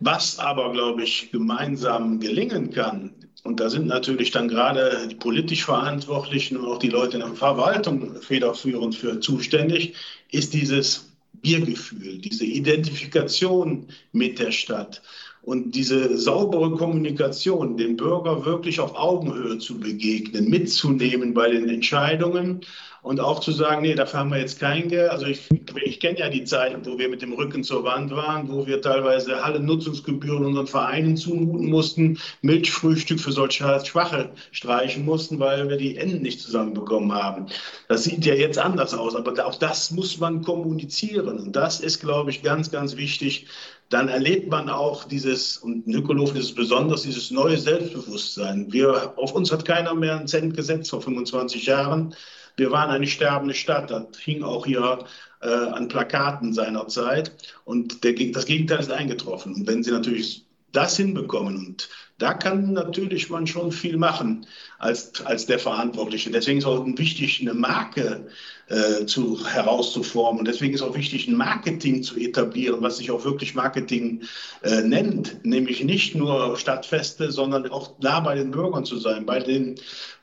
Was 0.00 0.38
aber, 0.38 0.72
glaube 0.72 1.04
ich, 1.04 1.30
gemeinsam 1.30 2.18
gelingen 2.18 2.70
kann, 2.70 3.14
und 3.44 3.58
da 3.58 3.68
sind 3.68 3.86
natürlich 3.86 4.30
dann 4.30 4.48
gerade 4.48 5.08
die 5.08 5.16
politisch 5.16 5.64
Verantwortlichen 5.64 6.56
und 6.56 6.66
auch 6.66 6.78
die 6.78 6.88
Leute 6.88 7.16
in 7.16 7.24
der 7.24 7.34
Verwaltung 7.34 8.20
federführend 8.20 8.94
für 8.94 9.18
zuständig, 9.18 9.94
ist 10.30 10.54
dieses 10.54 11.12
Wir-Gefühl, 11.42 12.18
diese 12.18 12.44
Identifikation 12.44 13.88
mit 14.12 14.38
der 14.38 14.52
Stadt 14.52 15.02
und 15.42 15.74
diese 15.74 16.16
saubere 16.16 16.70
Kommunikation, 16.72 17.76
den 17.76 17.96
Bürger 17.96 18.44
wirklich 18.44 18.78
auf 18.78 18.94
Augenhöhe 18.94 19.58
zu 19.58 19.78
begegnen, 19.78 20.48
mitzunehmen 20.48 21.34
bei 21.34 21.50
den 21.50 21.68
Entscheidungen 21.68 22.60
und 23.02 23.18
auch 23.18 23.40
zu 23.40 23.50
sagen, 23.50 23.82
nee, 23.82 23.96
dafür 23.96 24.20
haben 24.20 24.30
wir 24.30 24.38
jetzt 24.38 24.60
kein 24.60 24.88
Geld. 24.88 25.10
Also 25.10 25.26
ich, 25.26 25.48
ich 25.84 25.98
kenne 25.98 26.20
ja 26.20 26.28
die 26.28 26.44
Zeiten, 26.44 26.86
wo 26.86 26.96
wir 26.96 27.08
mit 27.08 27.20
dem 27.20 27.32
Rücken 27.32 27.64
zur 27.64 27.82
Wand 27.82 28.12
waren, 28.12 28.48
wo 28.48 28.64
wir 28.68 28.80
teilweise 28.80 29.42
alle 29.42 29.58
Nutzungsgebühren 29.58 30.44
unseren 30.44 30.68
Vereinen 30.68 31.16
zumuten 31.16 31.68
mussten, 31.68 32.18
Milchfrühstück 32.42 33.18
für 33.18 33.32
solche 33.32 33.84
Schwache 33.84 34.30
streichen 34.52 35.04
mussten, 35.04 35.40
weil 35.40 35.68
wir 35.68 35.76
die 35.76 35.96
Enden 35.96 36.22
nicht 36.22 36.40
zusammenbekommen 36.40 37.12
haben. 37.12 37.46
Das 37.88 38.04
sieht 38.04 38.24
ja 38.24 38.34
jetzt 38.34 38.58
anders 38.58 38.94
aus, 38.94 39.16
aber 39.16 39.44
auch 39.44 39.56
das 39.56 39.90
muss 39.90 40.18
man 40.18 40.42
kommunizieren. 40.42 41.40
Und 41.40 41.56
das 41.56 41.80
ist, 41.80 41.98
glaube 41.98 42.30
ich, 42.30 42.44
ganz, 42.44 42.70
ganz 42.70 42.96
wichtig, 42.96 43.48
dann 43.92 44.08
erlebt 44.08 44.48
man 44.50 44.70
auch 44.70 45.04
dieses, 45.04 45.58
und 45.58 45.86
Nikolofen 45.86 46.36
ist 46.38 46.46
es 46.46 46.54
besonders, 46.54 47.02
dieses 47.02 47.30
neue 47.30 47.58
Selbstbewusstsein. 47.58 48.72
Wir, 48.72 49.12
auf 49.16 49.32
uns 49.32 49.52
hat 49.52 49.66
keiner 49.66 49.94
mehr 49.94 50.16
einen 50.16 50.26
Cent 50.26 50.56
gesetzt 50.56 50.90
vor 50.90 51.02
25 51.02 51.66
Jahren. 51.66 52.14
Wir 52.56 52.70
waren 52.70 52.90
eine 52.90 53.06
sterbende 53.06 53.54
Stadt. 53.54 53.90
Das 53.90 54.06
hing 54.18 54.42
auch 54.42 54.64
hier 54.64 55.04
äh, 55.42 55.46
an 55.46 55.88
Plakaten 55.88 56.54
seinerzeit. 56.54 57.32
Und 57.64 58.02
der, 58.02 58.14
das 58.32 58.46
Gegenteil 58.46 58.80
ist 58.80 58.90
eingetroffen. 58.90 59.54
Und 59.54 59.66
wenn 59.66 59.82
Sie 59.82 59.90
natürlich 59.90 60.46
das 60.72 60.96
hinbekommen, 60.96 61.58
und 61.58 61.88
da 62.18 62.34
kann 62.34 62.72
natürlich 62.72 63.30
man 63.30 63.46
schon 63.46 63.72
viel 63.72 63.96
machen 63.96 64.46
als, 64.78 65.24
als 65.24 65.46
der 65.46 65.58
Verantwortliche. 65.58 66.30
Deswegen 66.30 66.58
ist 66.58 66.66
auch 66.66 66.84
wichtig, 66.86 67.40
eine 67.40 67.54
Marke 67.54 68.26
äh, 68.68 69.06
zu, 69.06 69.44
herauszuformen. 69.46 70.44
Deswegen 70.44 70.74
ist 70.74 70.82
auch 70.82 70.96
wichtig, 70.96 71.28
ein 71.28 71.36
Marketing 71.36 72.02
zu 72.02 72.16
etablieren, 72.16 72.80
was 72.80 72.96
sich 72.96 73.10
auch 73.10 73.24
wirklich 73.24 73.54
Marketing 73.54 74.22
äh, 74.62 74.82
nennt. 74.82 75.44
Nämlich 75.44 75.84
nicht 75.84 76.14
nur 76.14 76.56
Stadtfeste, 76.56 77.30
sondern 77.30 77.68
auch 77.70 77.98
nah 78.00 78.20
bei 78.20 78.34
den 78.34 78.50
Bürgern 78.50 78.84
zu 78.84 78.98
sein, 78.98 79.26
bei 79.26 79.40
den, 79.40 79.74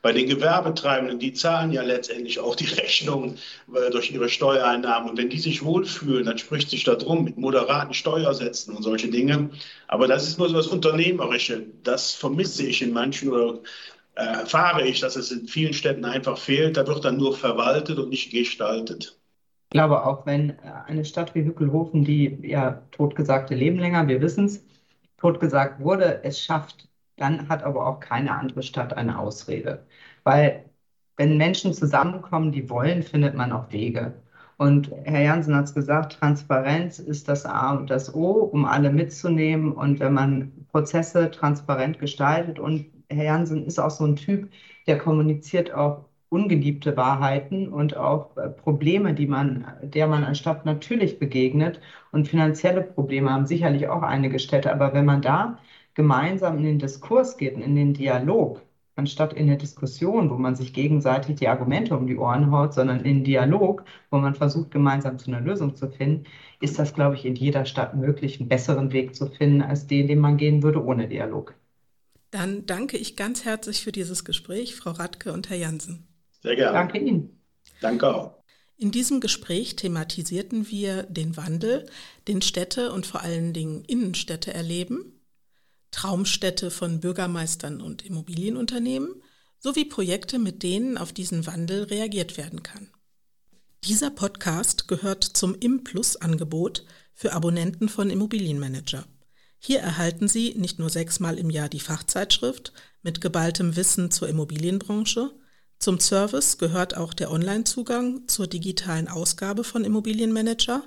bei 0.02 0.12
den 0.12 0.28
Gewerbetreibenden. 0.28 1.18
Die 1.18 1.32
zahlen 1.32 1.70
ja 1.70 1.82
letztendlich 1.82 2.40
auch 2.40 2.56
die 2.56 2.64
Rechnung 2.80 3.36
äh, 3.74 3.90
durch 3.90 4.10
ihre 4.10 4.28
Steuereinnahmen. 4.28 5.10
Und 5.10 5.16
wenn 5.16 5.30
die 5.30 5.38
sich 5.38 5.64
wohlfühlen, 5.64 6.26
dann 6.26 6.38
spricht 6.38 6.70
sich 6.70 6.84
darum 6.84 7.24
mit 7.24 7.38
moderaten 7.38 7.94
Steuersätzen 7.94 8.74
und 8.74 8.82
solche 8.82 9.08
Dinge. 9.08 9.50
Aber 9.86 10.08
das 10.08 10.26
ist 10.26 10.38
nur 10.38 10.48
so 10.48 10.56
das 10.56 10.66
Unternehmerische. 10.66 11.66
Das 11.82 12.14
vermisse 12.14 12.66
ich 12.66 12.82
in 12.82 12.92
manchen 12.92 13.30
oder 13.30 13.60
erfahre 14.14 14.86
ich, 14.86 15.00
dass 15.00 15.16
es 15.16 15.30
in 15.30 15.46
vielen 15.46 15.72
Städten 15.72 16.04
einfach 16.04 16.38
fehlt. 16.38 16.76
Da 16.76 16.86
wird 16.86 17.04
dann 17.04 17.16
nur 17.16 17.36
verwaltet 17.36 17.98
und 17.98 18.10
nicht 18.10 18.30
gestaltet. 18.30 19.18
Ich 19.68 19.74
glaube 19.74 20.04
auch, 20.04 20.26
wenn 20.26 20.58
eine 20.60 21.04
Stadt 21.04 21.34
wie 21.34 21.44
Hückelhofen, 21.44 22.04
die 22.04 22.38
ja 22.42 22.82
totgesagte 22.90 23.54
leben 23.54 23.78
länger, 23.78 24.08
wir 24.08 24.20
wissen 24.20 24.46
es, 24.46 24.64
totgesagt 25.18 25.80
wurde, 25.80 26.24
es 26.24 26.40
schafft, 26.40 26.88
dann 27.16 27.48
hat 27.48 27.62
aber 27.62 27.86
auch 27.86 28.00
keine 28.00 28.32
andere 28.32 28.62
Stadt 28.62 28.94
eine 28.94 29.18
Ausrede. 29.18 29.86
Weil 30.24 30.64
wenn 31.16 31.36
Menschen 31.36 31.72
zusammenkommen, 31.72 32.50
die 32.50 32.68
wollen, 32.68 33.02
findet 33.02 33.34
man 33.34 33.52
auch 33.52 33.70
Wege. 33.70 34.14
Und 34.60 34.92
Herr 35.04 35.22
Jansen 35.22 35.56
hat 35.56 35.64
es 35.64 35.74
gesagt, 35.74 36.18
Transparenz 36.20 36.98
ist 36.98 37.30
das 37.30 37.46
A 37.46 37.72
und 37.78 37.88
das 37.88 38.14
O, 38.14 38.42
um 38.42 38.66
alle 38.66 38.90
mitzunehmen. 38.92 39.72
Und 39.72 40.00
wenn 40.00 40.12
man 40.12 40.52
Prozesse 40.70 41.30
transparent 41.30 41.98
gestaltet 41.98 42.58
und 42.58 42.84
Herr 43.08 43.24
Jansen 43.24 43.64
ist 43.64 43.78
auch 43.78 43.90
so 43.90 44.04
ein 44.04 44.16
Typ, 44.16 44.50
der 44.86 44.98
kommuniziert 44.98 45.72
auch 45.72 46.04
ungeliebte 46.28 46.94
Wahrheiten 46.98 47.68
und 47.68 47.96
auch 47.96 48.36
äh, 48.36 48.50
Probleme, 48.50 49.14
die 49.14 49.26
man, 49.26 49.64
der 49.82 50.06
man 50.06 50.24
anstatt 50.24 50.66
natürlich 50.66 51.18
begegnet. 51.18 51.80
Und 52.12 52.28
finanzielle 52.28 52.82
Probleme 52.82 53.32
haben 53.32 53.46
sicherlich 53.46 53.88
auch 53.88 54.02
einige 54.02 54.38
Städte. 54.38 54.74
Aber 54.74 54.92
wenn 54.92 55.06
man 55.06 55.22
da 55.22 55.58
gemeinsam 55.94 56.58
in 56.58 56.64
den 56.64 56.78
Diskurs 56.78 57.38
geht 57.38 57.54
in 57.58 57.76
den 57.76 57.94
Dialog, 57.94 58.60
anstatt 59.00 59.32
in 59.32 59.46
der 59.46 59.56
Diskussion, 59.56 60.28
wo 60.28 60.34
man 60.34 60.54
sich 60.54 60.74
gegenseitig 60.74 61.36
die 61.36 61.48
Argumente 61.48 61.96
um 61.96 62.06
die 62.06 62.18
Ohren 62.18 62.50
haut, 62.50 62.74
sondern 62.74 63.00
in 63.00 63.24
Dialog, 63.24 63.82
wo 64.10 64.18
man 64.18 64.34
versucht, 64.34 64.70
gemeinsam 64.70 65.18
zu 65.18 65.30
einer 65.30 65.40
Lösung 65.40 65.74
zu 65.74 65.88
finden, 65.88 66.24
ist 66.60 66.78
das, 66.78 66.92
glaube 66.92 67.14
ich, 67.14 67.24
in 67.24 67.34
jeder 67.34 67.64
Stadt 67.64 67.96
möglich, 67.96 68.38
einen 68.38 68.50
besseren 68.50 68.92
Weg 68.92 69.14
zu 69.14 69.26
finden, 69.26 69.62
als 69.62 69.86
den, 69.86 70.06
den 70.06 70.18
man 70.18 70.36
gehen 70.36 70.62
würde 70.62 70.84
ohne 70.84 71.08
Dialog. 71.08 71.54
Dann 72.30 72.66
danke 72.66 72.98
ich 72.98 73.16
ganz 73.16 73.46
herzlich 73.46 73.82
für 73.82 73.90
dieses 73.90 74.24
Gespräch, 74.24 74.76
Frau 74.76 74.90
Radke 74.90 75.32
und 75.32 75.48
Herr 75.48 75.56
Jansen. 75.56 76.06
Sehr 76.42 76.56
gerne. 76.56 76.76
Danke 76.76 76.98
Ihnen. 76.98 77.40
Danke 77.80 78.14
auch. 78.14 78.34
In 78.76 78.90
diesem 78.90 79.20
Gespräch 79.20 79.76
thematisierten 79.76 80.70
wir 80.70 81.04
den 81.04 81.38
Wandel, 81.38 81.86
den 82.28 82.42
Städte 82.42 82.92
und 82.92 83.06
vor 83.06 83.22
allen 83.22 83.52
Dingen 83.52 83.82
Innenstädte 83.86 84.52
erleben, 84.52 85.19
Traumstädte 85.90 86.70
von 86.70 87.00
Bürgermeistern 87.00 87.80
und 87.80 88.04
Immobilienunternehmen 88.04 89.22
sowie 89.58 89.84
Projekte, 89.84 90.38
mit 90.38 90.62
denen 90.62 90.96
auf 90.96 91.12
diesen 91.12 91.46
Wandel 91.46 91.84
reagiert 91.84 92.36
werden 92.36 92.62
kann. 92.62 92.88
Dieser 93.84 94.10
Podcast 94.10 94.88
gehört 94.88 95.24
zum 95.24 95.54
Implus-Angebot 95.54 96.84
für 97.14 97.32
Abonnenten 97.32 97.88
von 97.88 98.10
Immobilienmanager. 98.10 99.04
Hier 99.58 99.80
erhalten 99.80 100.28
Sie 100.28 100.54
nicht 100.54 100.78
nur 100.78 100.90
sechsmal 100.90 101.38
im 101.38 101.50
Jahr 101.50 101.68
die 101.68 101.80
Fachzeitschrift 101.80 102.72
mit 103.02 103.20
geballtem 103.20 103.76
Wissen 103.76 104.10
zur 104.10 104.28
Immobilienbranche, 104.28 105.32
zum 105.80 105.98
Service 105.98 106.58
gehört 106.58 106.94
auch 106.94 107.14
der 107.14 107.32
Onlinezugang 107.32 108.28
zur 108.28 108.46
digitalen 108.46 109.08
Ausgabe 109.08 109.64
von 109.64 109.82
Immobilienmanager, 109.82 110.82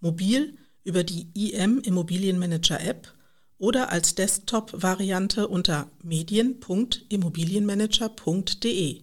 mobil 0.00 0.56
über 0.84 1.04
die 1.04 1.28
IM 1.34 1.80
Immobilienmanager 1.80 2.80
App 2.80 3.12
oder 3.58 3.90
als 3.90 4.14
Desktop-Variante 4.14 5.48
unter 5.48 5.90
medien.immobilienmanager.de 6.02 9.02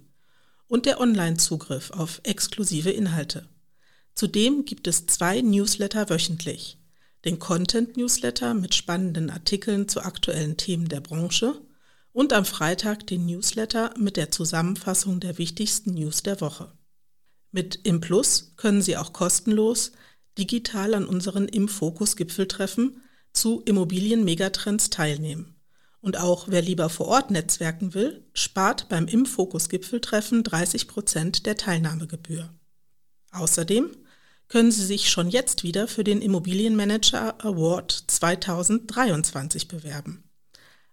und 0.68 0.86
der 0.86 1.00
Online-Zugriff 1.00 1.92
auf 1.92 2.22
exklusive 2.24 2.90
Inhalte. 2.90 3.48
Zudem 4.16 4.66
gibt 4.66 4.88
es 4.88 5.06
zwei 5.06 5.42
Newsletter 5.42 6.10
wöchentlich. 6.10 6.80
Den 7.26 7.40
Content-Newsletter 7.40 8.54
mit 8.54 8.74
spannenden 8.74 9.30
Artikeln 9.30 9.88
zu 9.88 10.02
aktuellen 10.02 10.58
Themen 10.58 10.88
der 10.88 11.02
Branche– 11.02 11.62
und 12.16 12.32
am 12.32 12.46
Freitag 12.46 13.06
den 13.08 13.26
Newsletter 13.26 13.94
mit 14.00 14.16
der 14.16 14.32
Zusammenfassung 14.32 15.20
der 15.20 15.38
wichtigsten 15.38 15.96
News 15.96 16.24
der 16.24 16.40
Woche. 16.40 16.72
Mit 17.52 17.82
ImPlus 17.84 18.54
können 18.56 18.82
Sie 18.82 18.96
auch 18.96 19.12
kostenlos 19.12 19.92
digital 20.38 20.94
an 20.94 21.08
unseren 21.08 21.50
Im-Fokus-Gipfeltreffen 21.50 23.02
zu 23.36 23.62
Immobilien-Megatrends 23.66 24.90
teilnehmen. 24.90 25.56
Und 26.02 26.18
auch 26.18 26.48
wer 26.50 26.62
lieber 26.62 26.90
vor 26.90 27.08
Ort 27.08 27.32
netzwerken 27.32 27.94
will, 27.94 28.26
spart 28.34 28.90
beim 28.90 29.08
Im-Fokus-Gipfeltreffen 29.08 30.44
30 30.44 30.88
Prozent 30.88 31.46
der 31.46 31.58
Teilnahmegebühr. 31.58 32.54
Außerdem 33.32 33.92
können 34.48 34.72
Sie 34.72 34.86
sich 34.86 35.10
schon 35.10 35.30
jetzt 35.30 35.64
wieder 35.64 35.88
für 35.88 36.04
den 36.04 36.22
Immobilienmanager 36.22 37.44
Award 37.44 38.04
2023 38.08 39.68
bewerben. 39.68 40.24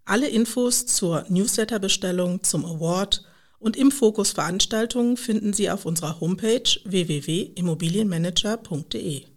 Alle 0.05 0.28
Infos 0.28 0.86
zur 0.86 1.24
Newsletterbestellung, 1.28 2.43
zum 2.43 2.64
Award 2.64 3.24
und 3.59 3.76
im 3.76 3.90
Fokus 3.93 4.32
Veranstaltungen 4.32 5.16
finden 5.16 5.53
Sie 5.53 5.70
auf 5.70 5.86
unserer 5.86 6.18
Homepage 6.20 6.68
www.immobilienmanager.de. 6.84 9.32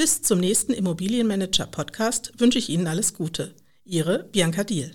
Bis 0.00 0.22
zum 0.22 0.40
nächsten 0.40 0.72
Immobilienmanager-Podcast 0.72 2.32
wünsche 2.38 2.58
ich 2.58 2.70
Ihnen 2.70 2.86
alles 2.86 3.12
Gute. 3.12 3.54
Ihre 3.84 4.30
Bianca 4.32 4.64
Diel. 4.64 4.92